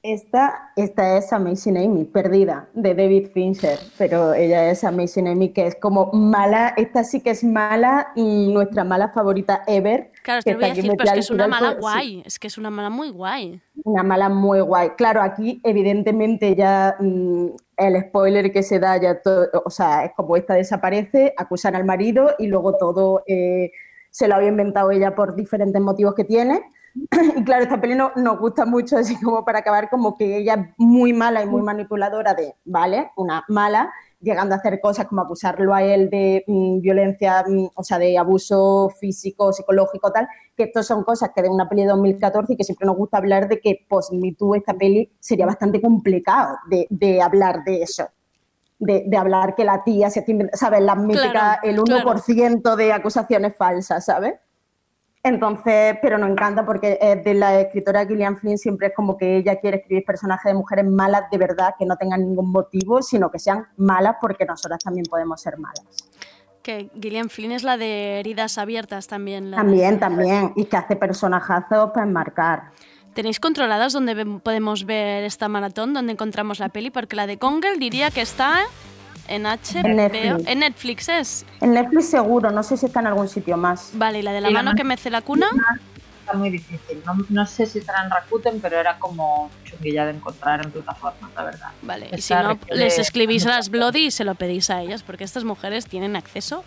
Esta, 0.03 0.71
esta 0.75 1.17
es 1.17 1.33
Amazing 1.33 1.77
Amy, 1.77 2.05
perdida, 2.05 2.69
de 2.73 2.93
David 2.93 3.27
Fincher, 3.33 3.77
pero 3.97 4.33
ella 4.33 4.69
es 4.69 4.83
Amazing 4.83 5.27
Amy, 5.27 5.49
que 5.49 5.67
es 5.67 5.75
como 5.75 6.11
mala, 6.13 6.73
esta 6.77 7.03
sí 7.03 7.19
que 7.21 7.31
es 7.31 7.43
mala, 7.43 8.09
nuestra 8.15 8.83
mala 8.83 9.09
favorita 9.09 9.63
ever. 9.67 10.11
Claro, 10.23 10.41
te 10.43 10.53
voy 10.55 10.63
a 10.65 10.67
decir, 10.69 10.91
pero 10.95 11.03
es 11.03 11.11
que 11.13 11.19
es 11.19 11.31
una 11.31 11.47
mala 11.47 11.71
por- 11.71 11.79
guay. 11.81 12.23
Es 12.25 12.37
que 12.39 12.47
es 12.47 12.57
una 12.57 12.69
mala 12.69 12.89
muy 12.89 13.09
guay. 13.09 13.59
Una 13.83 14.03
mala 14.03 14.29
muy 14.29 14.61
guay. 14.61 14.91
Claro, 14.91 15.21
aquí 15.21 15.59
evidentemente 15.63 16.55
ya 16.55 16.95
mm, 16.99 17.47
el 17.77 18.01
spoiler 18.03 18.51
que 18.53 18.63
se 18.63 18.79
da 18.79 18.97
ya 18.97 19.19
todo, 19.21 19.47
o 19.65 19.69
sea, 19.69 20.05
es 20.05 20.11
como 20.15 20.37
esta 20.37 20.53
desaparece, 20.53 21.33
acusan 21.37 21.75
al 21.75 21.85
marido 21.85 22.31
y 22.37 22.47
luego 22.47 22.77
todo 22.77 23.23
eh, 23.27 23.71
se 24.11 24.27
lo 24.27 24.35
había 24.35 24.49
inventado 24.49 24.91
ella 24.91 25.15
por 25.15 25.35
diferentes 25.35 25.81
motivos 25.81 26.13
que 26.15 26.23
tiene. 26.23 26.61
Y 27.35 27.43
claro, 27.43 27.63
esta 27.63 27.79
peli 27.79 27.95
no, 27.95 28.11
nos 28.15 28.39
gusta 28.39 28.65
mucho, 28.65 28.97
así 28.97 29.19
como 29.21 29.45
para 29.45 29.59
acabar, 29.59 29.89
como 29.89 30.17
que 30.17 30.37
ella 30.37 30.53
es 30.55 30.73
muy 30.77 31.13
mala 31.13 31.43
y 31.43 31.45
muy 31.45 31.61
manipuladora 31.61 32.33
de, 32.33 32.55
¿vale? 32.65 33.11
Una 33.15 33.43
mala, 33.47 33.91
llegando 34.19 34.55
a 34.55 34.57
hacer 34.57 34.79
cosas 34.81 35.05
como 35.07 35.21
acusarlo 35.21 35.73
a 35.73 35.83
él 35.83 36.09
de 36.09 36.43
mm, 36.47 36.79
violencia, 36.79 37.43
mm, 37.47 37.69
o 37.75 37.83
sea, 37.83 37.99
de 37.99 38.17
abuso 38.17 38.89
físico, 38.99 39.53
psicológico, 39.53 40.11
tal, 40.11 40.27
que 40.55 40.63
estas 40.63 40.87
son 40.87 41.03
cosas 41.03 41.31
que 41.35 41.41
de 41.41 41.49
una 41.49 41.69
peli 41.69 41.83
de 41.83 41.89
2014 41.89 42.53
y 42.53 42.57
que 42.57 42.63
siempre 42.63 42.87
nos 42.87 42.97
gusta 42.97 43.17
hablar 43.17 43.47
de 43.47 43.59
que 43.59 43.85
post-Me 43.87 44.33
Too 44.33 44.55
esta 44.55 44.73
peli 44.73 45.11
sería 45.19 45.45
bastante 45.45 45.81
complicado 45.81 46.57
de, 46.69 46.87
de 46.89 47.21
hablar 47.21 47.63
de 47.63 47.83
eso. 47.83 48.07
De, 48.79 49.05
de 49.07 49.17
hablar 49.17 49.55
que 49.55 49.65
la 49.65 49.83
tía 49.83 50.07
se 50.11 50.19
está 50.19 50.33
¿sabes? 50.55 50.81
Las 50.81 50.97
míticas, 50.97 51.31
Claro, 51.31 51.59
el 51.63 51.79
1% 51.79 52.75
de 52.75 52.93
acusaciones 52.93 53.57
falsas, 53.57 54.05
¿sabes? 54.05 54.35
Entonces, 55.23 55.97
pero 56.01 56.17
nos 56.17 56.29
encanta 56.29 56.65
porque 56.65 56.97
es 57.01 57.23
de 57.23 57.33
la 57.33 57.59
escritora 57.59 58.05
Gillian 58.05 58.37
Flynn 58.37 58.57
siempre 58.57 58.87
es 58.87 58.93
como 58.95 59.17
que 59.17 59.37
ella 59.37 59.57
quiere 59.59 59.77
escribir 59.77 60.05
personajes 60.05 60.51
de 60.51 60.57
mujeres 60.57 60.85
malas 60.85 61.23
de 61.31 61.37
verdad, 61.37 61.75
que 61.77 61.85
no 61.85 61.97
tengan 61.97 62.21
ningún 62.21 62.51
motivo, 62.51 63.01
sino 63.01 63.29
que 63.29 63.39
sean 63.39 63.67
malas 63.77 64.15
porque 64.21 64.45
nosotras 64.45 64.79
también 64.83 65.05
podemos 65.09 65.41
ser 65.41 65.57
malas. 65.57 65.83
Que 66.61 66.89
Gillian 67.01 67.29
Flynn 67.29 67.51
es 67.51 67.63
la 67.63 67.77
de 67.77 68.19
heridas 68.19 68.57
abiertas 68.57 69.07
también. 69.07 69.51
la 69.51 69.57
de- 69.57 69.63
También, 69.63 69.99
también. 69.99 70.53
Y 70.55 70.65
que 70.65 70.77
hace 70.77 70.95
personajazos 70.95 71.91
para 71.91 72.05
enmarcar. 72.05 72.71
¿Tenéis 73.13 73.39
controladas 73.39 73.93
dónde 73.93 74.15
podemos 74.43 74.85
ver 74.85 75.23
esta 75.23 75.47
maratón, 75.49 75.93
dónde 75.93 76.13
encontramos 76.13 76.59
la 76.59 76.69
peli? 76.69 76.89
Porque 76.91 77.15
la 77.15 77.25
de 77.25 77.37
Congel 77.39 77.79
diría 77.79 78.11
que 78.11 78.21
está 78.21 78.59
en 79.27 79.43
HBO. 79.43 79.85
En 79.85 79.95
Netflix. 79.95 80.47
En 80.47 80.59
Netflix 80.59 81.09
es. 81.09 81.45
En 81.61 81.73
Netflix 81.73 82.09
seguro, 82.09 82.51
no 82.51 82.63
sé 82.63 82.77
si 82.77 82.85
está 82.85 82.99
en 82.99 83.07
algún 83.07 83.27
sitio 83.27 83.57
más. 83.57 83.91
Vale, 83.93 84.19
¿y 84.19 84.21
la 84.21 84.33
de 84.33 84.41
la 84.41 84.49
mano 84.49 84.73
que 84.75 84.83
mece 84.83 85.09
la 85.09 85.21
cuna? 85.21 85.47
Está 86.21 86.37
muy 86.37 86.49
difícil. 86.49 87.01
No, 87.05 87.15
no 87.29 87.45
sé 87.45 87.65
si 87.65 87.79
estará 87.79 88.03
en 88.03 88.11
Rakuten, 88.11 88.59
pero 88.59 88.77
era 88.77 88.99
como 88.99 89.49
chunguilla 89.63 90.05
de 90.05 90.11
encontrar 90.11 90.61
en 90.63 90.71
plataformas, 90.71 91.31
la 91.35 91.43
verdad. 91.43 91.69
Vale, 91.81 92.09
y 92.11 92.21
si 92.21 92.33
no, 92.33 92.59
les 92.69 92.99
escribís 92.99 93.45
a 93.45 93.49
las 93.49 93.69
Bloody 93.69 94.07
y 94.07 94.11
se 94.11 94.25
lo 94.25 94.35
pedís 94.35 94.69
a 94.69 94.81
ellas, 94.81 95.03
porque 95.03 95.23
estas 95.23 95.45
mujeres 95.45 95.85
tienen 95.87 96.15
acceso 96.17 96.65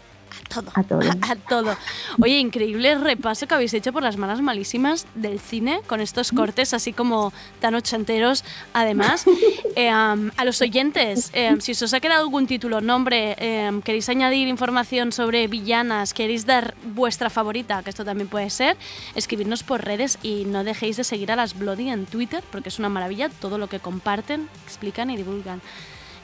todo. 0.49 0.71
A 0.75 0.83
todo. 0.83 1.01
A 1.23 1.37
todo. 1.37 1.77
Oye, 2.23 2.39
increíble 2.39 2.95
repaso 2.97 3.47
que 3.47 3.55
habéis 3.55 3.75
hecho 3.75 3.93
por 3.93 4.03
las 4.03 4.17
malas 4.17 4.41
malísimas 4.41 5.07
del 5.15 5.41
cine, 5.41 5.81
con 5.87 6.01
estos 6.01 6.33
cortes 6.33 6.75
así 6.75 6.93
como 6.93 7.33
tan 7.61 7.75
ochenteros. 7.75 8.45
Además, 8.73 9.25
eh, 9.77 9.93
um, 9.93 10.31
a 10.37 10.45
los 10.45 10.61
oyentes, 10.61 11.31
eh, 11.33 11.57
si 11.61 11.73
os 11.73 11.95
ha 11.95 12.01
quedado 12.01 12.23
algún 12.23 12.47
título, 12.47 12.81
nombre, 12.81 13.37
eh, 13.39 13.71
queréis 13.85 14.09
añadir 14.09 14.49
información 14.49 15.13
sobre 15.13 15.47
villanas, 15.47 16.15
queréis 16.15 16.47
dar 16.47 16.75
vuestra 16.83 17.31
favorita, 17.31 17.83
que 17.83 17.91
esto 17.91 18.05
también 18.05 18.29
puede 18.29 18.51
ser, 18.51 18.77
escribirnos 19.15 19.63
por 19.63 19.85
redes 19.85 20.19
y 20.23 20.45
no 20.45 20.65
dejéis 20.65 20.97
de 20.97 21.05
seguir 21.05 21.33
a 21.33 21.37
las 21.37 21.59
Bloody 21.59 21.91
en 21.91 22.07
Twitter, 22.07 22.43
porque 22.51 22.69
es 22.69 22.79
una 22.79 22.89
maravilla 22.89 23.29
todo 23.29 23.59
lo 23.59 23.69
que 23.69 23.81
comparten, 23.81 24.49
explican 24.65 25.11
y 25.11 25.17
divulgan. 25.17 25.61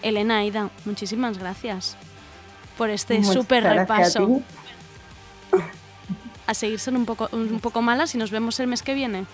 Elena, 0.03 0.39
Aida, 0.39 0.71
muchísimas 0.85 1.39
gracias 1.39 1.97
por 2.77 2.91
este 2.91 3.19
Muchas 3.19 3.51
a 3.51 3.61
repaso. 3.61 4.41
A 6.47 6.55
seguir 6.55 6.79
siendo 6.79 7.01
un 7.01 7.07
poco, 7.07 7.29
un 7.33 7.61
poco 7.61 7.83
malas 7.83 8.15
y 8.15 8.19
nos 8.19 8.31
vemos 8.31 8.61
el 8.61 8.69
mes 8.69 8.83
que 8.83 8.95
viene. 8.95 9.27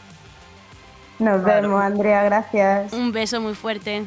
Nos 1.18 1.44
vemos, 1.44 1.80
Andrea, 1.80 2.24
gracias. 2.24 2.92
Un 2.92 3.12
beso 3.12 3.40
muy 3.40 3.54
fuerte. 3.54 4.04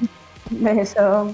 Beso. 0.50 1.34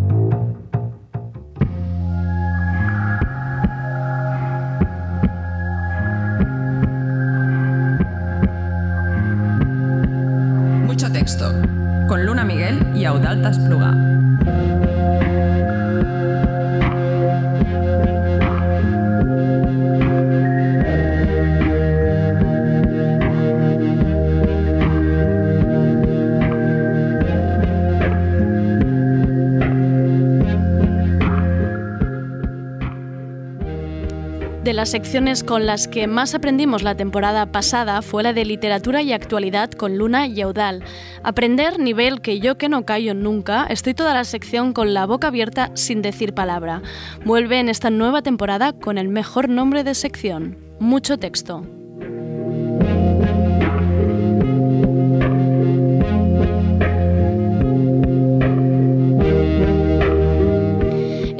Las 34.81 34.89
secciones 34.89 35.43
con 35.43 35.67
las 35.67 35.87
que 35.87 36.07
más 36.07 36.33
aprendimos 36.33 36.81
la 36.81 36.95
temporada 36.95 37.51
pasada 37.51 38.01
fue 38.01 38.23
la 38.23 38.33
de 38.33 38.45
literatura 38.45 39.03
y 39.03 39.13
actualidad 39.13 39.69
con 39.69 39.95
Luna 39.95 40.25
y 40.25 40.41
Audal. 40.41 40.83
Aprender 41.21 41.77
nivel 41.77 42.19
que 42.21 42.39
yo 42.39 42.57
que 42.57 42.67
no 42.67 42.83
callo 42.83 43.13
nunca, 43.13 43.67
estoy 43.69 43.93
toda 43.93 44.15
la 44.15 44.23
sección 44.23 44.73
con 44.73 44.95
la 44.95 45.05
boca 45.05 45.27
abierta 45.27 45.69
sin 45.75 46.01
decir 46.01 46.33
palabra. 46.33 46.81
Vuelve 47.23 47.59
en 47.59 47.69
esta 47.69 47.91
nueva 47.91 48.23
temporada 48.23 48.73
con 48.73 48.97
el 48.97 49.07
mejor 49.07 49.49
nombre 49.49 49.83
de 49.83 49.93
sección, 49.93 50.57
mucho 50.79 51.19
texto. 51.19 51.80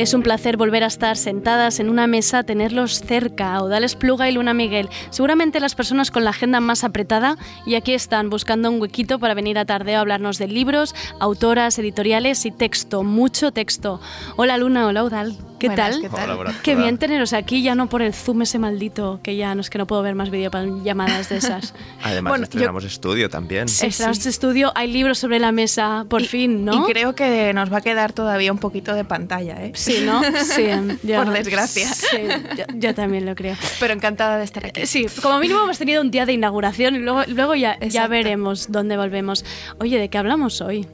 Es 0.01 0.15
un 0.15 0.23
placer 0.23 0.57
volver 0.57 0.83
a 0.83 0.87
estar 0.87 1.15
sentadas 1.15 1.79
en 1.79 1.87
una 1.87 2.07
mesa, 2.07 2.41
tenerlos 2.41 3.01
cerca, 3.01 3.53
Audales 3.53 3.95
Pluga 3.95 4.27
y 4.27 4.31
Luna 4.31 4.51
Miguel. 4.51 4.89
Seguramente 5.11 5.59
las 5.59 5.75
personas 5.75 6.09
con 6.09 6.23
la 6.23 6.31
agenda 6.31 6.59
más 6.59 6.83
apretada 6.83 7.37
y 7.67 7.75
aquí 7.75 7.93
están 7.93 8.31
buscando 8.31 8.71
un 8.71 8.81
huequito 8.81 9.19
para 9.19 9.35
venir 9.35 9.59
a 9.59 9.65
Tardeo 9.65 9.99
a 9.99 10.01
hablarnos 10.01 10.39
de 10.39 10.47
libros, 10.47 10.95
autoras, 11.19 11.77
editoriales 11.77 12.47
y 12.47 12.51
texto, 12.51 13.03
mucho 13.03 13.51
texto. 13.51 14.01
Hola 14.37 14.57
Luna, 14.57 14.87
hola 14.87 15.01
Audal. 15.01 15.50
¿Qué 15.61 15.67
Buenas, 15.67 15.91
tal? 15.91 16.01
¿qué 16.01 16.09
tal? 16.09 16.23
Hola, 16.25 16.35
buenas, 16.35 16.55
Qué 16.63 16.71
hola. 16.73 16.81
bien 16.81 16.97
teneros 16.97 17.33
aquí, 17.33 17.61
ya 17.61 17.75
no 17.75 17.87
por 17.87 18.01
el 18.01 18.15
Zoom 18.15 18.41
ese 18.41 18.57
maldito, 18.57 19.19
que 19.21 19.35
ya 19.35 19.53
no 19.53 19.61
es 19.61 19.69
que 19.69 19.77
no 19.77 19.85
puedo 19.85 20.01
ver 20.01 20.15
más 20.15 20.31
videollamadas 20.31 21.29
de 21.29 21.37
esas. 21.37 21.75
Además, 22.03 22.31
Bueno, 22.31 22.41
yo- 22.45 22.49
estrenamos 22.49 22.83
estudio 22.83 23.29
también. 23.29 23.65
Estrenamos 23.65 24.17
este 24.17 24.29
estudio, 24.29 24.71
hay 24.73 24.91
libros 24.91 25.19
sobre 25.19 25.37
la 25.37 25.51
mesa, 25.51 26.05
por 26.09 26.23
fin, 26.23 26.65
¿no? 26.65 26.87
Y 26.89 26.91
creo 26.91 27.13
que 27.13 27.53
nos 27.53 27.71
va 27.71 27.77
a 27.77 27.81
quedar 27.81 28.11
todavía 28.11 28.51
un 28.51 28.57
poquito 28.57 28.95
de 28.95 29.03
pantalla, 29.05 29.63
¿eh? 29.63 29.71
Sí, 29.75 30.03
¿no? 30.03 30.21
Sí, 30.43 30.65
ya- 31.03 31.23
Por 31.23 31.31
desgracia. 31.31 31.87
Sí, 31.93 32.17
yo, 32.57 32.63
yo 32.75 32.95
también 32.95 33.27
lo 33.27 33.35
creo. 33.35 33.55
Pero 33.79 33.93
encantada 33.93 34.37
de 34.39 34.43
estar 34.45 34.65
aquí. 34.65 34.87
Sí, 34.87 35.05
como 35.21 35.37
mínimo 35.37 35.61
hemos 35.63 35.77
tenido 35.77 36.01
un 36.01 36.09
día 36.09 36.25
de 36.25 36.33
inauguración 36.33 36.95
y 36.95 36.99
luego, 36.99 37.21
luego 37.27 37.53
ya, 37.53 37.77
ya 37.81 38.07
veremos 38.07 38.71
dónde 38.71 38.97
volvemos. 38.97 39.45
Oye, 39.79 39.99
¿de 39.99 40.09
qué 40.09 40.17
hablamos 40.17 40.59
hoy? 40.61 40.87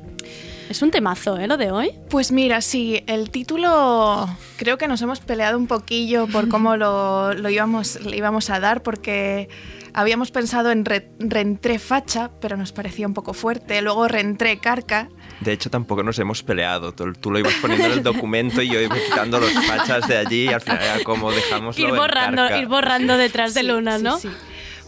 Es 0.69 0.81
un 0.81 0.91
temazo, 0.91 1.37
¿eh? 1.37 1.47
Lo 1.47 1.55
de 1.57 1.71
hoy. 1.71 1.91
Pues 2.09 2.31
mira, 2.31 2.61
sí, 2.61 3.01
el 3.07 3.29
título 3.29 4.27
creo 4.57 4.77
que 4.77 4.87
nos 4.87 5.01
hemos 5.01 5.19
peleado 5.21 5.57
un 5.57 5.67
poquillo 5.67 6.27
por 6.27 6.49
cómo 6.49 6.75
lo, 6.75 7.33
lo 7.33 7.49
íbamos, 7.49 8.01
le 8.01 8.17
íbamos 8.17 8.49
a 8.49 8.59
dar, 8.59 8.83
porque 8.83 9.47
habíamos 9.93 10.29
pensado 10.31 10.69
en 10.71 10.83
re- 10.83 11.09
reentré 11.19 11.79
facha, 11.79 12.31
pero 12.41 12.57
nos 12.57 12.73
parecía 12.73 13.07
un 13.07 13.13
poco 13.13 13.33
fuerte. 13.33 13.81
Luego 13.81 14.07
reentré 14.09 14.59
carca. 14.59 15.07
De 15.39 15.53
hecho, 15.53 15.69
tampoco 15.69 16.03
nos 16.03 16.19
hemos 16.19 16.43
peleado. 16.43 16.91
Tú, 16.93 17.13
tú 17.13 17.31
lo 17.31 17.39
ibas 17.39 17.53
poniendo 17.61 17.85
en 17.85 17.93
el 17.93 18.03
documento 18.03 18.61
y 18.61 18.67
yo 18.69 18.81
iba 18.81 18.95
quitando 18.97 19.39
los 19.39 19.51
fachas 19.65 20.05
de 20.07 20.17
allí 20.17 20.43
y 20.45 20.53
al 20.53 20.61
final 20.61 20.81
era 20.81 21.03
como 21.03 21.31
dejamos 21.31 21.79
Ir 21.79 21.91
borrando, 21.93 22.45
ir 22.59 22.67
borrando 22.67 23.17
detrás 23.17 23.53
de 23.53 23.63
Luna, 23.63 23.97
sí, 23.99 24.03
¿no? 24.03 24.17
sí. 24.17 24.29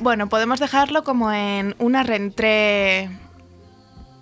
Bueno, 0.02 0.28
podemos 0.28 0.60
dejarlo 0.60 1.04
como 1.04 1.32
en 1.32 1.76
una 1.78 2.04
reentré 2.04 3.10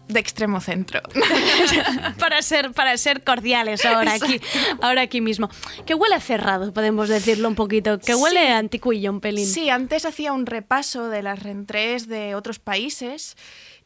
de 0.07 0.19
extremo 0.19 0.61
centro. 0.61 1.01
para, 2.19 2.41
ser, 2.41 2.71
para 2.71 2.97
ser 2.97 3.23
cordiales 3.23 3.85
ahora 3.85 4.13
aquí, 4.13 4.39
ahora 4.81 5.01
aquí 5.01 5.21
mismo. 5.21 5.49
Que 5.85 5.93
huele 5.93 6.15
a 6.15 6.19
cerrado, 6.19 6.71
podemos 6.73 7.09
decirlo 7.09 7.47
un 7.47 7.55
poquito. 7.55 7.99
Que 7.99 8.15
huele 8.15 8.41
Sí. 8.41 8.47
a 8.47 8.57
anticuillo 8.57 9.11
un 9.11 9.19
pelín. 9.19 9.45
Sí, 9.45 9.69
antes 9.69 10.05
hacía 10.05 10.33
un 10.33 10.45
repaso 10.45 11.09
de 11.09 11.21
las 11.23 11.41
reentrés 11.43 12.07
de 12.07 12.35
otros 12.35 12.59
países 12.59 13.35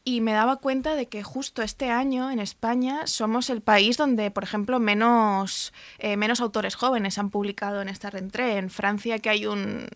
y 0.04 0.20
me 0.20 0.32
daba 0.32 0.56
cuenta 0.56 0.96
de 0.96 1.06
que 1.06 1.22
justo 1.22 1.62
este 1.62 1.90
año 1.90 2.30
en 2.30 2.40
España 2.40 3.06
somos 3.06 3.50
el 3.50 3.60
país 3.60 3.96
donde, 3.96 4.30
por 4.30 4.42
ejemplo, 4.42 4.80
menos, 4.80 5.72
eh, 5.98 6.16
menos 6.16 6.40
autores 6.40 6.74
jóvenes 6.74 7.18
han 7.18 7.30
publicado 7.30 7.80
en 7.80 7.88
esta 7.88 8.10
reentré. 8.10 8.58
En 8.58 8.70
Francia 8.70 9.18
que 9.20 9.30
hay 9.30 9.46
un, 9.46 9.86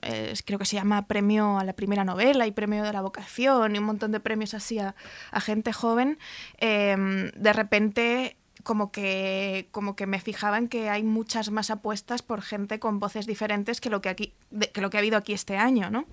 creo 0.44 0.58
que 0.58 0.64
se 0.64 0.76
llama 0.76 1.06
Premio 1.06 1.58
a 1.58 1.64
la 1.64 1.72
Primera 1.72 2.04
Novela 2.04 2.46
y 2.46 2.52
Premio 2.52 2.84
de 2.84 2.92
la 2.92 3.02
Vocación 3.02 3.74
y 3.74 3.78
un 3.78 3.84
montón 3.84 4.12
de 4.12 4.20
premios 4.20 4.54
así 4.54 4.78
a, 4.78 4.94
a 5.30 5.40
gente 5.40 5.72
joven, 5.72 6.18
eh, 6.58 7.30
de 7.34 7.52
repente 7.52 8.36
como 8.62 8.90
que, 8.90 9.68
como 9.70 9.94
que 9.94 10.06
me 10.06 10.20
fijaba 10.20 10.58
en 10.58 10.68
que 10.68 10.90
hay 10.90 11.04
muchas 11.04 11.50
más 11.50 11.70
apuestas 11.70 12.22
por 12.22 12.42
gente 12.42 12.80
con 12.80 12.98
voces 12.98 13.24
diferentes 13.26 13.80
que 13.80 13.90
lo 13.90 14.00
que, 14.00 14.08
aquí, 14.08 14.34
que, 14.72 14.80
lo 14.80 14.90
que 14.90 14.96
ha 14.96 15.00
habido 15.00 15.16
aquí 15.16 15.32
este 15.32 15.56
año, 15.56 15.88
¿no? 15.88 16.04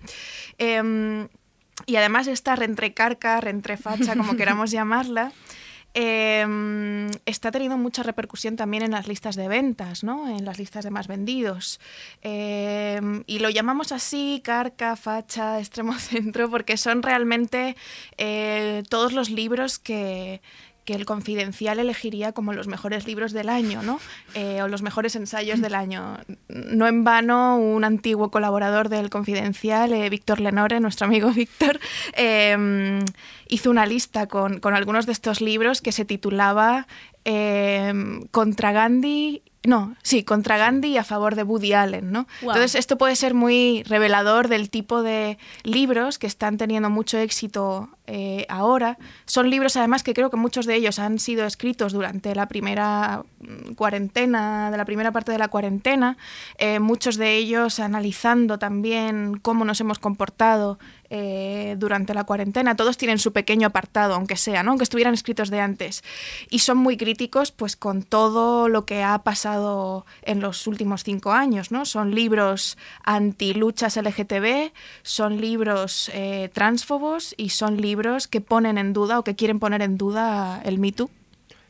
Em, 1.80 1.84
y 1.86 1.96
además 1.96 2.28
esta 2.28 2.56
rentrecarca, 2.56 3.40
rentrefacha, 3.42 4.16
como 4.16 4.36
queramos 4.38 4.72
llamarla, 4.72 5.32
eh, 5.96 7.10
está 7.26 7.52
teniendo 7.52 7.78
mucha 7.78 8.02
repercusión 8.02 8.56
también 8.56 8.84
en 8.84 8.92
las 8.92 9.08
listas 9.08 9.36
de 9.36 9.48
ventas, 9.48 10.04
¿no? 10.04 10.28
en 10.28 10.44
las 10.44 10.58
listas 10.58 10.84
de 10.84 10.90
más 10.90 11.08
vendidos. 11.08 11.80
Eh, 12.24 13.00
y 13.28 13.40
lo 13.40 13.50
llamamos 13.50 13.92
así, 13.92 14.42
carca, 14.44 14.96
facha, 14.96 15.60
extremo 15.60 15.94
centro, 16.00 16.50
porque 16.50 16.78
son 16.78 17.04
realmente 17.04 17.76
eh, 18.18 18.84
todos 18.90 19.14
los 19.14 19.30
libros 19.30 19.78
que, 19.78 20.42
que 20.86 20.94
el 20.94 21.06
Confidencial 21.06 21.80
elegiría 21.80 22.34
como 22.34 22.54
los 22.54 22.68
mejores 22.68 23.08
libros 23.08 23.32
del 23.32 23.50
año, 23.50 23.82
¿no? 23.84 24.00
Eh, 24.34 24.62
o 24.62 24.68
los 24.68 24.82
mejores 24.82 25.16
ensayos 25.16 25.62
del 25.62 25.76
año. 25.76 26.18
No 26.50 26.88
en 26.88 27.04
vano, 27.04 27.58
un 27.58 27.84
antiguo 27.84 28.32
colaborador 28.32 28.90
del 28.90 29.10
Confidencial, 29.10 29.94
eh, 29.94 30.10
Víctor 30.10 30.40
Lenore, 30.40 30.80
nuestro 30.80 31.08
amigo 31.08 31.32
Víctor, 31.34 31.80
eh, 32.16 33.04
hizo 33.48 33.70
una 33.70 33.86
lista 33.86 34.28
con, 34.28 34.60
con 34.60 34.74
algunos 34.74 35.06
de 35.06 35.14
estos 35.14 35.42
libros 35.42 35.82
que 35.82 35.92
se 35.92 36.06
titulaba 36.06 36.88
Contra 38.32 38.74
Gandhi 38.74 39.44
no, 39.66 39.96
sí, 40.04 40.24
contra 40.24 40.58
Gandhi 40.58 40.90
y 40.90 40.98
a 40.98 41.06
favor 41.06 41.36
de 41.36 41.44
Woody 41.44 41.72
Allen, 41.72 42.12
¿no? 42.12 42.28
Wow. 42.42 42.52
Entonces 42.52 42.76
esto 42.76 42.98
puede 42.98 43.16
ser 43.16 43.34
muy 43.34 43.84
revelador 43.84 44.50
del 44.50 44.70
tipo 44.70 45.04
de 45.04 45.38
libros 45.64 46.20
que 46.20 46.28
están 46.28 46.58
teniendo 46.58 46.90
mucho 46.90 47.18
éxito 47.18 47.90
eh, 48.06 48.46
ahora. 48.50 48.98
Son 49.26 49.50
libros 49.50 49.78
además 49.78 50.04
que 50.04 50.14
creo 50.14 50.30
que 50.30 50.36
muchos 50.36 50.66
de 50.66 50.76
ellos 50.76 51.00
han 51.00 51.18
sido 51.18 51.46
escritos 51.46 51.94
durante 51.94 52.36
la 52.36 52.48
primera 52.48 53.24
mm, 53.40 53.76
cuarentena, 53.76 54.70
de 54.70 54.76
la 54.76 54.84
primera 54.84 55.14
parte 55.14 55.32
de 55.32 55.38
la 55.38 55.48
cuarentena. 55.48 56.18
Eh, 56.58 56.80
muchos 56.80 57.16
de 57.16 57.38
ellos 57.38 57.80
analizando 57.80 58.60
también 58.60 59.40
cómo 59.42 59.64
nos 59.64 59.80
hemos 59.80 59.98
comportado 59.98 60.78
eh, 61.16 61.76
durante 61.78 62.16
la 62.16 62.24
cuarentena. 62.24 62.76
Todos 62.76 62.98
tienen 62.98 63.20
su 63.20 63.34
pequeño 63.34 63.68
apartado, 63.68 64.16
aunque 64.16 64.36
sea, 64.36 64.64
¿no? 64.64 64.72
aunque 64.72 64.84
estuvieran 64.84 65.14
escritos 65.14 65.52
de 65.52 65.60
antes. 65.60 66.04
Y 66.50 66.60
son 66.60 66.80
muy 66.80 66.98
críticos 66.98 67.52
pues, 67.52 67.76
con 67.76 68.02
todo 68.02 68.68
lo 68.68 68.86
que 68.86 69.04
ha 69.04 69.20
pasado 69.20 70.08
en 70.24 70.40
los 70.40 70.66
últimos 70.66 71.04
cinco 71.04 71.32
años. 71.32 71.72
¿no? 71.72 71.86
Son 71.86 72.16
libros 72.16 72.80
anti-luchas 73.04 73.96
LGTB, 73.96 74.72
son 75.04 75.40
libros 75.40 76.10
eh, 76.16 76.50
transfobos 76.52 77.36
y 77.38 77.50
son 77.50 77.80
libros 77.80 78.28
que 78.28 78.42
ponen 78.42 78.80
en 78.80 78.94
duda 78.94 79.20
o 79.20 79.24
que 79.24 79.36
quieren 79.36 79.60
poner 79.60 79.84
en 79.84 80.00
duda 80.00 80.64
el 80.66 80.80
Me. 80.80 80.94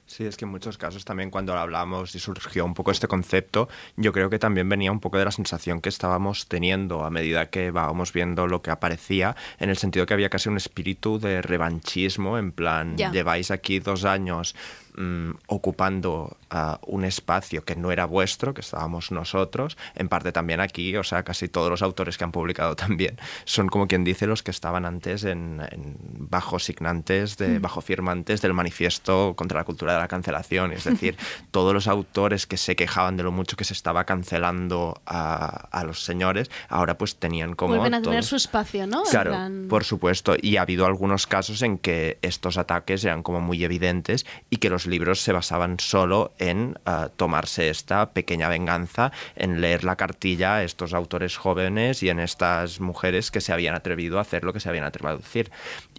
Sí, 0.06 0.26
es 0.26 0.36
que 0.38 0.46
en 0.46 0.52
muchos 0.52 0.78
casos 0.78 1.06
también 1.06 1.32
cuando 1.32 1.58
hablamos 1.58 2.14
y 2.14 2.20
surgió 2.20 2.66
un 2.66 2.74
poco 2.74 2.92
este 2.92 3.08
concepto, 3.08 3.70
yo 3.96 4.12
creo 4.12 4.30
que 4.30 4.38
también 4.38 4.68
venía 4.68 4.92
un 4.92 5.00
poco 5.00 5.18
de 5.18 5.26
la 5.26 5.32
sensación 5.32 5.82
que 5.82 5.90
estábamos 5.90 6.48
teniendo 6.48 7.04
a 7.06 7.10
medida 7.10 7.50
que 7.50 7.68
íbamos 7.68 8.12
viendo 8.12 8.48
lo 8.48 8.62
que 8.62 8.72
aparecía, 8.72 9.36
en 9.60 9.70
el 9.70 9.78
sentido 9.78 10.06
que 10.06 10.14
había 10.14 10.30
casi 10.30 10.50
un 10.50 10.58
espíritu 10.58 11.20
de 11.20 11.42
revanchismo, 11.42 12.38
en 12.38 12.52
plan, 12.52 12.98
lleváis 12.98 13.50
aquí 13.50 13.80
dos 13.80 14.04
años 14.04 14.56
mm, 14.96 15.32
ocupando 15.48 16.38
ah, 16.50 16.80
un 16.86 17.04
espacio 17.06 17.64
que 17.64 17.76
no 17.76 17.92
era 17.92 18.06
vuestro, 18.06 18.54
que 18.54 18.62
estábamos 18.62 19.12
nosotros, 19.12 19.78
en 19.96 20.10
parte 20.10 20.32
también 20.32 20.60
aquí, 20.60 20.96
o 20.98 21.04
sea, 21.04 21.24
casi 21.24 21.48
todos 21.48 21.70
los 21.70 21.82
autores 21.82 22.18
que 22.18 22.24
han 22.24 22.32
publicado 22.32 22.76
también 22.84 23.18
son 23.46 23.68
como 23.70 23.88
quien 23.88 24.04
dice 24.04 24.28
los 24.28 24.44
que 24.44 24.52
estaban 24.52 24.86
antes 24.86 25.24
en, 25.24 25.62
en 25.72 25.96
bajo 26.30 26.60
signantes, 26.60 27.38
de, 27.38 27.60
Mm. 27.60 27.62
bajo 27.62 27.82
firmantes 27.82 28.42
del 28.42 28.54
manifiesto 28.54 29.34
contra 29.36 29.60
la 29.60 29.64
cultura 29.66 29.94
de 29.94 30.00
la 30.00 30.08
cancelación, 30.08 30.72
es 30.74 30.84
decir, 30.86 31.16
todos 31.52 31.74
los 31.74 31.88
autores 31.88 32.48
que 32.48 32.58
se 32.58 32.76
quejaban 32.76 33.18
de 33.18 33.24
lo 33.24 33.32
mucho 33.32 33.56
que 33.58 33.64
se 33.64 33.74
estaba 33.74 34.06
cancelando 34.06 35.02
a, 35.06 35.68
a 35.72 35.84
los 35.84 36.04
señores, 36.04 36.50
ahora 36.70 36.98
pues 36.98 37.18
tenían 37.18 37.54
como... 37.56 37.76
Vuelven 37.76 37.94
a 37.94 38.02
tener 38.02 38.20
todos- 38.20 38.26
su 38.30 38.36
espacio, 38.36 38.88
¿no? 38.88 39.04
Claro, 39.04 39.32
plan- 39.32 39.68
por 39.70 39.84
supuesto. 39.84 40.36
Y 40.42 40.58
ha 40.58 40.62
habido 40.64 40.86
algunos 40.86 41.28
casos 41.28 41.62
en 41.62 41.78
que 41.78 42.18
estos 42.22 42.58
ataques 42.58 43.04
eran 43.06 43.24
como 43.24 43.42
muy 43.42 43.64
evidentes 43.64 44.26
y 44.50 44.58
que 44.58 44.70
los 44.70 44.83
libros 44.86 45.22
se 45.22 45.32
basaban 45.32 45.80
solo 45.80 46.34
en 46.40 46.80
ah, 46.86 47.10
tomarse 47.16 47.70
esta 47.70 48.12
pequeña 48.12 48.50
venganza, 48.50 49.12
en 49.36 49.62
leer 49.62 49.84
la 49.84 49.96
cartilla 49.96 50.56
a 50.56 50.64
estos 50.64 50.94
autores 50.94 51.38
jóvenes 51.38 52.04
y 52.04 52.10
en 52.10 52.20
estas 52.20 52.80
mujeres 52.80 53.32
que 53.32 53.42
se 53.42 53.54
habían 53.54 53.76
atrevido 53.76 54.18
a 54.18 54.22
hacer 54.22 54.44
lo 54.44 54.54
que 54.54 54.60
se 54.60 54.70
habían 54.70 54.86
atrevido 54.86 55.16
a 55.16 55.18
decir. 55.18 55.52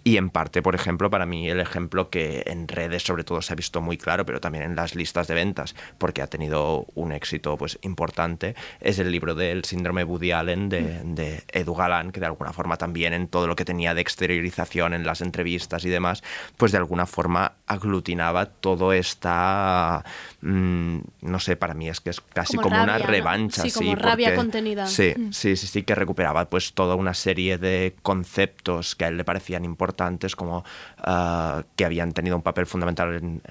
Y 0.07 0.17
en 0.17 0.29
parte, 0.29 0.61
por 0.61 0.75
ejemplo, 0.75 1.09
para 1.09 1.25
mí 1.25 1.49
el 1.49 1.59
ejemplo 1.59 2.11
que 2.11 2.43
en 2.45 2.67
redes 2.67 3.01
sobre 3.01 3.23
todo 3.23 3.41
se 3.41 3.53
ha 3.53 3.55
visto 3.55 3.81
muy 3.81 3.97
claro, 3.97 4.23
pero 4.23 4.39
también 4.39 4.63
en 4.63 4.75
las 4.75 4.93
listas 4.93 5.27
de 5.27 5.33
ventas, 5.33 5.75
porque 5.97 6.21
ha 6.21 6.27
tenido 6.27 6.85
un 6.93 7.11
éxito 7.11 7.57
pues 7.57 7.79
importante, 7.81 8.53
es 8.81 8.99
el 8.99 9.09
libro 9.09 9.33
del 9.33 9.65
síndrome 9.65 10.03
Woody 10.03 10.31
Allen 10.31 10.69
de, 10.69 11.01
de 11.03 11.43
Edu 11.51 11.73
Galán, 11.73 12.11
que 12.11 12.19
de 12.19 12.27
alguna 12.27 12.53
forma 12.53 12.77
también 12.77 13.13
en 13.13 13.27
todo 13.27 13.47
lo 13.47 13.55
que 13.55 13.65
tenía 13.65 13.95
de 13.95 14.01
exteriorización 14.01 14.93
en 14.93 15.07
las 15.07 15.21
entrevistas 15.21 15.85
y 15.85 15.89
demás, 15.89 16.21
pues 16.55 16.71
de 16.71 16.77
alguna 16.77 17.07
forma 17.07 17.53
aglutinaba 17.65 18.45
todo 18.45 18.93
esta, 18.93 20.05
mm, 20.45 20.99
no 21.21 21.39
sé, 21.39 21.55
para 21.55 21.73
mí 21.73 21.89
es 21.89 21.99
que 22.01 22.11
es 22.11 22.21
casi 22.21 22.55
Como 22.57 22.69
como, 22.69 22.83
una 22.83 22.97
revancha. 22.99 23.63
Sí, 23.63 23.71
como 23.71 23.95
rabia 23.95 24.27
porque- 24.29 24.37
contenida. 24.37 24.87
Sí, 24.87 25.13
Mm. 25.17 25.31
sí, 25.31 25.55
sí, 25.55 25.67
sí, 25.67 25.83
que 25.83 25.95
recuperaba 25.95 26.45
pues 26.45 26.73
toda 26.73 26.95
una 26.95 27.13
serie 27.13 27.57
de 27.57 27.95
conceptos 28.01 28.95
que 28.95 29.05
a 29.05 29.07
él 29.07 29.17
le 29.17 29.23
parecían 29.23 29.65
importantes, 29.65 30.35
como 30.35 30.63
ah, 30.99 31.63
que 31.75 31.85
habían 31.85 32.11
tenido 32.13 32.35
un 32.35 32.41
papel 32.41 32.65
fundamental, 32.65 33.15
en, 33.15 33.41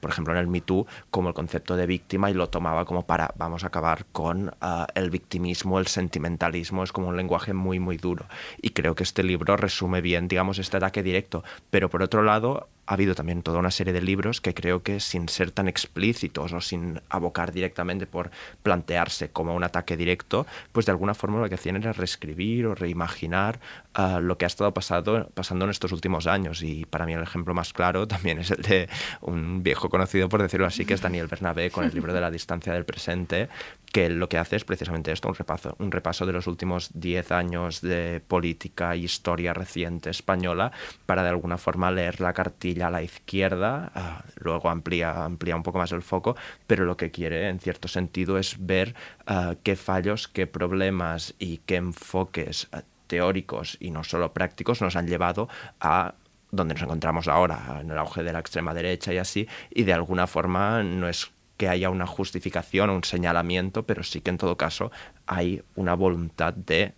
por 0.00 0.10
ejemplo, 0.10 0.32
en 0.34 0.38
el 0.40 0.46
Me 0.48 0.60
Too, 0.60 0.86
como 1.10 1.28
el 1.28 1.34
concepto 1.34 1.76
de 1.76 1.86
víctima, 1.86 2.30
y 2.30 2.34
lo 2.34 2.48
tomaba 2.48 2.84
como 2.84 3.06
para, 3.06 3.32
vamos 3.36 3.64
a 3.64 3.68
acabar 3.68 4.04
con 4.12 4.52
ah, 4.60 4.86
el 4.94 5.10
victimismo, 5.10 5.78
el 5.78 5.86
sentimentalismo, 5.86 6.82
es 6.84 6.92
como 6.92 7.08
un 7.08 7.16
lenguaje 7.16 7.52
muy, 7.52 7.78
muy 7.78 7.96
duro. 7.96 8.26
Y 8.60 8.70
creo 8.70 8.94
que 8.94 9.02
este 9.04 9.22
libro 9.22 9.56
resume 9.56 10.00
bien, 10.00 10.28
digamos, 10.28 10.58
este 10.58 10.76
ataque 10.76 11.02
directo. 11.02 11.44
Pero 11.70 11.88
por 11.88 12.02
otro 12.02 12.22
lado, 12.22 12.68
ha 12.90 12.94
habido 12.94 13.14
también 13.14 13.42
toda 13.42 13.60
una 13.60 13.70
serie 13.70 13.92
de 13.92 14.02
libros 14.02 14.40
que 14.40 14.52
creo 14.52 14.82
que 14.82 14.98
sin 14.98 15.28
ser 15.28 15.52
tan 15.52 15.68
explícitos 15.68 16.52
o 16.52 16.60
sin 16.60 17.00
abocar 17.08 17.52
directamente 17.52 18.04
por 18.04 18.32
plantearse 18.64 19.30
como 19.30 19.54
un 19.54 19.62
ataque 19.62 19.96
directo, 19.96 20.44
pues 20.72 20.86
de 20.86 20.92
alguna 20.92 21.14
forma 21.14 21.40
lo 21.40 21.48
que 21.48 21.54
hacían 21.54 21.76
era 21.76 21.92
reescribir 21.92 22.66
o 22.66 22.74
reimaginar 22.74 23.60
ah, 23.94 24.18
lo 24.20 24.36
que 24.38 24.44
ha 24.44 24.48
estado 24.48 24.74
pasado, 24.74 25.30
pasando 25.34 25.66
en 25.66 25.70
estos 25.70 25.92
últimos 25.92 26.26
años. 26.26 26.64
Y 26.64 26.84
para 26.84 27.06
mí 27.06 27.12
el 27.12 27.22
ejemplo 27.22 27.54
más 27.54 27.72
claro 27.72 28.08
también 28.08 28.40
es 28.40 28.50
el 28.50 28.62
de 28.62 28.88
un 29.20 29.62
viejo 29.62 29.88
conocido, 29.88 30.28
por 30.28 30.42
decirlo 30.42 30.66
así, 30.66 30.84
que 30.84 30.94
es 30.94 31.00
Daniel 31.00 31.28
Bernabé 31.28 31.70
con 31.70 31.84
el 31.84 31.94
libro 31.94 32.12
de 32.12 32.20
la 32.20 32.32
distancia 32.32 32.72
del 32.72 32.84
presente, 32.84 33.48
que 33.92 34.08
lo 34.08 34.28
que 34.28 34.38
hace 34.38 34.56
es 34.56 34.64
precisamente 34.64 35.12
esto, 35.12 35.28
un 35.28 35.34
repaso, 35.34 35.76
un 35.78 35.92
repaso 35.92 36.26
de 36.26 36.32
los 36.32 36.48
últimos 36.48 36.90
10 36.94 37.30
años 37.32 37.80
de 37.80 38.20
política 38.26 38.96
y 38.96 39.04
historia 39.04 39.54
reciente 39.54 40.10
española 40.10 40.72
para 41.06 41.22
de 41.22 41.28
alguna 41.28 41.58
forma 41.58 41.90
leer 41.90 42.20
la 42.20 42.32
cartilla 42.32 42.79
a 42.82 42.90
la 42.90 43.02
izquierda, 43.02 43.90
ah, 43.94 44.24
luego 44.36 44.68
amplía, 44.68 45.24
amplía 45.24 45.56
un 45.56 45.62
poco 45.62 45.78
más 45.78 45.92
el 45.92 46.02
foco, 46.02 46.36
pero 46.66 46.84
lo 46.84 46.96
que 46.96 47.10
quiere 47.10 47.48
en 47.48 47.58
cierto 47.58 47.88
sentido 47.88 48.38
es 48.38 48.56
ver 48.58 48.94
ah, 49.26 49.54
qué 49.62 49.76
fallos, 49.76 50.28
qué 50.28 50.46
problemas 50.46 51.34
y 51.38 51.58
qué 51.58 51.76
enfoques 51.76 52.68
ah, 52.72 52.82
teóricos 53.06 53.76
y 53.80 53.90
no 53.90 54.04
solo 54.04 54.32
prácticos 54.32 54.80
nos 54.80 54.96
han 54.96 55.06
llevado 55.06 55.48
a 55.80 56.14
donde 56.52 56.74
nos 56.74 56.82
encontramos 56.82 57.28
ahora, 57.28 57.78
en 57.80 57.90
el 57.90 57.98
auge 57.98 58.22
de 58.22 58.32
la 58.32 58.40
extrema 58.40 58.74
derecha 58.74 59.12
y 59.12 59.18
así, 59.18 59.48
y 59.70 59.84
de 59.84 59.92
alguna 59.92 60.26
forma 60.26 60.82
no 60.82 61.08
es 61.08 61.30
que 61.56 61.68
haya 61.68 61.90
una 61.90 62.06
justificación 62.06 62.90
o 62.90 62.96
un 62.96 63.04
señalamiento, 63.04 63.84
pero 63.84 64.02
sí 64.02 64.20
que 64.20 64.30
en 64.30 64.38
todo 64.38 64.56
caso 64.56 64.90
hay 65.26 65.62
una 65.76 65.94
voluntad 65.94 66.54
de 66.54 66.94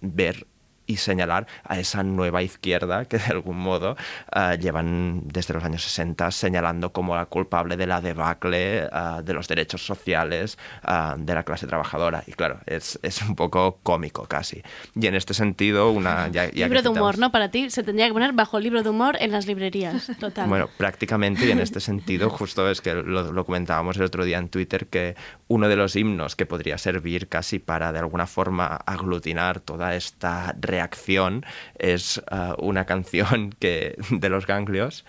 ver 0.00 0.46
y 0.86 0.96
señalar 0.96 1.46
a 1.64 1.78
esa 1.78 2.02
nueva 2.02 2.42
izquierda 2.42 3.04
que 3.06 3.18
de 3.18 3.24
algún 3.26 3.58
modo 3.58 3.96
ah, 4.32 4.54
llevan 4.54 5.22
desde 5.26 5.54
los 5.54 5.64
años 5.64 5.82
60 5.82 6.30
señalando 6.30 6.92
como 6.92 7.16
la 7.16 7.26
culpable 7.26 7.76
de 7.76 7.86
la 7.86 8.00
debacle 8.00 8.88
ah, 8.92 9.22
de 9.24 9.32
los 9.32 9.48
derechos 9.48 9.84
sociales 9.86 10.58
ah, 10.82 11.16
de 11.18 11.34
la 11.34 11.42
clase 11.42 11.66
trabajadora. 11.66 12.22
Y 12.26 12.32
claro, 12.32 12.60
es, 12.66 12.98
es 13.02 13.22
un 13.22 13.34
poco 13.36 13.78
cómico 13.82 14.24
casi. 14.26 14.62
Y 14.94 15.06
en 15.06 15.14
este 15.14 15.34
sentido, 15.34 15.90
una... 15.90 16.28
ya- 16.28 16.50
ya 16.50 16.66
libro 16.66 16.82
de 16.82 16.88
humor, 16.88 17.18
¿no? 17.18 17.30
Para 17.32 17.50
ti 17.50 17.70
se 17.70 17.82
tendría 17.82 18.06
que 18.06 18.12
poner 18.12 18.32
bajo 18.32 18.60
libro 18.60 18.82
de 18.82 18.90
humor 18.90 19.16
en 19.20 19.32
las 19.32 19.46
librerías. 19.46 20.10
Total. 20.20 20.48
Bueno, 20.48 20.68
prácticamente 20.76 21.46
y 21.46 21.50
en 21.50 21.60
este 21.60 21.80
sentido, 21.80 22.30
justo 22.30 22.70
es 22.70 22.80
que 22.80 22.94
lo, 22.94 23.32
lo 23.32 23.44
comentábamos 23.44 23.96
el 23.96 24.02
otro 24.04 24.24
día 24.24 24.38
en 24.38 24.48
Twitter, 24.48 24.86
que 24.86 25.16
uno 25.48 25.68
de 25.68 25.76
los 25.76 25.96
himnos 25.96 26.36
que 26.36 26.46
podría 26.46 26.78
servir 26.78 27.28
casi 27.28 27.58
para 27.58 27.92
de 27.92 27.98
alguna 27.98 28.26
forma 28.26 28.66
aglutinar 28.66 29.60
toda 29.60 29.94
esta 29.94 30.54
reacción 30.60 31.44
es 31.78 32.22
ah, 32.30 32.56
una 32.58 32.86
canción 32.86 33.50
que, 33.58 33.96
de 34.10 34.28
los 34.28 34.46
ganglios 34.46 35.04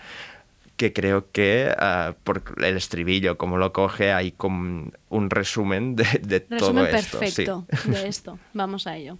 que 0.76 0.92
creo 0.92 1.30
que 1.30 1.74
ah, 1.78 2.14
por 2.22 2.42
el 2.62 2.76
estribillo, 2.76 3.38
como 3.38 3.56
lo 3.56 3.72
coge, 3.72 4.12
hay 4.12 4.32
como 4.32 4.90
un 5.08 5.30
resumen 5.30 5.96
de, 5.96 6.04
de 6.22 6.40
todo 6.40 6.58
Resumen 6.58 6.86
esto. 6.94 7.00
sí. 7.00 7.18
perfecto 7.18 7.66
de 7.84 8.08
esto. 8.08 8.38
Vamos 8.52 8.86
a 8.86 8.96
ello. 8.96 9.18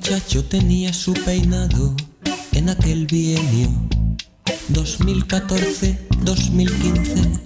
Muchacho 0.00 0.42
tenía 0.42 0.94
su 0.94 1.12
peinado 1.12 1.94
en 2.52 2.70
aquel 2.70 3.04
bienio 3.04 3.68
2014-2015, 4.72 7.38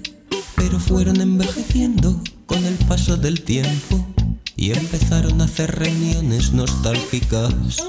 pero 0.55 0.79
fueron 0.79 1.21
envejeciendo 1.21 2.23
con 2.47 2.65
el 2.65 2.75
paso 2.87 3.17
del 3.17 3.43
tiempo 3.43 4.07
y 4.55 4.71
empezaron 4.71 5.41
a 5.41 5.47
hacer 5.47 5.75
reuniones 5.75 6.53
nostálgicas. 6.53 7.83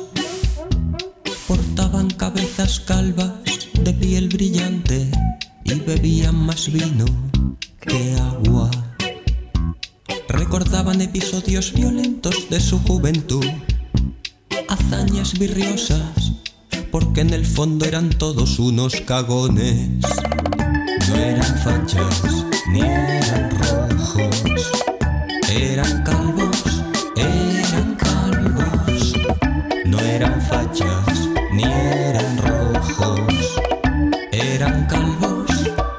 Portaban 1.47 2.09
cabezas 2.09 2.79
calvas 2.79 3.33
de 3.79 3.93
piel 3.93 4.29
brillante 4.29 5.11
y 5.63 5.75
bebían 5.75 6.37
más 6.37 6.71
vino 6.71 7.05
que 7.81 8.15
agua. 8.15 8.71
Recordaban 10.27 11.01
episodios 11.01 11.71
violentos 11.71 12.49
de 12.49 12.59
su 12.59 12.79
juventud, 12.79 13.45
hazañas 14.75 15.37
virriosas, 15.39 16.33
porque 16.91 17.21
en 17.21 17.33
el 17.33 17.45
fondo 17.45 17.85
eran 17.85 18.09
todos 18.09 18.59
unos 18.59 18.95
cagones. 19.01 19.89
No 21.07 21.15
eran 21.15 21.57
fachas 21.59 22.45
ni 22.71 22.81
eran 22.81 23.51
rojos, 23.51 24.71
eran 25.49 26.03
calvos, 26.03 26.63
eran 27.15 27.95
calvos. 27.95 29.13
No 29.85 29.99
eran 29.99 30.41
fachas 30.41 31.29
ni 31.53 31.63
eran 31.63 32.37
rojos, 32.37 33.33
eran 34.31 34.85
calvos, 34.87 35.51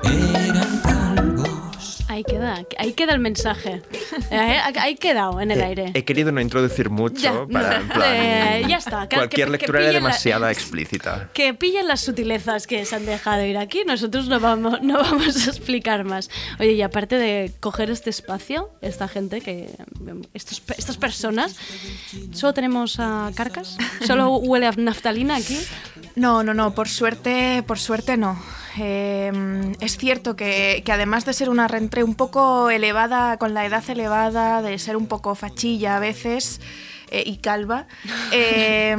eran 0.05 0.81
calvos. 0.83 2.05
Ahí 2.09 2.25
queda, 2.25 2.63
ahí 2.79 2.93
queda 2.93 3.13
el 3.15 3.21
mensaje. 3.21 3.83
Eh, 4.31 4.59
Ahí 4.79 4.95
quedado 4.97 5.41
en 5.41 5.51
el 5.51 5.63
aire. 5.63 5.91
He 5.95 6.05
querido 6.05 6.33
no 6.33 6.41
introducir 6.41 6.91
mucho 6.91 7.21
Ya, 7.21 7.47
para, 7.53 7.77
en 7.79 7.89
plan, 7.89 8.03
eh, 8.15 8.65
ya 8.69 8.77
está. 8.79 9.09
que- 9.09 9.17
cualquier 9.17 9.47
que- 9.49 9.53
lectura 9.53 9.79
que 9.79 9.85
era 9.85 9.93
la- 9.93 9.99
demasiada 9.99 10.51
explícita. 10.57 11.31
Que 11.33 11.55
pillen 11.55 11.87
las 11.89 12.01
sutilezas 12.01 12.67
que 12.67 12.85
se 12.85 12.97
han 12.97 13.07
dejado 13.07 13.45
ir 13.45 13.57
aquí, 13.59 13.83
nosotros 13.87 14.29
no 14.29 14.41
vamos, 14.41 14.81
no 14.83 14.99
vamos 14.99 15.47
a 15.47 15.51
explicar 15.51 16.05
más. 16.05 16.31
Oye, 16.59 16.73
y 16.73 16.83
aparte 16.83 17.17
de 17.17 17.53
coger 17.61 17.91
este 17.91 18.11
espacio, 18.11 18.71
esta 18.83 19.09
gente 19.09 19.41
que. 19.41 19.71
Estos, 20.35 20.63
estas 20.77 20.97
personas, 20.97 21.57
¿solo 22.33 22.53
tenemos 22.55 22.99
a 22.99 23.31
carcas? 23.35 23.77
¿Solo 24.07 24.37
huele 24.37 24.67
a 24.67 24.73
naftalina 24.73 25.37
aquí? 25.37 25.59
No, 26.15 26.43
no, 26.43 26.55
no, 26.55 26.75
por 26.75 26.89
suerte, 26.89 27.63
por 27.67 27.79
suerte 27.79 28.17
no. 28.17 28.41
Eh, 28.79 29.33
es 29.81 29.97
cierto 29.97 30.37
que, 30.37 30.83
que 30.85 30.93
además 30.93 31.25
de 31.25 31.33
ser 31.33 31.49
una 31.49 31.69
rentré 31.69 32.05
un 32.05 32.15
poco 32.15 32.71
elevada, 32.71 33.37
con 33.39 33.55
la 33.55 33.65
edad 33.65 33.83
elevada, 33.89 34.63
de 34.63 34.79
ser 34.79 34.97
un 34.97 35.07
poco 35.07 35.35
fachilla 35.35 35.97
a 35.97 36.01
veces 36.01 36.61
eh, 37.11 37.23
y 37.25 37.37
calva, 37.39 37.87
eh, 38.33 38.97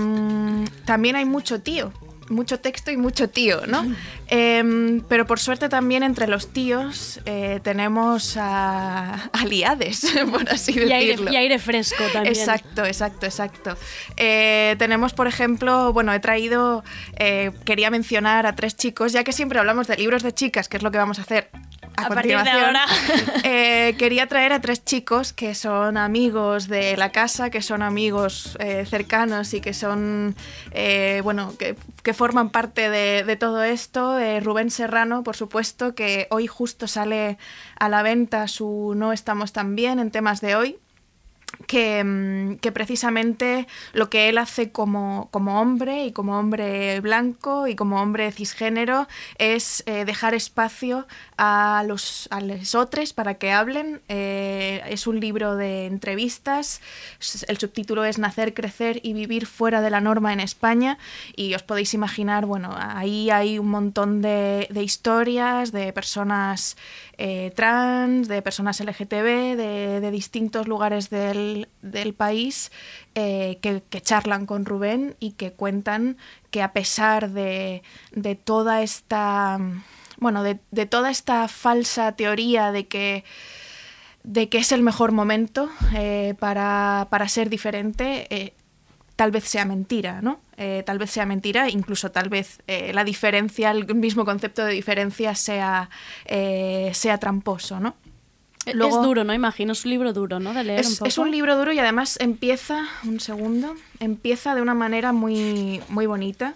también 0.85 1.15
hay 1.15 1.25
mucho 1.25 1.61
tío. 1.61 1.91
Mucho 2.29 2.59
texto 2.59 2.91
y 2.91 2.97
mucho 2.97 3.29
tío, 3.29 3.65
¿no? 3.67 3.85
Eh, 4.29 5.01
pero 5.07 5.25
por 5.25 5.39
suerte 5.39 5.69
también 5.69 6.03
entre 6.03 6.27
los 6.27 6.51
tíos 6.51 7.19
eh, 7.25 7.59
tenemos 7.63 8.35
a 8.37 9.29
aliades, 9.33 10.05
por 10.31 10.49
así 10.49 10.73
Y 10.73 10.91
aire, 10.91 11.11
decirlo. 11.11 11.31
y 11.31 11.35
aire 11.35 11.59
fresco 11.59 12.03
también. 12.11 12.35
Exacto, 12.35 12.85
exacto, 12.85 13.25
exacto. 13.25 13.77
Eh, 14.17 14.75
tenemos, 14.77 15.13
por 15.13 15.27
ejemplo, 15.27 15.93
bueno, 15.93 16.13
he 16.13 16.19
traído, 16.19 16.83
eh, 17.17 17.51
quería 17.65 17.89
mencionar 17.89 18.45
a 18.45 18.55
tres 18.55 18.75
chicos, 18.75 19.13
ya 19.13 19.23
que 19.23 19.31
siempre 19.31 19.59
hablamos 19.59 19.87
de 19.87 19.95
libros 19.97 20.23
de 20.23 20.33
chicas, 20.33 20.67
que 20.67 20.77
es 20.77 20.83
lo 20.83 20.91
que 20.91 20.97
vamos 20.97 21.19
a 21.19 21.21
hacer 21.21 21.49
a, 21.97 22.05
A 22.05 22.09
partir 22.09 22.37
de 22.41 22.49
ahora. 22.49 22.85
Eh, 23.43 23.95
quería 23.97 24.27
traer 24.27 24.53
a 24.53 24.61
tres 24.61 24.83
chicos 24.83 25.33
que 25.33 25.55
son 25.55 25.97
amigos 25.97 26.67
de 26.67 26.95
la 26.97 27.11
casa, 27.11 27.49
que 27.49 27.61
son 27.61 27.81
amigos 27.81 28.57
eh, 28.59 28.85
cercanos 28.85 29.53
y 29.53 29.61
que 29.61 29.73
son, 29.73 30.35
eh, 30.71 31.21
bueno, 31.23 31.55
que, 31.57 31.75
que 32.03 32.13
forman 32.13 32.49
parte 32.49 32.89
de, 32.89 33.23
de 33.23 33.35
todo 33.35 33.63
esto. 33.63 34.17
Eh, 34.19 34.39
Rubén 34.39 34.69
Serrano, 34.69 35.23
por 35.23 35.35
supuesto, 35.35 35.95
que 35.95 36.27
hoy 36.29 36.47
justo 36.47 36.87
sale 36.87 37.37
a 37.79 37.89
la 37.89 38.03
venta 38.03 38.47
su 38.47 38.93
No 38.95 39.13
estamos 39.13 39.53
tan 39.53 39.75
bien 39.75 39.99
en 39.99 40.11
temas 40.11 40.41
de 40.41 40.55
hoy 40.55 40.79
que, 41.65 42.03
mm, 42.03 42.57
que 42.57 42.71
precisamente 42.71 43.67
lo 43.93 44.09
que 44.09 44.29
él 44.29 44.37
hace 44.37 44.71
como, 44.71 45.29
como 45.31 45.59
hombre 45.59 46.05
y 46.05 46.11
como 46.11 46.37
hombre 46.37 46.99
blanco 46.99 47.67
y 47.67 47.75
como 47.75 48.01
hombre 48.01 48.31
cisgénero 48.31 49.07
es 49.37 49.83
eh, 49.85 50.05
dejar 50.05 50.33
espacio 50.35 51.07
a 51.37 51.83
los, 51.87 52.27
a 52.31 52.41
otros 52.79 53.13
para 53.13 53.35
que 53.35 53.51
hablen. 53.51 54.01
Eh, 54.07 54.81
es 54.89 55.07
un 55.07 55.19
libro 55.19 55.55
de 55.55 55.85
entrevistas, 55.85 56.81
el 57.47 57.57
subtítulo 57.57 58.05
es 58.05 58.17
Nacer, 58.19 58.53
crecer 58.53 58.99
y 59.03 59.13
vivir 59.13 59.45
fuera 59.45 59.81
de 59.81 59.89
la 59.89 60.01
norma 60.01 60.33
en 60.33 60.39
España 60.39 60.97
y 61.35 61.53
os 61.55 61.63
podéis 61.63 61.93
imaginar, 61.93 62.45
bueno, 62.45 62.75
ahí 62.77 63.29
hay 63.29 63.59
un 63.59 63.69
montón 63.69 64.21
de, 64.21 64.67
de 64.69 64.83
historias 64.83 65.71
de 65.71 65.93
personas 65.93 66.77
eh, 67.17 67.51
trans, 67.55 68.27
de 68.27 68.41
personas 68.41 68.79
LGTB, 68.79 69.55
de, 69.57 69.99
de 70.01 70.11
distintos 70.11 70.67
lugares 70.67 71.09
del, 71.09 71.67
del 71.81 72.13
país 72.13 72.71
eh, 73.15 73.57
que, 73.61 73.81
charlan 74.01 74.45
con 74.45 74.65
Rubén 74.65 75.15
y 75.19 75.31
que 75.31 75.51
cuentan 75.51 76.17
que 76.51 76.61
a 76.61 76.73
pesar 76.73 77.31
de, 77.31 77.81
de 78.11 78.35
toda 78.35 78.83
esta 78.83 79.59
bueno, 80.19 80.43
de, 80.43 80.59
de 80.71 80.85
toda 80.85 81.11
esta 81.11 81.47
falsa 81.47 82.11
teoría 82.13 82.71
de 82.71 82.87
que 82.87 83.23
de 84.23 84.49
que 84.49 84.57
es 84.57 84.71
el 84.71 84.81
mejor 84.81 85.11
momento 85.11 85.69
eh, 85.95 86.35
para, 86.39 87.07
para 87.09 87.29
ser 87.29 87.49
diferente, 87.49 88.53
tal 89.17 89.31
vez 89.31 89.43
sea 89.43 89.65
mentira, 89.65 90.21
¿no? 90.21 90.39
Eh, 90.55 90.83
tal 90.85 90.97
vez 90.99 91.09
sea 91.11 91.25
mentira, 91.25 91.69
incluso 91.69 92.11
tal 92.11 92.29
vez 92.29 92.61
eh, 92.67 92.93
la 92.93 93.03
diferencia, 93.03 93.71
el 93.71 93.93
mismo 93.93 94.23
concepto 94.23 94.63
de 94.63 94.71
diferencia 94.71 95.35
sea, 95.35 95.89
eh, 96.25 96.91
sea 96.93 97.17
tramposo, 97.17 97.79
¿no? 97.81 97.95
Luego- 98.73 98.97
es 98.99 99.03
duro, 99.05 99.23
¿no? 99.23 99.33
Imagino, 99.33 99.71
es 99.73 99.83
un 99.85 99.91
libro 99.91 100.13
duro, 100.13 100.39
¿no? 100.39 100.53
De 100.53 100.63
leer 100.63 100.85
un 100.85 100.91
es, 100.91 100.97
poco. 100.99 101.07
es 101.09 101.17
un 101.17 101.31
libro 101.31 101.57
duro 101.57 101.71
y 101.73 101.79
además 101.79 102.17
empieza, 102.21 102.85
un 103.05 103.19
segundo, 103.19 103.75
empieza 103.99 104.55
de 104.55 104.61
una 104.61 104.73
manera 104.73 105.11
muy, 105.13 105.81
muy 105.89 106.05
bonita. 106.05 106.53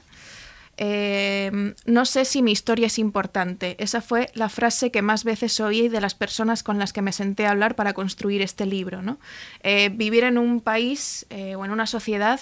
Eh, 0.84 1.76
no 1.86 2.06
sé 2.06 2.26
si 2.26 2.42
mi 2.42 2.52
historia 2.52 2.88
es 2.88 2.98
importante. 2.98 3.76
Esa 3.78 4.02
fue 4.02 4.32
la 4.34 4.50
frase 4.50 4.90
que 4.90 5.04
más 5.04 5.24
veces 5.24 5.60
oí 5.60 5.90
de 5.90 6.02
las 6.02 6.16
personas 6.16 6.64
con 6.64 6.80
las 6.80 6.92
que 6.92 7.04
me 7.04 7.14
senté 7.14 7.46
a 7.46 7.52
hablar 7.52 7.76
para 7.76 7.94
construir 7.94 8.42
este 8.42 8.66
libro. 8.66 9.04
¿no? 9.04 9.20
Eh, 9.62 9.90
vivir 9.94 10.24
en 10.24 10.40
un 10.40 10.60
país 10.60 11.28
eh, 11.30 11.54
o 11.56 11.66
en 11.66 11.72
una 11.72 11.86
sociedad 11.86 12.40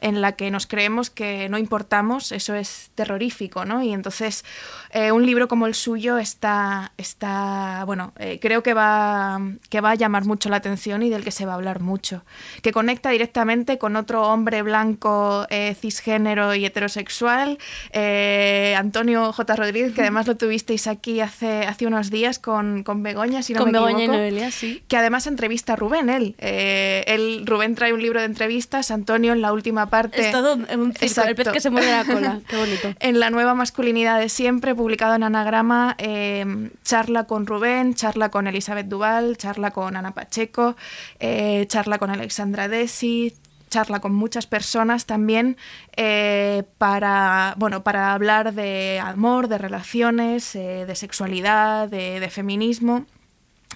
en 0.00 0.20
la 0.20 0.32
que 0.36 0.52
nos 0.52 0.68
creemos 0.68 1.10
que 1.10 1.48
no 1.48 1.58
importamos, 1.58 2.30
eso 2.30 2.54
es 2.54 2.92
terrorífico. 2.94 3.64
¿no? 3.64 3.82
Y 3.82 3.92
entonces 3.92 4.44
eh, 4.92 5.10
un 5.10 5.26
libro 5.26 5.48
como 5.48 5.66
el 5.66 5.74
suyo 5.74 6.18
está, 6.18 6.92
está 6.96 7.82
bueno, 7.86 8.12
creo 8.40 8.62
que 8.62 8.72
va, 8.72 9.40
que 9.68 9.80
va 9.80 9.90
a 9.90 9.94
llamar 9.96 10.26
mucho 10.26 10.48
la 10.48 10.58
atención 10.58 11.02
y 11.02 11.10
del 11.10 11.24
que 11.24 11.32
se 11.32 11.44
va 11.44 11.52
a 11.52 11.56
hablar 11.56 11.80
mucho. 11.80 12.24
Que 12.62 12.70
conecta 12.70 13.10
directamente 13.10 13.78
con 13.78 13.96
otro 13.96 14.28
hombre 14.28 14.62
blanco, 14.62 15.48
cisgénero 15.80 16.54
y 16.54 16.64
heterosexual, 16.64 17.58
eh, 17.92 18.74
Antonio 18.76 19.32
J. 19.32 19.56
Rodríguez, 19.56 19.92
que 19.92 20.02
además 20.02 20.26
lo 20.26 20.36
tuvisteis 20.36 20.86
aquí 20.86 21.20
hace, 21.20 21.66
hace 21.66 21.86
unos 21.86 22.10
días 22.10 22.38
con, 22.38 22.82
con 22.82 23.02
Begoña, 23.02 23.42
si 23.42 23.52
no 23.52 23.60
Con 23.60 23.72
me 23.72 23.78
Begoña 23.78 23.98
y 23.98 24.02
equivoco. 24.02 24.18
Noelia, 24.18 24.50
sí. 24.50 24.82
Que 24.88 24.96
además 24.96 25.26
entrevista 25.26 25.74
a 25.74 25.76
Rubén, 25.76 26.10
él. 26.10 26.34
Eh, 26.38 27.04
él. 27.06 27.44
Rubén 27.46 27.74
trae 27.74 27.92
un 27.92 28.02
libro 28.02 28.20
de 28.20 28.26
entrevistas, 28.26 28.90
Antonio 28.90 29.32
en 29.32 29.40
la 29.40 29.52
última 29.52 29.90
parte. 29.90 30.20
Es 30.20 30.32
todo 30.32 30.58
en 30.68 30.80
un 30.80 30.94
circo, 30.94 31.22
el 31.22 31.34
pez 31.34 31.48
que 31.48 31.60
se 31.60 31.70
mueve 31.70 31.90
la 31.90 32.04
cola. 32.04 32.40
Qué 32.48 32.56
bonito. 32.56 32.94
En 33.00 33.20
la 33.20 33.30
nueva 33.30 33.54
masculinidad 33.54 34.18
de 34.18 34.28
siempre, 34.28 34.74
publicado 34.74 35.14
en 35.14 35.22
Anagrama, 35.22 35.94
eh, 35.98 36.70
charla 36.84 37.24
con 37.24 37.46
Rubén, 37.46 37.94
charla 37.94 38.30
con 38.30 38.46
Elizabeth 38.46 38.86
Duval, 38.86 39.36
charla 39.36 39.70
con 39.70 39.96
Ana 39.96 40.12
Pacheco, 40.12 40.76
eh, 41.18 41.66
charla 41.68 41.98
con 41.98 42.10
Alexandra 42.10 42.68
Desi, 42.68 43.32
charla 43.70 44.00
con 44.00 44.12
muchas 44.12 44.46
personas 44.46 45.06
también 45.06 45.56
eh, 45.96 46.64
para, 46.76 47.54
bueno, 47.56 47.82
para 47.82 48.12
hablar 48.12 48.52
de 48.52 49.00
amor, 49.02 49.48
de 49.48 49.56
relaciones, 49.56 50.54
eh, 50.54 50.84
de 50.86 50.94
sexualidad, 50.94 51.88
de, 51.88 52.28
feminismo. 52.30 53.06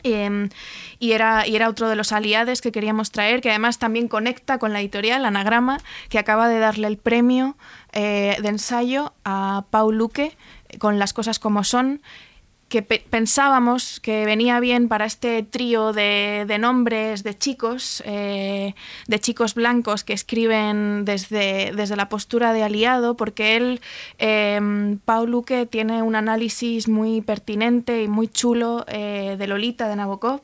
Eh, 0.02 0.50
y, 0.98 1.12
era, 1.12 1.46
y 1.46 1.56
era 1.56 1.68
otro 1.68 1.88
de 1.88 1.96
los 1.96 2.12
aliados 2.12 2.60
que 2.60 2.72
queríamos 2.72 3.10
traer, 3.10 3.40
que 3.40 3.48
además 3.48 3.78
también 3.78 4.08
conecta 4.08 4.58
con 4.58 4.72
la 4.72 4.80
editorial 4.80 5.24
Anagrama, 5.24 5.78
que 6.10 6.18
acaba 6.18 6.48
de 6.48 6.58
darle 6.58 6.88
el 6.88 6.98
premio 6.98 7.56
eh, 7.92 8.36
de 8.42 8.48
ensayo 8.48 9.14
a 9.24 9.64
Paul 9.70 9.96
Luque 9.96 10.36
con 10.78 10.98
Las 10.98 11.12
cosas 11.12 11.38
como 11.38 11.64
son, 11.64 12.02
que 12.74 12.82
pe- 12.82 13.04
pensábamos 13.08 14.00
que 14.00 14.24
venía 14.24 14.58
bien 14.58 14.88
para 14.88 15.04
este 15.04 15.44
trío 15.44 15.92
de, 15.92 16.44
de 16.48 16.58
nombres 16.58 17.22
de 17.22 17.38
chicos, 17.38 18.02
eh, 18.04 18.74
de 19.06 19.20
chicos 19.20 19.54
blancos 19.54 20.02
que 20.02 20.12
escriben 20.12 21.04
desde, 21.04 21.70
desde 21.76 21.94
la 21.94 22.08
postura 22.08 22.52
de 22.52 22.64
aliado, 22.64 23.16
porque 23.16 23.54
él, 23.54 23.80
eh, 24.18 24.58
Paul 25.04 25.30
Luque, 25.30 25.66
tiene 25.66 26.02
un 26.02 26.16
análisis 26.16 26.88
muy 26.88 27.20
pertinente 27.20 28.02
y 28.02 28.08
muy 28.08 28.26
chulo 28.26 28.84
eh, 28.88 29.36
de 29.38 29.46
Lolita 29.46 29.86
de 29.86 29.94
Nabokov, 29.94 30.40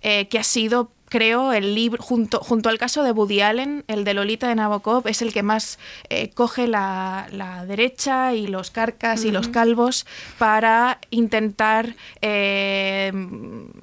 eh, 0.00 0.28
que 0.28 0.38
ha 0.38 0.44
sido 0.44 0.90
creo, 1.08 1.52
el 1.52 1.74
libro, 1.74 2.02
junto, 2.02 2.40
junto 2.40 2.68
al 2.68 2.78
caso 2.78 3.02
de 3.02 3.12
Woody 3.12 3.40
Allen, 3.40 3.84
el 3.88 4.04
de 4.04 4.14
Lolita 4.14 4.48
de 4.48 4.54
Nabokov, 4.54 5.06
es 5.06 5.22
el 5.22 5.32
que 5.32 5.42
más 5.42 5.78
eh, 6.08 6.30
coge 6.30 6.66
la, 6.66 7.28
la 7.30 7.64
derecha 7.64 8.34
y 8.34 8.46
los 8.46 8.70
carcas 8.70 9.24
y 9.24 9.30
los 9.30 9.48
calvos 9.48 10.06
para 10.38 10.98
intentar, 11.10 11.94
eh, 12.22 13.12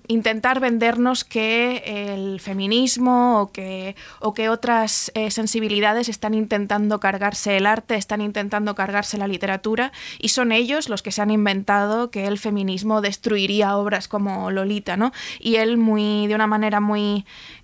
intentar 0.08 0.60
vendernos 0.60 1.24
que 1.24 1.84
el 2.14 2.40
feminismo 2.40 3.42
o 3.42 3.52
que, 3.52 3.96
o 4.20 4.34
que 4.34 4.50
otras 4.50 5.12
eh, 5.16 5.32
sensibilidades 5.32 6.10
están 6.10 6.34
intentando 6.34 7.00
cargarse 7.00 7.58
el 7.58 7.66
arte, 7.66 7.96
están 7.96 8.22
intentando 8.22 8.76
cargarse 8.76 9.18
la 9.18 9.28
literatura 9.28 9.92
y 10.20 10.30
son 10.30 10.52
ellos 10.52 10.90
los 10.90 11.02
que 11.02 11.12
se 11.12 11.22
han 11.22 11.32
inventado 11.32 12.12
que 12.12 12.28
el 12.28 12.38
feminismo 12.38 13.02
destruiría 13.02 13.78
obras 13.78 14.08
como 14.08 14.52
Lolita, 14.52 14.98
¿no? 14.98 15.12
Y 15.40 15.56
él 15.56 15.78
muy, 15.78 16.28
de 16.28 16.36
una 16.36 16.48
manera 16.48 16.80
muy 16.80 17.13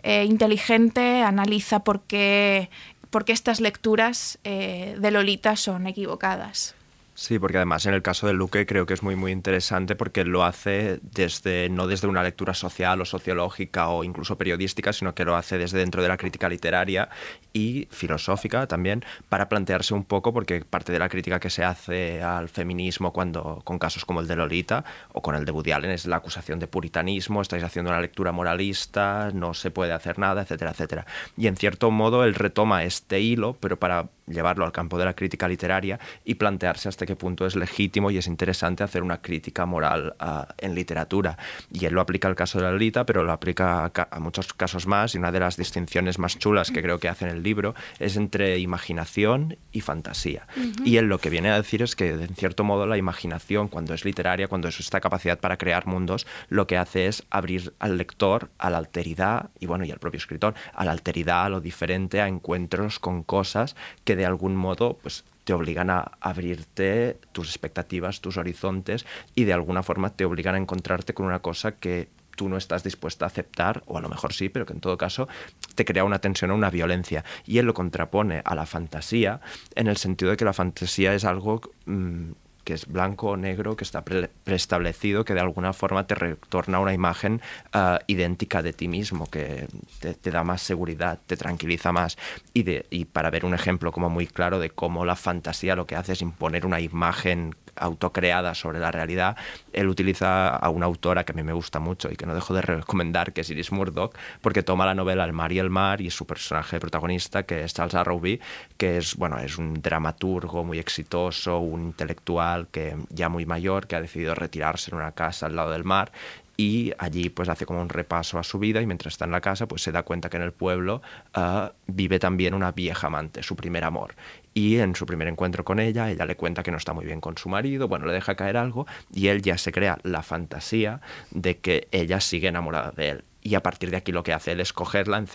eh, 0.03 0.25
inteligente 0.25 1.23
analiza 1.23 1.83
por 1.83 2.01
qué, 2.01 2.69
por 3.09 3.25
qué 3.25 3.33
estas 3.33 3.59
lecturas 3.59 4.39
eh, 4.43 4.95
de 4.99 5.11
Lolita 5.11 5.55
son 5.55 5.87
equivocadas. 5.87 6.75
Sí, 7.19 7.37
porque 7.37 7.57
además 7.57 7.85
en 7.85 7.93
el 7.93 8.01
caso 8.01 8.27
de 8.27 8.33
Luque 8.33 8.65
creo 8.65 8.85
que 8.85 8.93
es 8.93 9.03
muy 9.03 9.17
muy 9.17 9.33
interesante 9.33 9.97
porque 9.97 10.23
lo 10.23 10.45
hace 10.45 11.01
desde 11.01 11.67
no 11.69 11.85
desde 11.85 12.07
una 12.07 12.23
lectura 12.23 12.53
social 12.53 13.01
o 13.01 13.03
sociológica 13.03 13.89
o 13.89 14.05
incluso 14.05 14.37
periodística, 14.37 14.93
sino 14.93 15.13
que 15.13 15.25
lo 15.25 15.35
hace 15.35 15.57
desde 15.57 15.79
dentro 15.79 16.01
de 16.01 16.07
la 16.07 16.15
crítica 16.15 16.47
literaria 16.47 17.09
y 17.53 17.87
filosófica 17.91 18.67
también 18.67 19.03
para 19.27 19.49
plantearse 19.49 19.93
un 19.93 20.03
poco 20.03 20.33
porque 20.33 20.61
parte 20.61 20.91
de 20.91 20.99
la 20.99 21.09
crítica 21.09 21.39
que 21.39 21.49
se 21.49 21.63
hace 21.63 22.21
al 22.21 22.49
feminismo 22.49 23.11
cuando 23.11 23.61
con 23.63 23.79
casos 23.79 24.05
como 24.05 24.21
el 24.21 24.27
de 24.27 24.35
Lolita 24.35 24.83
o 25.13 25.21
con 25.21 25.35
el 25.35 25.45
de 25.45 25.51
Woody 25.51 25.71
Allen 25.71 25.91
es 25.91 26.05
la 26.05 26.17
acusación 26.17 26.59
de 26.59 26.67
puritanismo, 26.67 27.41
estáis 27.41 27.63
haciendo 27.63 27.91
una 27.91 28.01
lectura 28.01 28.31
moralista, 28.31 29.31
no 29.33 29.53
se 29.53 29.71
puede 29.71 29.93
hacer 29.93 30.19
nada, 30.19 30.41
etcétera, 30.41 30.71
etcétera. 30.71 31.05
Y 31.37 31.47
en 31.47 31.57
cierto 31.57 31.91
modo 31.91 32.23
él 32.23 32.35
retoma 32.35 32.83
este 32.83 33.19
hilo, 33.19 33.57
pero 33.59 33.77
para 33.77 34.09
llevarlo 34.29 34.65
al 34.65 34.71
campo 34.71 34.97
de 34.97 35.05
la 35.05 35.13
crítica 35.13 35.47
literaria 35.47 35.99
y 36.23 36.35
plantearse 36.35 36.87
hasta 36.87 37.05
qué 37.05 37.15
punto 37.15 37.45
es 37.45 37.55
legítimo 37.55 38.11
y 38.11 38.17
es 38.17 38.27
interesante 38.27 38.83
hacer 38.83 39.03
una 39.03 39.21
crítica 39.21 39.65
moral 39.65 40.15
uh, 40.21 40.43
en 40.57 40.75
literatura. 40.75 41.37
Y 41.71 41.85
él 41.85 41.93
lo 41.93 42.01
aplica 42.01 42.27
al 42.27 42.35
caso 42.35 42.59
de 42.59 42.65
Lolita, 42.65 43.05
pero 43.05 43.23
lo 43.23 43.31
aplica 43.31 43.85
a, 43.85 43.91
a, 44.11 44.19
muchos 44.19 44.53
casos 44.53 44.87
más 44.87 45.15
y 45.15 45.17
una 45.17 45.31
de 45.31 45.39
las 45.39 45.57
distinciones 45.57 46.19
más 46.19 46.37
chulas 46.37 46.71
que 46.71 46.81
creo 46.81 46.99
que 46.99 47.09
hace 47.09 47.25
en 47.25 47.31
el 47.39 47.43
libro 47.43 47.73
es 47.99 48.15
entre 48.17 48.59
imaginación 48.59 49.57
y 49.71 49.81
fantasía. 49.81 50.47
Uh 50.55 50.59
-huh. 50.59 50.85
Y 50.85 50.97
él 50.97 51.05
lo 51.05 51.17
que 51.17 51.29
viene 51.29 51.49
a 51.49 51.55
decir 51.55 51.81
es 51.81 51.95
que, 51.95 52.09
en 52.11 52.35
cierto 52.35 52.63
modo, 52.63 52.85
la 52.85 52.97
imaginación, 52.97 53.67
cuando 53.67 53.93
es 53.93 54.05
literaria, 54.05 54.47
cuando 54.47 54.67
es 54.67 54.79
esta 54.79 54.99
capacidad 54.99 55.39
para 55.39 55.57
crear 55.57 55.87
mundos, 55.87 56.27
lo 56.49 56.67
que 56.67 56.77
hace 56.77 57.07
es 57.07 57.23
abrir 57.29 57.73
al 57.79 57.97
lector 57.97 58.49
a 58.57 58.69
la 58.69 58.77
alteridad 58.77 59.49
y, 59.59 59.65
bueno, 59.65 59.85
y 59.85 59.91
al 59.91 59.99
propio 59.99 60.17
escritor, 60.19 60.53
a 60.73 60.85
la 60.85 60.91
alteridad, 60.91 61.45
a 61.45 61.49
lo 61.49 61.61
diferente, 61.61 62.21
a 62.21 62.27
encuentros 62.27 62.99
con 62.99 63.23
cosas 63.23 63.75
que 64.03 64.15
de 64.15 64.25
algún 64.25 64.55
modo 64.55 64.97
pues 65.01 65.23
te 65.43 65.53
obligan 65.53 65.89
a 65.89 66.11
abrirte 66.21 67.17
tus 67.31 67.49
expectativas, 67.49 68.21
tus 68.21 68.37
horizontes 68.37 69.05
y 69.33 69.45
de 69.45 69.53
alguna 69.53 69.81
forma 69.81 70.11
te 70.11 70.25
obligan 70.25 70.55
a 70.55 70.59
encontrarte 70.59 71.13
con 71.13 71.25
una 71.25 71.39
cosa 71.39 71.71
que 71.71 72.07
tú 72.39 72.47
no 72.47 72.55
estás 72.55 72.85
dispuesta 72.85 73.25
a 73.25 73.27
aceptar, 73.27 73.83
o 73.85 73.97
a 73.97 74.01
lo 74.01 74.07
mejor 74.07 74.31
sí, 74.31 74.47
pero 74.47 74.65
que 74.65 74.71
en 74.71 74.79
todo 74.79 74.97
caso 74.97 75.27
te 75.75 75.83
crea 75.83 76.05
una 76.05 76.19
tensión 76.19 76.51
o 76.51 76.55
una 76.55 76.69
violencia. 76.69 77.25
Y 77.45 77.57
él 77.57 77.65
lo 77.65 77.73
contrapone 77.73 78.41
a 78.45 78.55
la 78.55 78.65
fantasía 78.65 79.41
en 79.75 79.87
el 79.87 79.97
sentido 79.97 80.31
de 80.31 80.37
que 80.37 80.45
la 80.45 80.53
fantasía 80.53 81.13
es 81.13 81.25
algo 81.25 81.59
mmm, 81.85 82.31
que 82.63 82.75
es 82.75 82.87
blanco 82.87 83.31
o 83.31 83.35
negro, 83.35 83.75
que 83.75 83.83
está 83.83 84.05
pre 84.05 84.29
preestablecido, 84.45 85.25
que 85.25 85.33
de 85.33 85.41
alguna 85.41 85.73
forma 85.73 86.07
te 86.07 86.15
retorna 86.15 86.79
una 86.79 86.93
imagen 86.93 87.41
uh, 87.75 87.97
idéntica 88.07 88.61
de 88.61 88.71
ti 88.71 88.87
mismo, 88.87 89.29
que 89.29 89.67
te, 89.99 90.13
te, 90.13 90.31
da 90.31 90.45
más 90.45 90.61
seguridad, 90.61 91.19
te 91.27 91.35
tranquiliza 91.35 91.91
más. 91.91 92.17
Y, 92.53 92.63
de, 92.63 92.85
y 92.89 93.03
para 93.03 93.31
ver 93.31 93.43
un 93.43 93.53
ejemplo 93.53 93.91
como 93.91 94.09
muy 94.09 94.27
claro 94.27 94.59
de 94.59 94.69
cómo 94.69 95.03
la 95.03 95.17
fantasía 95.17 95.75
lo 95.75 95.85
que 95.85 95.97
hace 95.97 96.13
es 96.13 96.21
imponer 96.21 96.65
una 96.65 96.79
imagen 96.79 97.53
autocreada 97.79 98.53
sobre 98.53 98.79
la 98.79 98.91
realidad, 98.91 99.37
él 99.73 99.87
utiliza 99.87 100.49
a 100.49 100.69
una 100.69 100.85
autora 100.85 101.23
que 101.23 101.31
a 101.31 101.35
mí 101.35 101.43
me 101.43 101.53
gusta 101.53 101.79
mucho 101.79 102.11
y 102.11 102.15
que 102.15 102.25
no 102.25 102.35
dejo 102.35 102.53
de 102.53 102.61
recomendar, 102.61 103.33
que 103.33 103.41
es 103.41 103.49
Iris 103.49 103.71
Murdoch, 103.71 104.15
porque 104.41 104.63
toma 104.63 104.85
la 104.85 104.95
novela 104.95 105.25
El 105.25 105.33
mar 105.33 105.51
y 105.51 105.59
el 105.59 105.69
mar 105.69 106.01
y 106.01 106.09
su 106.09 106.25
personaje 106.25 106.79
protagonista, 106.79 107.43
que 107.43 107.63
es 107.63 107.73
Charles 107.73 107.95
Arrowby, 107.95 108.39
que 108.77 108.97
es, 108.97 109.15
bueno, 109.15 109.39
es 109.39 109.57
un 109.57 109.81
dramaturgo 109.81 110.63
muy 110.63 110.79
exitoso, 110.79 111.59
un 111.59 111.85
intelectual 111.85 112.67
que 112.67 112.95
ya 113.09 113.29
muy 113.29 113.45
mayor, 113.45 113.87
que 113.87 113.95
ha 113.95 114.01
decidido 114.01 114.35
retirarse 114.35 114.91
en 114.91 114.97
una 114.97 115.11
casa 115.11 115.45
al 115.45 115.55
lado 115.55 115.71
del 115.71 115.83
mar 115.83 116.11
y 116.59 116.91
allí 116.97 117.29
pues 117.29 117.47
hace 117.47 117.65
como 117.65 117.79
un 117.79 117.87
repaso 117.87 118.37
a 118.37 118.43
su 118.43 118.59
vida 118.59 118.81
y 118.81 118.85
mientras 118.85 119.13
está 119.13 119.23
en 119.23 119.31
la 119.31 119.39
casa 119.39 119.65
pues 119.65 119.81
se 119.81 119.93
da 119.93 120.03
cuenta 120.03 120.29
que 120.29 120.35
en 120.35 120.43
el 120.43 120.51
pueblo 120.51 121.01
uh, 121.37 121.69
vive 121.87 122.19
también 122.19 122.53
una 122.53 122.73
vieja 122.73 123.07
amante, 123.07 123.43
su 123.43 123.55
primer 123.55 123.85
amor. 123.85 124.13
Y 124.53 124.79
en 124.79 124.93
su 124.93 125.05
primer 125.05 125.29
encuentro 125.29 125.63
con 125.63 125.79
ella, 125.79 126.11
ella 126.11 126.25
le 126.25 126.35
cuenta 126.35 126.61
que 126.61 126.69
no 126.69 126.75
está 126.75 126.91
muy 126.91 127.05
bien 127.05 127.21
con 127.21 127.37
su 127.37 127.47
marido, 127.47 127.87
bueno, 127.87 128.07
le 128.07 128.11
deja 128.11 128.35
caer 128.35 128.57
algo 128.57 128.87
y 129.13 129.27
él 129.27 129.41
ya 129.41 129.57
se 129.57 129.71
crea 129.71 129.99
la 130.03 130.21
fantasía 130.21 130.99
de 131.31 131.59
que 131.59 131.87
ella 131.93 132.19
sigue 132.19 132.49
enamorada 132.49 132.91
de 132.91 133.07
él. 133.07 133.23
Y 133.41 133.55
a 133.55 133.63
partir 133.63 133.89
de 133.89 133.95
aquí 133.95 134.11
lo 134.11 134.23
que 134.23 134.33
hace 134.33 134.51
él 134.51 134.59
es 134.59 134.73
cogerla, 134.73 135.17
en, 135.17 135.27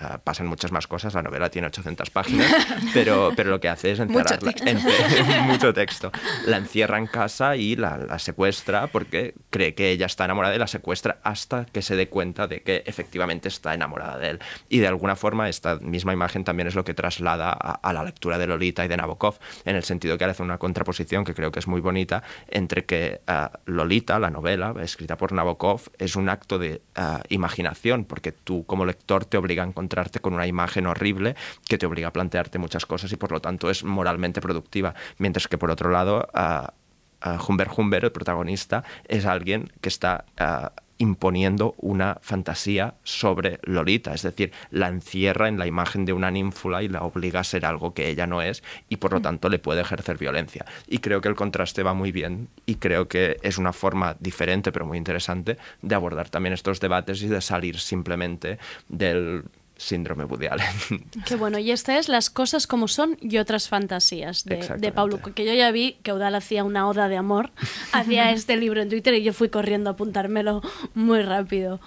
Uh, 0.00 0.18
pasan 0.24 0.46
muchas 0.46 0.72
más 0.72 0.86
cosas, 0.86 1.12
la 1.12 1.22
novela 1.22 1.50
tiene 1.50 1.66
800 1.66 2.08
páginas, 2.08 2.50
pero, 2.94 3.32
pero 3.36 3.50
lo 3.50 3.60
que 3.60 3.68
hace 3.68 3.92
es 3.92 4.00
encerrarla. 4.00 4.52
Mucho 4.52 4.64
texto. 4.64 5.30
En, 5.30 5.42
mucho 5.46 5.74
texto. 5.74 6.12
La 6.46 6.56
encierra 6.56 6.96
en 6.96 7.06
casa 7.06 7.56
y 7.56 7.76
la, 7.76 7.98
la, 7.98 8.18
secuestra 8.18 8.86
porque 8.86 9.34
cree 9.50 9.74
que 9.74 9.90
ella 9.90 10.06
está 10.06 10.24
enamorada 10.24 10.54
y 10.54 10.58
la 10.58 10.68
secuestra 10.68 11.18
hasta 11.22 11.66
que 11.66 11.82
se 11.82 11.96
dé 11.96 12.08
cuenta 12.08 12.46
de 12.46 12.62
que 12.62 12.82
efectivamente 12.86 13.48
está 13.48 13.74
enamorada 13.74 14.18
de 14.18 14.30
él. 14.30 14.38
Y 14.68 14.78
de 14.78 14.86
alguna 14.86 15.16
forma 15.16 15.48
esta 15.48 15.76
misma 15.76 16.12
imagen 16.14 16.44
también 16.44 16.66
es 16.66 16.74
lo 16.74 16.84
que 16.84 16.94
traslada 16.94 17.50
a, 17.50 17.72
a 17.72 17.92
la 17.92 18.02
lectura 18.02 18.38
de 18.38 18.46
Lolita 18.46 18.84
y 18.84 18.88
de 18.88 18.96
Nabokov, 18.96 19.38
en 19.64 19.76
el 19.76 19.84
sentido 19.84 20.16
que 20.16 20.24
hace 20.24 20.42
una 20.42 20.58
contraposición 20.58 21.24
que 21.24 21.34
creo 21.34 21.52
que 21.52 21.58
es 21.58 21.66
muy 21.66 21.80
bonita 21.80 22.22
entre 22.48 22.84
que 22.84 23.20
uh, 23.28 23.56
Lolita, 23.66 24.18
la 24.18 24.30
novela 24.30 24.74
escrita 24.82 25.16
por 25.16 25.32
Nabokov, 25.32 25.82
es 25.98 26.16
un 26.16 26.28
acto 26.28 26.58
de 26.58 26.80
uh, 26.96 27.18
imaginación, 27.28 28.04
porque 28.04 28.32
tú 28.32 28.64
como 28.66 28.84
lector 28.84 29.24
te 29.24 29.36
obliga 29.36 29.62
a 29.62 29.66
encontrarte 29.90 30.20
con 30.20 30.34
una 30.34 30.46
imagen 30.46 30.86
horrible 30.86 31.34
que 31.68 31.76
te 31.76 31.86
obliga 31.86 32.08
a 32.08 32.12
plantearte 32.12 32.58
muchas 32.58 32.86
cosas 32.86 33.12
y 33.12 33.16
por 33.16 33.32
lo 33.32 33.40
tanto 33.40 33.70
es 33.70 33.82
moralmente 33.82 34.40
productiva. 34.40 34.94
Mientras 35.18 35.48
que 35.48 35.58
por 35.58 35.70
otro 35.70 35.90
lado, 35.90 36.28
uh, 36.32 37.28
uh, 37.28 37.38
Humbert 37.48 37.72
Humbert, 37.76 38.04
el 38.04 38.12
protagonista, 38.12 38.84
es 39.08 39.26
alguien 39.26 39.72
que 39.80 39.88
está 39.88 40.24
uh, 40.40 40.68
imponiendo 41.00 41.74
una 41.78 42.18
fantasía 42.20 42.94
sobre 43.04 43.58
Lolita, 43.62 44.12
es 44.12 44.20
decir, 44.20 44.52
la 44.70 44.88
encierra 44.88 45.48
en 45.48 45.58
la 45.58 45.66
imagen 45.66 46.04
de 46.04 46.12
una 46.12 46.30
ninfula 46.30 46.82
y 46.82 46.88
la 46.88 47.02
obliga 47.02 47.40
a 47.40 47.44
ser 47.44 47.64
algo 47.64 47.94
que 47.94 48.10
ella 48.10 48.26
no 48.26 48.42
es 48.42 48.62
y 48.90 48.96
por 48.96 49.14
lo 49.14 49.22
tanto 49.22 49.48
le 49.48 49.58
puede 49.58 49.80
ejercer 49.80 50.18
violencia. 50.18 50.66
Y 50.86 50.98
creo 50.98 51.22
que 51.22 51.28
el 51.28 51.36
contraste 51.36 51.82
va 51.82 51.94
muy 51.94 52.12
bien 52.12 52.48
y 52.66 52.74
creo 52.74 53.08
que 53.08 53.38
es 53.42 53.56
una 53.56 53.72
forma 53.72 54.16
diferente 54.20 54.72
pero 54.72 54.84
muy 54.84 54.98
interesante 54.98 55.56
de 55.80 55.94
abordar 55.94 56.28
también 56.28 56.52
estos 56.52 56.80
debates 56.80 57.22
y 57.22 57.28
de 57.28 57.40
salir 57.40 57.78
simplemente 57.78 58.58
del 58.90 59.44
síndrome 59.80 60.24
Woody 60.24 60.46
Allen. 60.46 60.66
Qué 61.26 61.36
bueno, 61.36 61.58
y 61.58 61.70
esta 61.70 61.98
es 61.98 62.08
Las 62.08 62.28
cosas 62.30 62.66
como 62.66 62.86
son 62.86 63.16
y 63.20 63.38
otras 63.38 63.68
fantasías 63.68 64.44
de, 64.44 64.56
de 64.78 64.92
Paulo, 64.92 65.18
que 65.34 65.44
yo 65.44 65.54
ya 65.54 65.70
vi 65.70 65.96
que 66.02 66.10
Eudal 66.10 66.34
hacía 66.34 66.64
una 66.64 66.86
oda 66.88 67.08
de 67.08 67.16
amor 67.16 67.50
hacia 67.92 68.30
este 68.30 68.56
libro 68.56 68.82
en 68.82 68.88
Twitter 68.90 69.14
y 69.14 69.22
yo 69.22 69.32
fui 69.32 69.48
corriendo 69.48 69.90
a 69.90 69.94
apuntármelo 69.94 70.60
muy 70.94 71.22
rápido. 71.22 71.80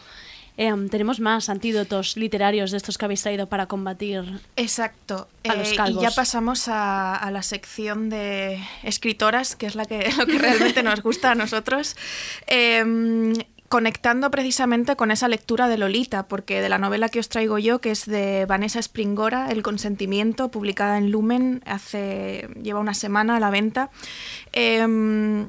Eh, 0.55 0.71
tenemos 0.91 1.19
más 1.19 1.49
antídotos 1.49 2.15
literarios 2.15 2.69
de 2.69 2.77
estos 2.77 2.99
que 2.99 3.05
habéis 3.05 3.23
traído 3.23 3.47
para 3.47 3.65
combatir 3.65 4.39
Exacto. 4.55 5.27
a 5.49 5.55
los 5.55 5.71
Eh, 5.71 5.75
calvos. 5.75 6.03
y 6.03 6.05
ya 6.05 6.11
pasamos 6.11 6.67
a, 6.67 7.15
a, 7.15 7.31
la 7.31 7.41
sección 7.41 8.09
de 8.11 8.59
escritoras, 8.83 9.55
que 9.55 9.65
es 9.65 9.73
la 9.73 9.85
que, 9.85 10.11
lo 10.17 10.27
que 10.27 10.37
realmente 10.37 10.83
nos 10.83 11.01
gusta 11.01 11.31
a 11.31 11.35
nosotros. 11.35 11.95
Eh, 12.45 13.33
conectando 13.73 14.29
precisamente 14.29 14.95
con 14.95 15.09
esa 15.09 15.27
lectura 15.27 15.67
de 15.67 15.79
Lolita, 15.79 16.27
porque 16.27 16.61
de 16.61 16.69
la 16.69 16.77
novela 16.77 17.09
que 17.09 17.19
os 17.19 17.27
traigo 17.27 17.57
yo, 17.57 17.81
que 17.81 17.89
es 17.89 18.05
de 18.05 18.45
Vanessa 18.45 18.77
Springora, 18.77 19.49
El 19.49 19.63
consentimiento, 19.63 20.51
publicada 20.51 20.99
en 20.99 21.09
Lumen, 21.09 21.63
hace 21.65 22.49
lleva 22.61 22.79
una 22.79 22.93
semana 22.93 23.37
a 23.37 23.39
la 23.39 23.49
venta. 23.49 23.89
Eh, 24.51 25.47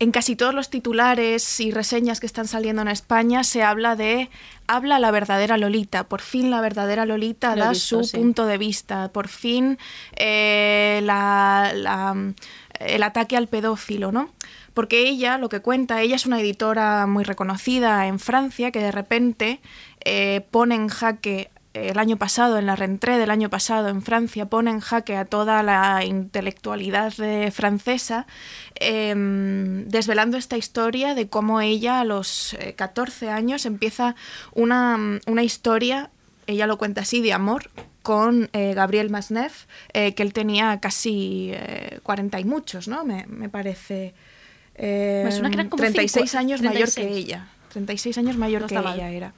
en 0.00 0.12
casi 0.12 0.36
todos 0.36 0.54
los 0.54 0.70
titulares 0.70 1.58
y 1.58 1.72
reseñas 1.72 2.20
que 2.20 2.26
están 2.26 2.46
saliendo 2.46 2.82
en 2.82 2.88
España 2.88 3.42
se 3.42 3.64
habla 3.64 3.96
de 3.96 4.30
habla 4.68 5.00
la 5.00 5.10
verdadera 5.10 5.58
Lolita, 5.58 6.04
por 6.04 6.20
fin 6.20 6.52
la 6.52 6.60
verdadera 6.60 7.04
Lolita 7.04 7.56
Lo 7.56 7.64
da 7.64 7.70
visto, 7.70 8.04
su 8.04 8.04
sí. 8.04 8.16
punto 8.16 8.46
de 8.46 8.58
vista, 8.58 9.08
por 9.08 9.26
fin 9.26 9.76
eh, 10.14 11.00
la, 11.02 11.72
la, 11.74 12.32
el 12.78 13.02
ataque 13.02 13.36
al 13.36 13.48
pedófilo, 13.48 14.12
¿no? 14.12 14.30
Porque 14.78 15.08
ella, 15.08 15.38
lo 15.38 15.48
que 15.48 15.58
cuenta, 15.58 16.02
ella 16.02 16.14
es 16.14 16.24
una 16.24 16.38
editora 16.38 17.04
muy 17.08 17.24
reconocida 17.24 18.06
en 18.06 18.20
Francia 18.20 18.70
que 18.70 18.78
de 18.78 18.92
repente 18.92 19.60
eh, 20.04 20.46
pone 20.52 20.76
en 20.76 20.86
jaque 20.86 21.50
el 21.72 21.98
año 21.98 22.16
pasado, 22.16 22.58
en 22.58 22.66
la 22.66 22.76
rentrée 22.76 23.18
del 23.18 23.32
año 23.32 23.50
pasado 23.50 23.88
en 23.88 24.02
Francia, 24.02 24.46
pone 24.46 24.70
en 24.70 24.78
jaque 24.78 25.16
a 25.16 25.24
toda 25.24 25.64
la 25.64 26.04
intelectualidad 26.04 27.12
eh, 27.18 27.50
francesa, 27.50 28.28
em, 28.76 29.88
desvelando 29.88 30.36
esta 30.36 30.56
historia 30.56 31.16
de 31.16 31.28
cómo 31.28 31.60
ella 31.60 31.98
a 31.98 32.04
los 32.04 32.56
14 32.76 33.30
años 33.30 33.66
empieza 33.66 34.14
una, 34.54 35.18
una 35.26 35.42
historia, 35.42 36.12
ella 36.46 36.68
lo 36.68 36.78
cuenta 36.78 37.00
así, 37.00 37.20
de 37.20 37.32
amor 37.32 37.68
con 38.04 38.48
eh, 38.52 38.74
Gabriel 38.74 39.10
Masneff, 39.10 39.66
eh, 39.92 40.14
que 40.14 40.22
él 40.22 40.32
tenía 40.32 40.78
casi 40.78 41.50
eh, 41.52 41.98
40 42.04 42.38
y 42.38 42.44
muchos, 42.44 42.86
¿no? 42.86 43.04
Me, 43.04 43.26
me 43.26 43.48
parece. 43.48 44.14
Eh, 44.78 45.22
Me 45.24 45.32
suena 45.32 45.48
que 45.50 45.54
eran 45.54 45.68
como 45.68 45.82
36 45.82 46.30
cinco- 46.30 46.38
años 46.40 46.62
mayor 46.62 46.88
36. 46.88 47.06
que 47.06 47.18
ella. 47.18 47.48
36 47.72 48.16
años 48.18 48.36
mayor 48.36 48.62
No 48.62 48.66
que 48.68 48.74
mal. 48.78 48.94
ella 48.94 49.10
era. 49.10 49.34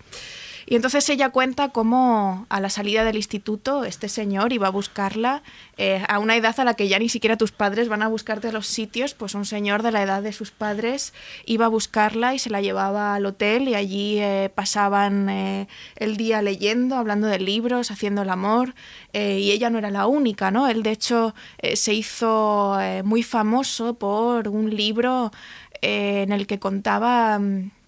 Y 0.71 0.77
entonces 0.77 1.09
ella 1.09 1.31
cuenta 1.31 1.71
cómo 1.71 2.47
a 2.49 2.61
la 2.61 2.71
salida 2.71 3.03
del 3.03 3.17
instituto 3.17 3.85
este 3.85 4.09
señor 4.09 4.53
iba 4.53 4.69
a 4.69 4.71
buscarla 4.71 5.43
eh, 5.79 6.05
a 6.09 6.21
una 6.21 6.37
edad 6.37 6.61
a 6.61 6.65
la 6.65 6.75
que 6.75 6.87
ya 6.87 7.01
ni 7.01 7.09
siquiera 7.09 7.37
tus 7.37 7.51
padres 7.51 7.89
van 7.89 8.03
a 8.03 8.07
buscarte 8.07 8.53
los 8.53 8.69
sitios, 8.69 9.15
pues 9.15 9.35
un 9.35 9.47
señor 9.47 9.83
de 9.83 9.91
la 9.91 10.01
edad 10.01 10.23
de 10.23 10.33
sus 10.33 10.53
padres 10.53 11.13
iba 11.45 11.65
a 11.67 11.69
buscarla 11.69 12.37
y 12.37 12.39
se 12.39 12.51
la 12.51 12.61
llevaba 12.61 13.17
al 13.17 13.27
hotel 13.27 13.67
y 13.67 13.75
allí 13.75 14.19
eh, 14.21 14.49
pasaban 14.55 15.29
eh, 15.29 15.67
el 15.97 16.17
día 16.17 16.41
leyendo, 16.41 16.95
hablando 16.95 17.27
de 17.27 17.41
libros, 17.41 17.91
haciendo 17.91 18.23
el 18.23 18.31
amor 18.31 18.77
y 19.13 19.51
ella 19.51 19.71
no 19.71 19.79
era 19.79 19.91
la 19.91 20.07
única, 20.07 20.53
¿no? 20.53 20.69
Él 20.69 20.85
de 20.85 20.93
hecho 20.93 21.35
se 21.75 21.95
hizo 21.95 22.79
muy 23.03 23.25
famoso 23.25 23.95
por 23.95 24.47
un 24.47 24.71
libro 24.71 25.33
en 25.81 26.31
el 26.31 26.47
que 26.47 26.61
contaba... 26.61 27.41
mm, 27.41 27.80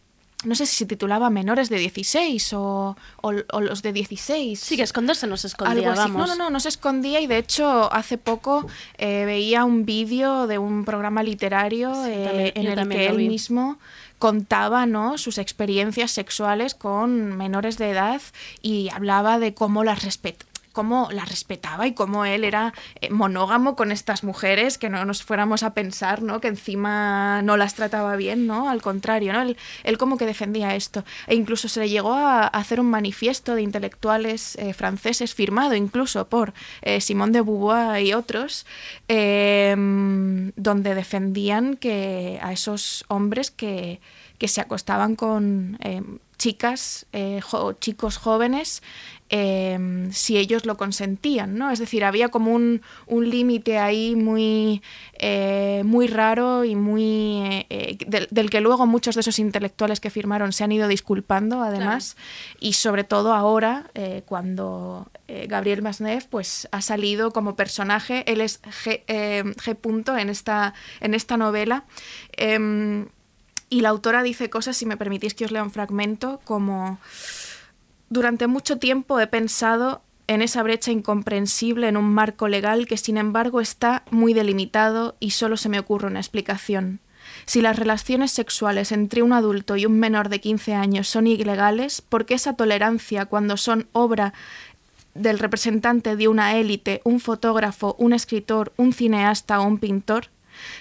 no 0.45 0.55
sé 0.55 0.67
si 0.67 0.77
se 0.77 0.87
titulaba 0.87 1.31
Menores 1.31 1.69
de 1.69 1.79
16 1.79 2.53
o, 2.55 2.97
o- 3.23 3.33
o 3.53 3.61
los 3.61 3.83
de 3.83 3.93
16. 3.93 4.59
Sí, 4.59 4.77
que 4.77 4.83
esconderse 4.83 5.27
no 5.27 5.37
se 5.37 5.47
escondía, 5.47 5.91
vamos. 5.95 6.17
No, 6.19 6.27
no, 6.27 6.35
no, 6.45 6.51
no 6.51 6.61
se 6.61 6.69
escondía 6.69 7.21
y 7.21 7.27
de 7.27 7.39
hecho 7.39 7.93
hace 7.93 8.19
poco 8.19 8.67
eh, 8.99 9.25
veía 9.25 9.65
un 9.65 9.85
vídeo 9.85 10.47
de 10.47 10.59
un 10.59 10.85
programa 10.85 11.23
literario 11.23 11.91
eh, 12.07 12.25
también- 12.27 12.53
en 12.55 12.79
el 12.79 12.89
que 12.89 13.07
él 13.07 13.17
vi. 13.19 13.29
mismo 13.29 13.79
contaba 14.19 14.87
¿no? 14.87 15.19
sus 15.19 15.39
experiencias 15.39 16.13
sexuales 16.13 16.75
con 16.75 17.37
menores 17.37 17.77
de 17.79 17.91
edad 17.91 18.21
y 18.61 18.89
hablaba 18.91 19.39
de 19.41 19.53
cómo 19.55 19.83
las 19.85 20.05
respetaba 20.05 20.52
cómo 20.73 21.09
las 21.13 21.29
respetaba 21.29 21.87
y 21.87 21.93
cómo 21.93 22.25
él 22.25 22.45
era 22.45 22.75
eh, 23.01 23.11
monógamo 23.11 23.77
con 23.77 23.93
estas 23.93 24.25
mujeres, 24.25 24.79
que 24.79 24.89
no 24.89 25.05
nos 25.05 25.23
fuéramos 25.23 25.63
a 25.63 25.75
pensar, 25.75 26.23
¿no? 26.23 26.41
Que 26.41 26.49
encima 26.49 27.43
no 27.43 27.57
las 27.57 27.75
trataba 27.75 28.17
bien, 28.17 28.47
¿no? 28.47 28.69
Al 28.69 28.83
contrario, 28.83 29.33
¿no? 29.33 29.43
Él, 29.43 29.57
él 29.85 29.99
como 29.99 30.17
que 30.17 30.27
defendía 30.27 30.75
esto. 30.75 31.05
E 31.27 31.35
incluso 31.35 31.69
se 31.69 31.81
le 31.81 31.89
llegó 31.89 32.15
a, 32.15 32.47
hacer 32.47 32.81
un 32.81 32.91
manifiesto 32.91 33.55
de 33.55 33.63
intelectuales 33.63 34.57
eh, 34.57 34.75
franceses, 34.75 35.35
firmado 35.35 35.75
incluso 35.75 36.29
por 36.29 36.53
eh, 36.83 37.01
Simone 37.01 37.33
de 37.33 37.41
Beauvoir 37.43 38.03
y 38.03 38.15
otros, 38.15 38.67
eh, 39.09 39.75
donde 40.57 40.95
defendían 40.95 41.77
que 41.77 42.39
a 42.43 42.53
esos 42.53 43.05
hombres 43.09 43.51
que, 43.51 44.01
que 44.43 44.49
se 44.49 44.61
acostaban 44.61 45.15
con 45.15 45.79
eh, 45.83 46.03
chicas, 46.37 47.07
eh, 47.13 47.41
chicos 47.79 48.17
jóvenes, 48.17 48.83
eh, 49.35 50.09
si 50.13 50.37
ellos 50.37 50.67
lo 50.67 50.77
consentían, 50.77 51.57
¿no? 51.57 51.71
Es 51.71 51.79
decir, 51.79 52.05
había 52.05 52.29
como 52.29 52.53
un, 52.53 52.83
un 53.07 53.31
límite 53.31 53.79
ahí 53.79 54.15
muy, 54.15 54.83
eh, 55.15 55.81
muy 55.87 56.07
raro 56.07 56.67
y 56.67 56.77
muy 56.77 57.39
eh, 57.47 57.67
eh, 57.71 57.99
del, 58.07 58.29
del 58.31 58.51
que 58.51 58.61
luego 58.61 58.87
muchos 58.87 59.15
de 59.15 59.23
esos 59.23 59.39
intelectuales 59.39 60.01
que 60.01 60.11
firmaron 60.11 60.53
se 60.53 60.65
han 60.65 60.73
ido 60.73 60.87
disculpando, 60.87 61.63
además, 61.63 62.19
y 62.61 62.75
sobre 62.75 63.05
todo 63.05 63.33
ahora, 63.33 63.91
cuando 64.27 65.11
Gabriel 65.49 65.81
Masnev 65.81 66.29
pues, 66.29 66.69
ha 66.71 66.83
salido 66.83 67.33
como 67.33 67.57
personaje, 67.57 68.31
él 68.31 68.43
es 68.43 68.61
G, 68.63 69.03
G 69.07 69.75
punto 69.77 70.19
en 70.19 70.29
esta, 70.29 70.75
en 71.01 71.15
esta 71.15 71.39
novela. 71.39 71.85
Em, 72.37 73.07
y 73.71 73.81
la 73.81 73.89
autora 73.89 74.23
dice 74.23 74.51
cosas, 74.51 74.77
si 74.77 74.85
me 74.85 74.99
permitís 74.99 75.33
que 75.33 75.47
os 75.47 75.51
lea 75.51 75.63
un 75.63 75.71
fragmento, 75.71 76.43
como 76.45 76.99
durante 78.13 78.47
mucho 78.47 78.77
tiempo 78.77 79.19
he 79.21 79.27
pensado 79.27 80.03
en 80.27 80.43
esa 80.43 80.63
brecha 80.63 80.91
incomprensible 80.91 81.89
en 81.89 81.97
un 81.97 82.13
marco 82.13 82.47
legal 82.47 82.87
que 82.87 82.99
sin 82.99 83.17
embargo 83.17 83.61
está 83.61 84.03
muy 84.11 84.35
delimitado 84.35 85.17
y 85.19 85.31
solo 85.31 85.57
se 85.57 85.71
me 85.71 85.79
ocurre 85.79 86.09
una 86.09 86.21
explicación. 86.21 87.01
Si 87.47 87.63
las 87.63 87.79
relaciones 87.79 88.31
sexuales 88.31 88.93
entre 88.93 89.23
un 89.23 89.33
adulto 89.33 89.77
y 89.77 89.87
un 89.87 89.99
menor 89.99 90.29
de 90.29 90.41
15 90.41 90.75
años 90.75 91.09
son 91.09 91.27
ilegales, 91.27 92.03
¿por 92.03 92.27
qué 92.27 92.35
esa 92.35 92.55
tolerancia 92.55 93.25
cuando 93.25 93.57
son 93.57 93.87
obra 93.93 94.35
del 95.15 95.39
representante 95.39 96.15
de 96.15 96.29
una 96.29 96.57
élite, 96.57 97.01
un 97.05 97.19
fotógrafo, 97.19 97.97
un 97.99 98.13
escritor, 98.13 98.75
un 98.77 98.93
cineasta 98.93 99.59
o 99.59 99.67
un 99.67 99.79
pintor? 99.79 100.29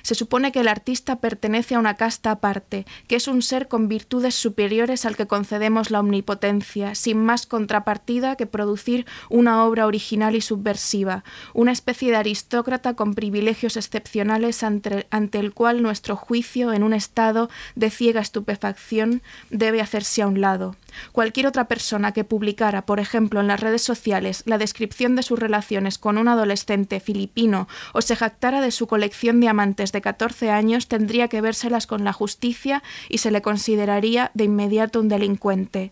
Se 0.01 0.15
supone 0.15 0.51
que 0.51 0.61
el 0.61 0.67
artista 0.67 1.17
pertenece 1.17 1.75
a 1.75 1.79
una 1.79 1.95
casta 1.95 2.31
aparte, 2.31 2.85
que 3.07 3.15
es 3.15 3.27
un 3.27 3.41
ser 3.41 3.67
con 3.67 3.87
virtudes 3.87 4.35
superiores 4.35 5.05
al 5.05 5.15
que 5.15 5.27
concedemos 5.27 5.91
la 5.91 5.99
omnipotencia, 5.99 6.95
sin 6.95 7.23
más 7.23 7.45
contrapartida 7.45 8.35
que 8.35 8.45
producir 8.45 9.05
una 9.29 9.65
obra 9.65 9.85
original 9.85 10.35
y 10.35 10.41
subversiva, 10.41 11.23
una 11.53 11.71
especie 11.71 12.11
de 12.11 12.17
aristócrata 12.17 12.95
con 12.95 13.13
privilegios 13.13 13.77
excepcionales 13.77 14.63
ante, 14.63 15.07
el 15.11 15.53
cual 15.53 15.81
nuestro 15.81 16.15
juicio, 16.15 16.73
en 16.73 16.83
un 16.83 16.93
estado 16.93 17.49
de 17.75 17.89
ciega 17.89 18.21
estupefacción, 18.21 19.21
debe 19.49 19.81
hacerse 19.81 20.21
a 20.21 20.27
un 20.27 20.41
lado. 20.41 20.75
Cualquier 21.11 21.47
otra 21.47 21.65
persona 21.65 22.11
que 22.11 22.23
publicara, 22.23 22.85
por 22.85 22.99
ejemplo, 22.99 23.39
en 23.39 23.47
las 23.47 23.59
redes 23.59 23.81
sociales 23.81 24.43
la 24.45 24.57
descripción 24.57 25.15
de 25.15 25.23
sus 25.23 25.39
relaciones 25.39 25.97
con 25.97 26.17
un 26.17 26.27
adolescente 26.27 26.99
filipino 26.99 27.67
o 27.93 28.01
se 28.01 28.15
jactara 28.15 28.61
de 28.61 28.71
su 28.71 28.87
colección 28.87 29.39
de 29.39 29.47
amantes 29.47 29.91
de 29.91 30.01
14 30.01 30.51
años 30.51 30.87
tendría 30.87 31.27
que 31.27 31.41
vérselas 31.41 31.87
con 31.87 32.03
la 32.03 32.13
justicia 32.13 32.83
y 33.09 33.19
se 33.19 33.31
le 33.31 33.41
consideraría 33.41 34.31
de 34.33 34.45
inmediato 34.45 34.99
un 34.99 35.09
delincuente. 35.09 35.91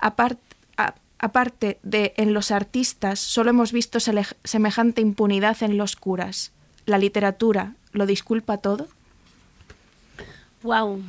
Aparte 0.00 1.78
de 1.82 2.14
en 2.16 2.32
los 2.32 2.50
artistas, 2.50 3.18
solo 3.18 3.50
hemos 3.50 3.72
visto 3.72 3.98
semejante 4.00 5.00
impunidad 5.00 5.62
en 5.62 5.76
los 5.76 5.96
curas. 5.96 6.52
¿La 6.86 6.98
literatura 6.98 7.74
lo 7.92 8.06
disculpa 8.06 8.58
todo? 8.58 8.88
Wow, 10.62 11.02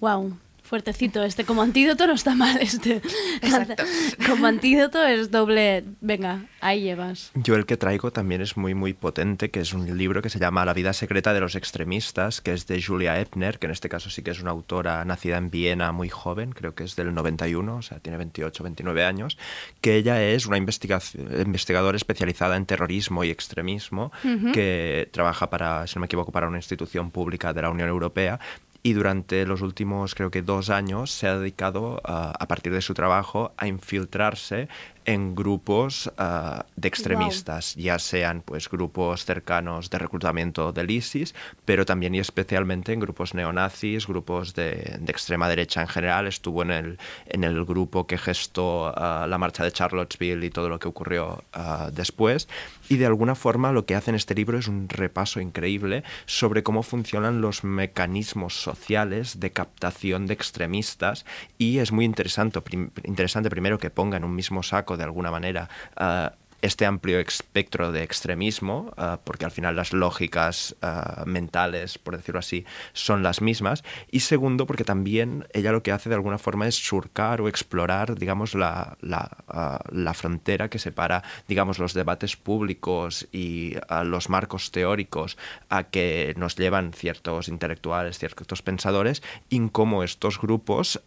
wow. 0.00 0.36
Fuertecito 0.72 1.22
este. 1.22 1.44
Como 1.44 1.60
antídoto 1.60 2.06
no 2.06 2.14
está 2.14 2.34
mal 2.34 2.56
este. 2.58 3.02
Exacto. 3.42 3.82
Como 4.26 4.46
antídoto 4.46 5.04
es 5.04 5.30
doble. 5.30 5.84
Venga, 6.00 6.46
ahí 6.62 6.80
llevas. 6.80 7.30
Yo 7.34 7.56
el 7.56 7.66
que 7.66 7.76
traigo 7.76 8.10
también 8.10 8.40
es 8.40 8.56
muy 8.56 8.72
muy 8.72 8.94
potente, 8.94 9.50
que 9.50 9.60
es 9.60 9.74
un 9.74 9.98
libro 9.98 10.22
que 10.22 10.30
se 10.30 10.38
llama 10.38 10.64
La 10.64 10.72
vida 10.72 10.94
secreta 10.94 11.34
de 11.34 11.40
los 11.40 11.56
extremistas, 11.56 12.40
que 12.40 12.54
es 12.54 12.66
de 12.68 12.82
Julia 12.82 13.20
Epner, 13.20 13.58
que 13.58 13.66
en 13.66 13.72
este 13.72 13.90
caso 13.90 14.08
sí 14.08 14.22
que 14.22 14.30
es 14.30 14.40
una 14.40 14.50
autora 14.52 15.04
nacida 15.04 15.36
en 15.36 15.50
Viena 15.50 15.92
muy 15.92 16.08
joven, 16.08 16.52
creo 16.52 16.74
que 16.74 16.84
es 16.84 16.96
del 16.96 17.12
91, 17.12 17.76
o 17.76 17.82
sea, 17.82 17.98
tiene 17.98 18.16
28, 18.16 18.62
29 18.64 19.04
años, 19.04 19.36
que 19.82 19.96
ella 19.96 20.22
es 20.24 20.46
una 20.46 20.56
investigación- 20.56 21.28
investigadora 21.38 21.98
especializada 21.98 22.56
en 22.56 22.64
terrorismo 22.64 23.24
y 23.24 23.28
extremismo, 23.30 24.10
que 24.54 25.06
trabaja 25.12 25.50
para, 25.50 25.86
si 25.86 25.96
no 25.96 26.00
me 26.00 26.06
equivoco, 26.06 26.32
para 26.32 26.48
una 26.48 26.56
institución 26.56 27.10
pública 27.10 27.52
de 27.52 27.60
la 27.60 27.68
Unión 27.68 27.90
Europea 27.90 28.40
y 28.82 28.94
durante 28.94 29.46
los 29.46 29.62
últimos, 29.62 30.14
creo 30.14 30.30
que 30.30 30.42
dos 30.42 30.68
años, 30.68 31.12
se 31.12 31.28
ha 31.28 31.38
dedicado, 31.38 32.00
ah, 32.04 32.32
a 32.38 32.48
partir 32.48 32.72
de 32.72 32.82
su 32.82 32.94
trabajo, 32.94 33.52
a 33.56 33.68
infiltrarse 33.68 34.68
en 35.04 35.34
grupos 35.34 36.10
ah, 36.18 36.66
de 36.76 36.88
extremistas, 36.88 37.74
ya 37.76 37.98
sean 37.98 38.42
pues 38.42 38.68
grupos 38.68 39.24
cercanos 39.24 39.90
de 39.90 39.98
reclutamiento 39.98 40.72
del 40.72 40.90
ISIS, 40.90 41.34
pero 41.64 41.84
también 41.84 42.14
y 42.14 42.18
especialmente 42.18 42.92
en 42.92 43.00
grupos 43.00 43.34
neonazis, 43.34 44.06
grupos 44.06 44.54
de, 44.54 44.98
de 45.00 45.12
extrema 45.12 45.48
derecha 45.48 45.80
en 45.80 45.88
general. 45.88 46.26
Estuvo 46.26 46.62
en 46.62 46.70
el, 46.70 46.98
en 47.26 47.44
el 47.44 47.64
grupo 47.64 48.06
que 48.06 48.18
gestó 48.18 48.92
ah, 48.96 49.26
la 49.28 49.38
marcha 49.38 49.64
de 49.64 49.72
Charlottesville 49.72 50.44
y 50.44 50.50
todo 50.50 50.68
lo 50.68 50.78
que 50.78 50.88
ocurrió 50.88 51.44
ah, 51.52 51.90
después. 51.92 52.48
Y 52.92 52.98
de 52.98 53.06
alguna 53.06 53.34
forma 53.34 53.72
lo 53.72 53.86
que 53.86 53.94
hace 53.94 54.10
en 54.10 54.16
este 54.16 54.34
libro 54.34 54.58
es 54.58 54.68
un 54.68 54.86
repaso 54.86 55.40
increíble 55.40 56.04
sobre 56.26 56.62
cómo 56.62 56.82
funcionan 56.82 57.40
los 57.40 57.64
mecanismos 57.64 58.52
sociales 58.52 59.40
de 59.40 59.50
captación 59.50 60.26
de 60.26 60.34
extremistas 60.34 61.24
y 61.56 61.78
es 61.78 61.90
muy 61.90 62.04
interesante, 62.04 62.60
interesante 63.04 63.48
primero 63.48 63.78
que 63.78 63.88
ponga 63.88 64.18
en 64.18 64.24
un 64.24 64.34
mismo 64.34 64.62
saco 64.62 64.98
de 64.98 65.04
alguna 65.04 65.30
manera 65.30 65.70
ah, 65.96 66.34
este 66.62 66.86
amplio 66.86 67.18
espectro 67.18 67.92
de 67.92 68.02
extremismo, 68.02 68.94
ah, 68.96 69.20
porque 69.24 69.44
al 69.44 69.50
final 69.50 69.76
las 69.76 69.92
lógicas 69.92 70.76
ah, 70.80 71.24
mentales, 71.26 71.98
por 71.98 72.16
decirlo 72.16 72.38
así, 72.38 72.64
son 72.92 73.22
las 73.22 73.42
mismas. 73.42 73.84
Y 74.10 74.20
segundo, 74.20 74.66
porque 74.66 74.84
también 74.84 75.46
ella 75.52 75.72
lo 75.72 75.82
que 75.82 75.92
hace 75.92 76.08
de 76.08 76.14
alguna 76.14 76.38
forma 76.38 76.68
es 76.68 76.76
surcar 76.76 77.40
o 77.40 77.48
explorar, 77.48 78.18
digamos, 78.18 78.54
la, 78.54 78.96
la, 79.00 79.28
ah, 79.48 79.80
la 79.90 80.14
frontera 80.14 80.70
que 80.70 80.78
separa, 80.78 81.22
digamos, 81.48 81.78
los 81.78 81.94
debates 81.94 82.36
públicos 82.36 83.28
y 83.32 83.74
los 84.04 84.28
marcos 84.28 84.70
teóricos 84.70 85.36
a 85.68 85.84
que 85.84 86.34
nos 86.36 86.56
llevan 86.56 86.92
ciertos 86.92 87.48
intelectuales, 87.48 88.18
ciertos 88.18 88.62
pensadores, 88.62 89.22
y 89.48 89.68
cómo 89.70 90.02
estos 90.02 90.40
grupos 90.40 91.00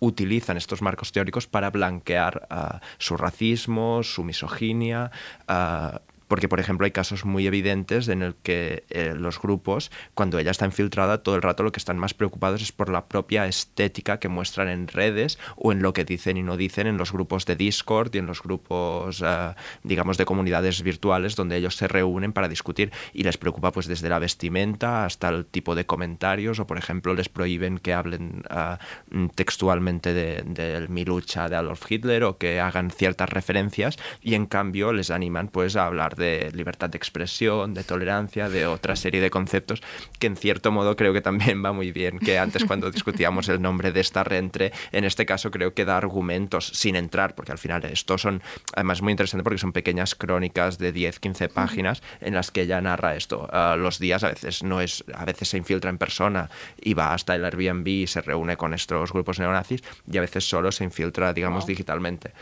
utilizan 0.00 0.56
estos 0.56 0.82
marcos 0.82 1.12
teóricos 1.12 1.46
para 1.46 1.70
blanquear 1.70 2.46
uh, 2.50 2.78
su 2.98 3.16
racismo, 3.16 4.02
su 4.02 4.24
misoginia, 4.24 5.10
uh, 5.48 5.98
porque, 6.28 6.48
por 6.48 6.60
ejemplo, 6.60 6.84
hay 6.84 6.90
casos 6.90 7.24
muy 7.24 7.46
evidentes 7.46 8.08
en 8.08 8.22
el 8.22 8.34
que 8.42 8.84
eh, 8.90 9.14
los 9.16 9.40
grupos, 9.40 9.90
cuando 10.14 10.38
ella 10.38 10.50
está 10.50 10.64
infiltrada, 10.64 11.22
todo 11.22 11.36
el 11.36 11.42
rato 11.42 11.62
lo 11.62 11.72
que 11.72 11.78
están 11.78 11.98
más 11.98 12.14
preocupados 12.14 12.62
es 12.62 12.72
por 12.72 12.88
la 12.88 13.06
propia 13.06 13.46
estética 13.46 14.18
que 14.18 14.28
muestran 14.28 14.68
en 14.68 14.88
redes 14.88 15.38
o 15.56 15.72
en 15.72 15.82
lo 15.82 15.92
que 15.92 16.04
dicen 16.04 16.36
y 16.36 16.42
no 16.42 16.56
dicen 16.56 16.86
en 16.86 16.96
los 16.96 17.12
grupos 17.12 17.46
de 17.46 17.56
Discord 17.56 18.14
y 18.14 18.18
en 18.18 18.26
los 18.26 18.42
grupos, 18.42 19.20
uh, 19.20 19.54
digamos, 19.82 20.16
de 20.16 20.24
comunidades 20.24 20.82
virtuales 20.82 21.36
donde 21.36 21.56
ellos 21.56 21.76
se 21.76 21.88
reúnen 21.88 22.32
para 22.32 22.48
discutir. 22.48 22.92
Y 23.12 23.24
les 23.24 23.36
preocupa 23.36 23.72
pues 23.72 23.86
desde 23.86 24.08
la 24.08 24.18
vestimenta 24.18 25.04
hasta 25.04 25.28
el 25.28 25.46
tipo 25.46 25.74
de 25.74 25.86
comentarios 25.86 26.58
o, 26.58 26.66
por 26.66 26.78
ejemplo, 26.78 27.14
les 27.14 27.28
prohíben 27.28 27.78
que 27.78 27.92
hablen 27.92 28.42
uh, 28.50 29.28
textualmente 29.34 30.14
de, 30.14 30.42
de, 30.46 30.88
mi 30.88 31.04
lucha 31.04 31.48
de 31.48 31.56
Adolf 31.56 31.90
Hitler 31.90 32.24
o 32.24 32.38
que 32.38 32.60
hagan 32.60 32.90
ciertas 32.90 33.28
referencias 33.28 33.98
y, 34.22 34.34
en 34.34 34.46
cambio, 34.46 34.92
les 34.92 35.10
animan 35.10 35.48
pues 35.48 35.76
a 35.76 35.86
hablar 35.86 36.13
de 36.14 36.50
libertad 36.52 36.90
de 36.90 36.98
expresión, 36.98 37.74
de 37.74 37.84
tolerancia, 37.84 38.48
de 38.48 38.66
otra 38.66 38.96
serie 38.96 39.20
de 39.20 39.30
conceptos 39.30 39.82
que 40.18 40.26
en 40.26 40.36
cierto 40.36 40.70
modo 40.72 40.96
creo 40.96 41.12
que 41.12 41.20
también 41.20 41.64
va 41.64 41.72
muy 41.72 41.92
bien, 41.92 42.18
que 42.18 42.38
antes 42.38 42.64
cuando 42.64 42.90
discutíamos 42.90 43.48
el 43.48 43.60
nombre 43.60 43.92
de 43.92 44.00
esta 44.00 44.24
reentre, 44.24 44.72
en 44.92 45.04
este 45.04 45.26
caso 45.26 45.50
creo 45.50 45.74
que 45.74 45.84
da 45.84 45.96
argumentos 45.96 46.66
sin 46.68 46.96
entrar, 46.96 47.34
porque 47.34 47.52
al 47.52 47.58
final 47.58 47.84
esto 47.84 48.18
son, 48.18 48.42
además 48.74 49.02
muy 49.02 49.12
interesante 49.12 49.42
porque 49.44 49.58
son 49.58 49.72
pequeñas 49.72 50.14
crónicas 50.14 50.78
de 50.78 50.92
10, 50.92 51.20
15 51.20 51.48
páginas 51.48 52.02
en 52.20 52.34
las 52.34 52.50
que 52.50 52.62
ella 52.62 52.80
narra 52.80 53.16
esto. 53.16 53.48
Uh, 53.52 53.76
los 53.76 53.98
días 53.98 54.24
a 54.24 54.28
veces 54.28 54.62
no 54.62 54.80
es, 54.80 55.04
a 55.14 55.24
veces 55.24 55.48
se 55.48 55.58
infiltra 55.58 55.90
en 55.90 55.98
persona 55.98 56.50
y 56.80 56.94
va 56.94 57.14
hasta 57.14 57.34
el 57.34 57.44
Airbnb 57.44 57.86
y 57.86 58.06
se 58.06 58.20
reúne 58.20 58.56
con 58.56 58.74
estos 58.74 59.12
grupos 59.12 59.38
neonazis 59.38 59.82
y 60.10 60.18
a 60.18 60.20
veces 60.20 60.48
solo 60.48 60.72
se 60.72 60.84
infiltra, 60.84 61.32
digamos, 61.32 61.64
wow. 61.64 61.68
digitalmente. 61.68 62.32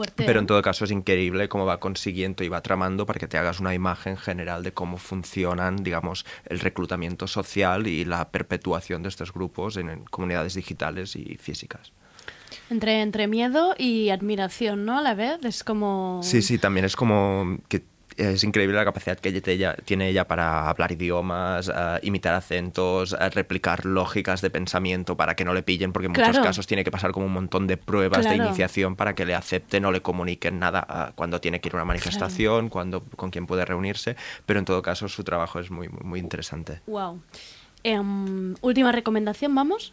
Fuerte, 0.00 0.24
Pero 0.24 0.40
en 0.40 0.46
todo 0.46 0.62
caso 0.62 0.86
es 0.86 0.90
increíble 0.90 1.50
cómo 1.50 1.66
va 1.66 1.78
consiguiendo 1.78 2.42
y 2.42 2.48
va 2.48 2.62
tramando 2.62 3.04
para 3.04 3.20
que 3.20 3.28
te 3.28 3.36
hagas 3.36 3.60
una 3.60 3.74
imagen 3.74 4.16
general 4.16 4.62
de 4.62 4.72
cómo 4.72 4.96
funcionan, 4.96 5.82
digamos, 5.82 6.24
el 6.46 6.60
reclutamiento 6.60 7.26
social 7.26 7.86
y 7.86 8.06
la 8.06 8.30
perpetuación 8.30 9.02
de 9.02 9.10
estos 9.10 9.30
grupos 9.30 9.76
en, 9.76 9.90
en 9.90 10.04
comunidades 10.04 10.54
digitales 10.54 11.16
y 11.16 11.36
físicas. 11.36 11.92
Entre, 12.70 13.02
entre 13.02 13.26
miedo 13.26 13.74
y 13.76 14.08
admiración, 14.08 14.86
¿no? 14.86 14.98
A 14.98 15.02
la 15.02 15.14
vez 15.14 15.38
es 15.44 15.62
como... 15.64 16.20
Sí, 16.22 16.40
sí, 16.40 16.56
también 16.56 16.86
es 16.86 16.96
como 16.96 17.58
que 17.68 17.82
es 18.20 18.44
increíble 18.44 18.76
la 18.76 18.84
capacidad 18.84 19.18
que 19.18 19.28
ella, 19.46 19.74
tiene 19.84 20.08
ella 20.08 20.26
para 20.26 20.68
hablar 20.68 20.92
idiomas, 20.92 21.68
uh, 21.68 21.98
imitar 22.02 22.34
acentos, 22.34 23.12
uh, 23.12 23.16
replicar 23.32 23.86
lógicas 23.86 24.40
de 24.42 24.50
pensamiento 24.50 25.16
para 25.16 25.34
que 25.34 25.44
no 25.44 25.54
le 25.54 25.62
pillen, 25.62 25.92
porque 25.92 26.06
en 26.06 26.12
claro. 26.12 26.28
muchos 26.28 26.44
casos 26.44 26.66
tiene 26.66 26.84
que 26.84 26.90
pasar 26.90 27.12
como 27.12 27.26
un 27.26 27.32
montón 27.32 27.66
de 27.66 27.76
pruebas 27.76 28.20
claro. 28.20 28.36
de 28.36 28.44
iniciación 28.48 28.96
para 28.96 29.14
que 29.14 29.24
le 29.24 29.34
acepten 29.34 29.84
o 29.84 29.92
le 29.92 30.02
comuniquen 30.02 30.58
nada 30.58 30.86
uh, 30.88 31.14
cuando 31.14 31.40
tiene 31.40 31.60
que 31.60 31.68
ir 31.68 31.74
a 31.74 31.76
una 31.78 31.86
manifestación, 31.86 32.68
claro. 32.68 32.70
cuando, 32.70 33.04
con 33.16 33.30
quién 33.30 33.46
puede 33.46 33.64
reunirse, 33.64 34.16
pero 34.46 34.58
en 34.58 34.64
todo 34.64 34.82
caso 34.82 35.08
su 35.08 35.24
trabajo 35.24 35.58
es 35.58 35.70
muy, 35.70 35.88
muy, 35.88 36.02
muy 36.02 36.20
interesante. 36.20 36.80
Wow. 36.86 37.22
Um, 37.84 38.54
última 38.60 38.92
recomendación, 38.92 39.54
¿vamos? 39.54 39.92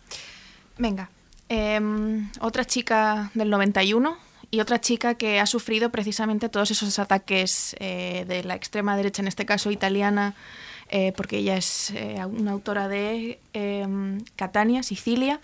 Venga. 0.78 1.10
Um, 1.50 2.30
otra 2.42 2.66
chica 2.66 3.32
del 3.34 3.50
91, 3.50 4.18
y 4.50 4.60
otra 4.60 4.80
chica 4.80 5.16
que 5.16 5.40
ha 5.40 5.46
sufrido 5.46 5.90
precisamente 5.90 6.50
todos 6.50 6.72
esos 6.72 7.00
ataques 7.00 7.76
eh, 7.80 8.26
de 8.28 8.44
la 8.44 8.56
extrema 8.56 8.96
derecha, 8.96 9.22
en 9.22 9.28
este 9.28 9.46
caso 9.46 9.72
italiana, 9.72 10.36
eh, 10.90 11.12
porque 11.18 11.38
ella 11.40 11.58
es 11.58 11.92
eh, 11.92 12.24
una 12.26 12.52
autora 12.52 12.88
de 12.88 13.40
Catania, 14.36 14.84
Sicilia. 14.84 15.42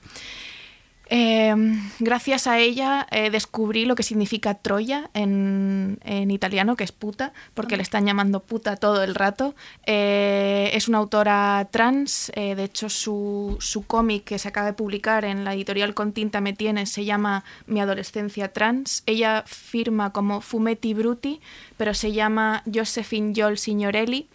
Gracias 2.00 2.48
a 2.48 2.60
ella 2.60 3.08
descubrí 3.32 3.86
lo 3.86 3.96
que 3.96 4.04
significa 4.04 4.56
Troya 4.56 5.10
en, 5.14 6.00
en, 6.04 6.32
italiano, 6.32 6.76
que 6.76 6.84
es 6.84 6.92
puta, 6.92 7.34
porque 7.54 7.78
le 7.78 7.84
están 7.84 8.06
llamando 8.06 8.40
puta 8.40 8.76
todo 8.76 9.04
el 9.04 9.16
rato. 9.16 9.56
es 9.86 10.88
una 10.88 10.98
autora 10.98 11.68
trans, 11.72 12.32
de 12.36 12.64
hecho 12.64 12.90
su, 12.90 13.58
su 13.60 13.84
cómic 13.84 14.24
que 14.24 14.40
se 14.40 14.48
acaba 14.48 14.68
de 14.68 14.74
publicar 14.74 15.26
en 15.26 15.44
la 15.44 15.54
editorial 15.54 15.94
Con 15.94 16.14
Tinta 16.14 16.42
Me 16.42 16.54
Tienes 16.54 16.90
se 16.90 17.06
llama 17.06 17.44
Mi 17.68 17.80
adolescencia 17.80 18.52
trans. 18.54 19.04
Ella 19.06 19.44
firma 19.46 20.12
como 20.12 20.42
Fumetti 20.42 20.94
Bruti, 20.94 21.42
pero 21.78 21.94
se 21.94 22.12
llama 22.12 22.64
Josephine 22.72 23.34
Joel 23.36 23.58
Signorelli. 23.58 24.28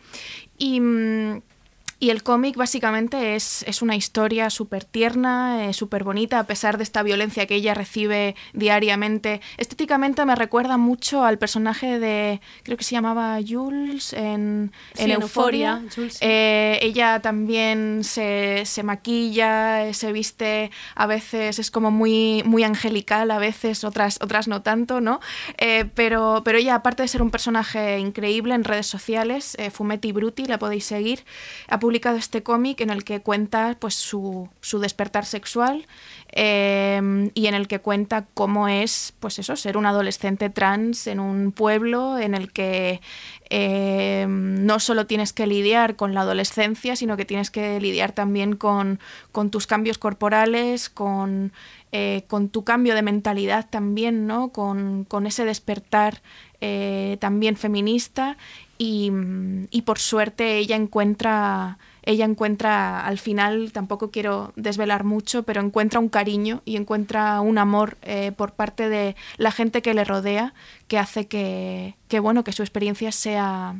Y... 0.58 0.80
Y 2.00 2.10
el 2.10 2.22
cómic 2.22 2.56
básicamente 2.56 3.34
es, 3.34 3.64
es, 3.66 3.82
una 3.82 3.96
historia 3.96 4.50
súper 4.50 4.84
tierna, 4.84 5.64
eh, 5.64 5.72
súper 5.72 6.04
bonita, 6.04 6.38
a 6.38 6.44
pesar 6.44 6.76
de 6.76 6.84
esta 6.84 7.02
violencia 7.02 7.46
que 7.46 7.56
ella 7.56 7.74
recibe 7.74 8.36
diariamente. 8.52 9.40
Estéticamente 9.56 10.24
me 10.24 10.36
recuerda 10.36 10.76
mucho 10.76 11.24
al 11.24 11.38
personaje 11.38 11.98
de, 11.98 12.40
creo 12.62 12.76
que 12.76 12.84
se 12.84 12.92
llamaba 12.92 13.38
Jules 13.46 14.12
en, 14.12 14.72
sí, 14.94 15.04
en 15.04 15.10
en 15.10 15.22
Euforia. 15.22 15.82
Jules, 15.92 16.18
eh, 16.20 16.78
ella 16.82 17.18
también 17.20 18.04
se, 18.04 18.62
se, 18.64 18.84
maquilla, 18.84 19.92
se 19.92 20.12
viste, 20.12 20.70
a 20.94 21.06
veces 21.06 21.58
es 21.58 21.70
como 21.72 21.90
muy, 21.90 22.44
muy 22.44 22.62
angelical, 22.62 23.30
a 23.32 23.38
veces 23.40 23.82
otras, 23.82 24.18
otras 24.22 24.46
no 24.46 24.62
tanto, 24.62 25.00
¿no? 25.00 25.18
Eh, 25.56 25.86
pero, 25.96 26.42
pero 26.44 26.58
ella, 26.58 26.76
aparte 26.76 27.02
de 27.02 27.08
ser 27.08 27.22
un 27.22 27.30
personaje 27.30 27.98
increíble 27.98 28.54
en 28.54 28.62
redes 28.62 28.86
sociales, 28.86 29.56
eh, 29.58 29.70
Fumetti 29.70 30.12
Bruti, 30.12 30.46
la 30.46 30.60
podéis 30.60 30.84
seguir, 30.84 31.24
ha 31.66 31.80
publicado 31.88 32.18
este 32.18 32.42
cómic 32.42 32.82
en 32.82 32.90
el 32.90 33.02
que 33.02 33.20
cuenta 33.20 33.74
pues, 33.80 33.94
su, 33.94 34.50
su 34.60 34.78
despertar 34.78 35.24
sexual 35.24 35.86
eh, 36.32 37.30
y 37.32 37.46
en 37.46 37.54
el 37.54 37.66
que 37.66 37.78
cuenta 37.78 38.26
cómo 38.34 38.68
es 38.68 39.14
pues 39.20 39.38
eso, 39.38 39.56
ser 39.56 39.78
un 39.78 39.86
adolescente 39.86 40.50
trans 40.50 41.06
en 41.06 41.18
un 41.18 41.50
pueblo 41.50 42.18
en 42.18 42.34
el 42.34 42.52
que 42.52 43.00
eh, 43.48 44.26
no 44.28 44.80
solo 44.80 45.06
tienes 45.06 45.32
que 45.32 45.46
lidiar 45.46 45.96
con 45.96 46.12
la 46.12 46.20
adolescencia, 46.20 46.94
sino 46.94 47.16
que 47.16 47.24
tienes 47.24 47.50
que 47.50 47.80
lidiar 47.80 48.12
también 48.12 48.56
con, 48.56 49.00
con 49.32 49.48
tus 49.50 49.66
cambios 49.66 49.96
corporales, 49.96 50.90
con, 50.90 51.54
eh, 51.92 52.24
con, 52.26 52.50
tu 52.50 52.64
cambio 52.64 52.94
de 52.96 53.00
mentalidad 53.00 53.66
también, 53.70 54.26
¿no? 54.26 54.50
con, 54.50 55.04
con 55.04 55.26
ese 55.26 55.46
despertar 55.46 56.20
también 57.20 57.56
feminista 57.56 58.36
y, 58.78 59.10
por 59.84 59.98
suerte 59.98 60.58
ella 60.58 60.76
encuentra 60.76 61.78
ella 62.02 62.24
encuentra 62.24 63.04
al 63.04 63.18
final 63.18 63.72
tampoco 63.72 64.10
quiero 64.10 64.52
desvelar 64.56 65.04
mucho 65.04 65.42
pero 65.42 65.60
encuentra 65.60 66.00
un 66.00 66.08
cariño 66.08 66.62
y 66.64 66.76
encuentra 66.76 67.40
un 67.40 67.58
amor 67.58 67.96
eh, 68.02 68.32
por 68.32 68.52
parte 68.52 68.88
de 68.88 69.16
la 69.36 69.50
gente 69.50 69.82
que 69.82 69.94
le 69.94 70.04
rodea 70.04 70.54
que 70.86 70.98
hace 70.98 71.26
que, 71.26 71.96
que 72.08 72.20
bueno 72.20 72.44
que 72.44 72.52
su 72.52 72.62
experiencia 72.62 73.12
sea 73.12 73.76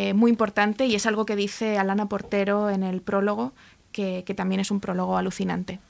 eh, 0.00 0.14
muy 0.14 0.30
importante. 0.30 0.86
Y 0.86 0.94
es 0.94 1.06
algo 1.06 1.26
que 1.26 1.34
dice 1.34 1.76
Alana 1.76 2.08
Portero 2.08 2.70
en 2.70 2.84
el 2.84 3.00
prólogo 3.00 3.52
que, 3.90 4.22
que 4.24 4.32
también 4.32 4.60
es 4.60 4.70
un 4.70 4.78
prólogo 4.78 5.16
alucinante 5.16 5.80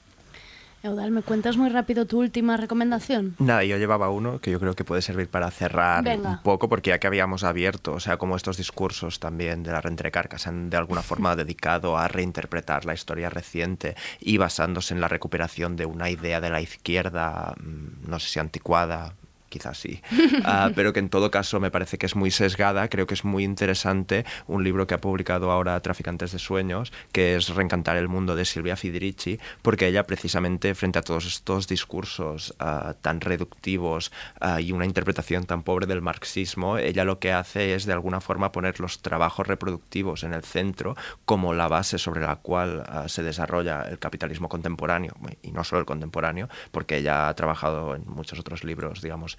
Eudal, 0.81 1.11
¿me 1.11 1.21
cuentas 1.21 1.57
muy 1.57 1.69
rápido 1.69 2.05
tu 2.05 2.19
última 2.19 2.55
recomendación? 2.55 3.35
Nada, 3.39 3.65
yo 3.65 3.77
llevaba 3.77 4.09
uno 4.09 4.39
que 4.39 4.49
yo 4.49 4.59
creo 4.59 4.75
que 4.75 4.85
puede 4.85 5.01
servir 5.01 5.27
para 5.29 5.51
cerrar 5.51 6.03
Venga. 6.03 6.29
un 6.29 6.43
poco, 6.43 6.69
porque 6.69 6.91
ya 6.91 6.99
que 6.99 7.07
habíamos 7.07 7.43
abierto, 7.43 7.93
o 7.93 7.99
sea, 7.99 8.17
como 8.17 8.37
estos 8.37 8.55
discursos 8.55 9.19
también 9.19 9.63
de 9.63 9.71
la 9.71 9.81
Rentrecar 9.81 10.29
que 10.29 10.39
se 10.39 10.47
han 10.47 10.69
de 10.69 10.77
alguna 10.77 11.01
forma 11.01 11.35
dedicado 11.35 11.97
a 11.97 12.07
reinterpretar 12.07 12.85
la 12.85 12.93
historia 12.93 13.29
reciente 13.29 13.95
y 14.21 14.37
basándose 14.37 14.93
en 14.93 15.01
la 15.01 15.09
recuperación 15.09 15.75
de 15.75 15.85
una 15.85 16.09
idea 16.09 16.39
de 16.39 16.49
la 16.49 16.61
izquierda, 16.61 17.53
mm, 17.61 18.09
no 18.09 18.19
sé 18.19 18.29
si 18.29 18.39
anticuada, 18.39 19.15
quizás 19.49 19.77
sí, 19.77 20.01
uh, 20.11 20.71
pero 20.75 20.93
que 20.93 20.99
en 20.99 21.09
todo 21.09 21.31
caso 21.31 21.59
me 21.59 21.71
parece 21.71 21.97
que 21.97 22.05
es 22.05 22.15
muy 22.15 22.31
sesgada, 22.31 22.87
creo 22.87 23.07
que 23.07 23.13
es 23.13 23.25
muy 23.25 23.43
interesante 23.43 24.25
un 24.47 24.63
libro 24.63 24.87
que 24.87 24.93
ha 24.93 25.01
publicado 25.01 25.51
ahora 25.51 25.79
Traficantes 25.81 26.31
de 26.31 26.39
Sueños, 26.39 26.93
que 27.11 27.35
es 27.35 27.49
Reencantar 27.49 27.97
el 27.97 28.07
Mundo 28.07 28.35
de 28.35 28.45
Silvia 28.45 28.75
Federici, 28.75 29.39
porque 29.61 29.87
ella 29.87 30.05
precisamente 30.05 30.75
frente 30.75 30.99
a 30.99 31.01
todos 31.01 31.25
estos 31.25 31.67
discursos 31.67 32.53
uh, 32.59 32.93
tan 33.01 33.21
reductivos 33.21 34.11
uh, 34.41 34.59
y 34.59 34.71
una 34.71 34.85
interpretación 34.85 35.45
tan 35.45 35.63
pobre 35.63 35.87
del 35.87 36.01
marxismo, 36.01 36.77
ella 36.77 37.03
lo 37.03 37.19
que 37.19 37.31
hace 37.31 37.73
es 37.73 37.85
de 37.85 37.93
alguna 37.93 38.21
forma 38.21 38.51
poner 38.51 38.79
los 38.79 39.01
trabajos 39.01 39.47
reproductivos 39.47 40.23
en 40.23 40.33
el 40.33 40.43
centro 40.43 40.95
como 41.25 41.53
la 41.53 41.67
base 41.67 41.97
sobre 41.97 42.21
la 42.21 42.35
cual 42.37 42.83
se 43.07 43.23
desarrolla 43.23 43.83
el 43.89 43.99
capitalismo 43.99 44.49
contemporáneo, 44.49 45.15
y 45.41 45.51
no 45.51 45.63
solo 45.63 45.79
el 45.79 45.85
contemporáneo, 45.85 46.49
porque 46.71 46.97
ella 46.97 47.27
ha 47.27 47.35
trabajado 47.35 47.95
en 47.95 48.07
muchos 48.07 48.39
otros 48.39 48.63
libros, 48.63 49.01
digamos, 49.01 49.37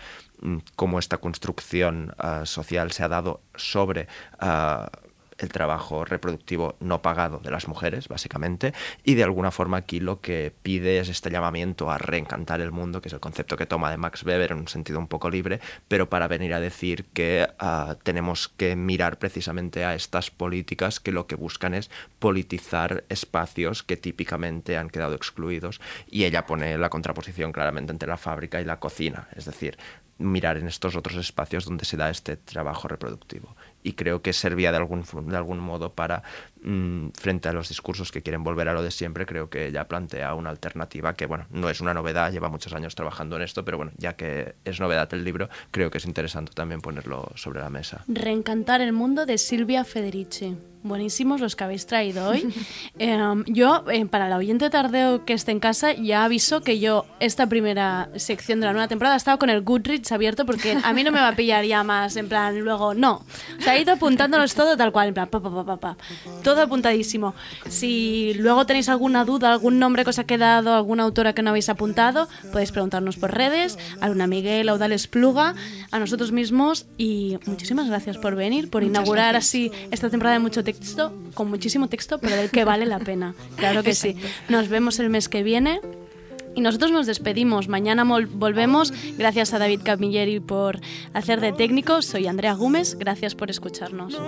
cómo 0.76 0.98
esta 0.98 1.18
construcción 1.18 2.14
uh, 2.22 2.46
social 2.46 2.92
se 2.92 3.02
ha 3.02 3.08
dado 3.08 3.42
sobre 3.54 4.08
uh, 4.40 4.86
el 5.40 5.50
trabajo 5.50 6.04
reproductivo 6.04 6.76
no 6.80 7.02
pagado 7.02 7.38
de 7.38 7.50
las 7.50 7.68
mujeres, 7.68 8.08
básicamente, 8.08 8.72
y 9.04 9.14
de 9.14 9.24
alguna 9.24 9.50
forma 9.50 9.78
aquí 9.78 10.00
lo 10.00 10.20
que 10.20 10.52
pide 10.62 10.98
es 10.98 11.08
este 11.08 11.30
llamamiento 11.30 11.90
a 11.90 11.98
reencantar 11.98 12.60
el 12.60 12.72
mundo, 12.72 13.00
que 13.00 13.08
es 13.08 13.14
el 13.14 13.20
concepto 13.20 13.56
que 13.56 13.66
toma 13.66 13.90
de 13.90 13.96
Max 13.96 14.22
Weber 14.24 14.52
en 14.52 14.58
un 14.58 14.68
sentido 14.68 14.98
un 14.98 15.08
poco 15.08 15.30
libre, 15.30 15.60
pero 15.88 16.08
para 16.08 16.28
venir 16.28 16.54
a 16.54 16.60
decir 16.60 17.04
que 17.12 17.48
uh, 17.60 17.94
tenemos 18.02 18.48
que 18.48 18.76
mirar 18.76 19.18
precisamente 19.18 19.84
a 19.84 19.94
estas 19.94 20.30
políticas 20.30 21.00
que 21.00 21.12
lo 21.12 21.26
que 21.26 21.34
buscan 21.34 21.74
es 21.74 21.90
politizar 22.18 23.04
espacios 23.08 23.82
que 23.82 23.96
típicamente 23.96 24.76
han 24.76 24.90
quedado 24.90 25.14
excluidos 25.14 25.80
y 26.08 26.24
ella 26.24 26.46
pone 26.46 26.78
la 26.78 26.90
contraposición 26.90 27.52
claramente 27.52 27.92
entre 27.92 28.08
la 28.08 28.16
fábrica 28.16 28.60
y 28.60 28.64
la 28.64 28.80
cocina, 28.80 29.28
es 29.34 29.44
decir, 29.44 29.78
mirar 30.20 30.56
en 30.56 30.68
estos 30.68 30.94
otros 30.94 31.16
espacios 31.16 31.64
donde 31.64 31.84
se 31.84 31.96
da 31.96 32.10
este 32.10 32.36
trabajo 32.36 32.86
reproductivo. 32.86 33.56
Y 33.82 33.94
creo 33.94 34.22
que 34.22 34.32
servía 34.32 34.70
de 34.70 34.78
algún, 34.78 35.04
de 35.26 35.36
algún 35.36 35.58
modo 35.58 35.94
para, 35.94 36.22
frente 37.14 37.48
a 37.48 37.52
los 37.52 37.68
discursos 37.68 38.12
que 38.12 38.22
quieren 38.22 38.44
volver 38.44 38.68
a 38.68 38.74
lo 38.74 38.82
de 38.82 38.90
siempre, 38.90 39.26
creo 39.26 39.48
que 39.48 39.68
ella 39.68 39.88
plantea 39.88 40.34
una 40.34 40.50
alternativa 40.50 41.14
que, 41.14 41.26
bueno, 41.26 41.46
no 41.50 41.70
es 41.70 41.80
una 41.80 41.94
novedad, 41.94 42.32
lleva 42.32 42.48
muchos 42.48 42.72
años 42.72 42.94
trabajando 42.94 43.36
en 43.36 43.42
esto, 43.42 43.64
pero 43.64 43.76
bueno, 43.76 43.92
ya 43.96 44.14
que 44.14 44.54
es 44.64 44.80
novedad 44.80 45.12
el 45.14 45.24
libro, 45.24 45.48
creo 45.70 45.90
que 45.90 45.98
es 45.98 46.04
interesante 46.04 46.52
también 46.54 46.80
ponerlo 46.80 47.30
sobre 47.34 47.60
la 47.60 47.70
mesa. 47.70 48.04
Reencantar 48.08 48.80
el 48.80 48.92
mundo 48.92 49.26
de 49.26 49.38
Silvia 49.38 49.84
Federici. 49.84 50.56
Buenísimos 50.82 51.42
los 51.42 51.56
que 51.56 51.64
habéis 51.64 51.86
traído 51.86 52.28
hoy. 52.28 52.52
Eh, 53.02 53.18
yo, 53.46 53.84
eh, 53.90 54.04
para 54.04 54.26
el 54.26 54.32
oyente 54.34 54.68
tardeo 54.68 55.24
que 55.24 55.32
esté 55.32 55.52
en 55.52 55.60
casa, 55.60 55.94
ya 55.94 56.24
aviso 56.24 56.60
que 56.60 56.80
yo 56.80 57.06
esta 57.18 57.46
primera 57.46 58.10
sección 58.16 58.60
de 58.60 58.66
la 58.66 58.72
nueva 58.72 58.88
temporada 58.88 59.16
he 59.16 59.18
estado 59.18 59.38
con 59.38 59.48
el 59.48 59.62
Goodreads 59.62 60.12
abierto 60.12 60.44
porque 60.44 60.76
a 60.82 60.92
mí 60.92 61.02
no 61.02 61.10
me 61.10 61.18
va 61.18 61.28
a 61.28 61.36
pillar 61.36 61.64
ya 61.64 61.82
más, 61.82 62.16
en 62.16 62.28
plan, 62.28 62.60
luego, 62.60 62.92
no. 62.92 63.24
O 63.58 63.62
sea, 63.62 63.76
he 63.76 63.80
ido 63.80 63.94
apuntándolos 63.94 64.54
todo 64.54 64.76
tal 64.76 64.92
cual, 64.92 65.08
en 65.08 65.14
plan, 65.14 65.28
pa, 65.28 65.40
pa, 65.40 65.50
pa, 65.50 65.64
pa, 65.64 65.76
pa. 65.78 65.96
Todo 66.42 66.49
apuntadísimo. 66.58 67.34
Si 67.68 68.34
luego 68.34 68.66
tenéis 68.66 68.88
alguna 68.88 69.24
duda, 69.24 69.52
algún 69.52 69.78
nombre 69.78 70.04
que 70.04 70.10
os 70.10 70.18
ha 70.18 70.24
quedado, 70.24 70.74
alguna 70.74 71.04
autora 71.04 71.32
que 71.32 71.42
no 71.42 71.50
habéis 71.50 71.68
apuntado, 71.68 72.28
podéis 72.52 72.72
preguntarnos 72.72 73.16
por 73.16 73.32
redes, 73.32 73.78
a 74.00 74.08
Luna 74.08 74.26
Miguel, 74.26 74.68
a 74.68 74.74
Udales 74.74 75.06
Pluga, 75.06 75.54
a 75.90 75.98
nosotros 75.98 76.32
mismos 76.32 76.86
y 76.98 77.38
muchísimas 77.46 77.88
gracias 77.88 78.18
por 78.18 78.34
venir, 78.34 78.70
por 78.70 78.82
Muchas 78.82 78.92
inaugurar 78.92 79.34
gracias. 79.34 79.48
así 79.48 79.72
esta 79.90 80.10
temporada 80.10 80.34
de 80.34 80.40
mucho 80.40 80.64
texto, 80.64 81.12
con 81.34 81.48
muchísimo 81.48 81.88
texto, 81.88 82.18
pero 82.18 82.36
del 82.36 82.50
que 82.50 82.64
vale 82.64 82.86
la 82.86 82.98
pena. 82.98 83.34
Claro 83.56 83.82
que 83.82 83.94
sí. 83.94 84.16
Nos 84.48 84.68
vemos 84.68 84.98
el 84.98 85.10
mes 85.10 85.28
que 85.28 85.42
viene. 85.42 85.80
Y 86.54 86.60
nosotros 86.60 86.90
nos 86.90 87.06
despedimos. 87.06 87.68
Mañana 87.68 88.04
volvemos. 88.04 88.92
Gracias 89.16 89.54
a 89.54 89.58
David 89.58 89.80
Camilleri 89.84 90.40
por 90.40 90.80
hacer 91.14 91.40
de 91.40 91.52
técnico. 91.52 92.02
Soy 92.02 92.26
Andrea 92.26 92.54
Gómez. 92.54 92.96
Gracias 92.98 93.34
por 93.34 93.50
escucharnos. 93.50 94.18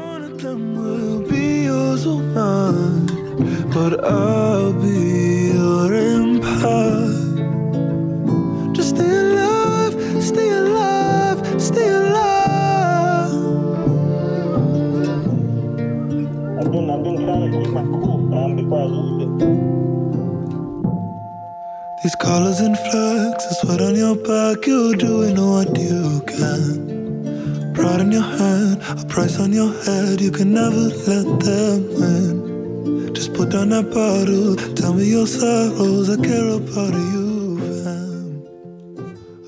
These 22.02 22.16
colors 22.16 22.58
and 22.58 22.76
flags, 22.76 23.46
the 23.48 23.54
sweat 23.60 23.80
on 23.80 23.94
your 23.94 24.16
back, 24.16 24.66
you're 24.66 24.96
doing 24.96 25.36
what 25.36 25.78
you 25.78 26.20
can. 26.26 27.72
Pride 27.74 28.00
in 28.00 28.10
your 28.10 28.22
hand, 28.22 28.82
a 28.98 29.06
price 29.06 29.38
on 29.38 29.52
your 29.52 29.72
head, 29.84 30.20
you 30.20 30.32
can 30.32 30.52
never 30.52 30.90
let 31.06 31.26
them 31.46 31.80
win. 31.94 33.14
Just 33.14 33.32
put 33.34 33.50
down 33.50 33.68
that 33.68 33.92
bottle, 33.94 34.56
tell 34.74 34.94
me 34.94 35.04
your 35.04 35.28
sorrows, 35.28 36.10
I 36.10 36.16
care 36.16 36.48
about 36.48 36.92
you, 36.92 37.60
fam. 37.84 38.42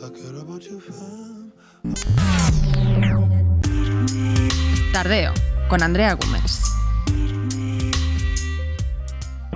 I 0.05 0.09
care 0.15 0.39
about 0.39 0.63
you, 0.63 0.79
fam. 0.79 1.53
Tardeo, 4.93 5.35
con 5.69 5.83
Andrea 5.83 6.15
Gómez. 6.15 6.71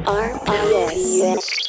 RPS. 0.04 1.67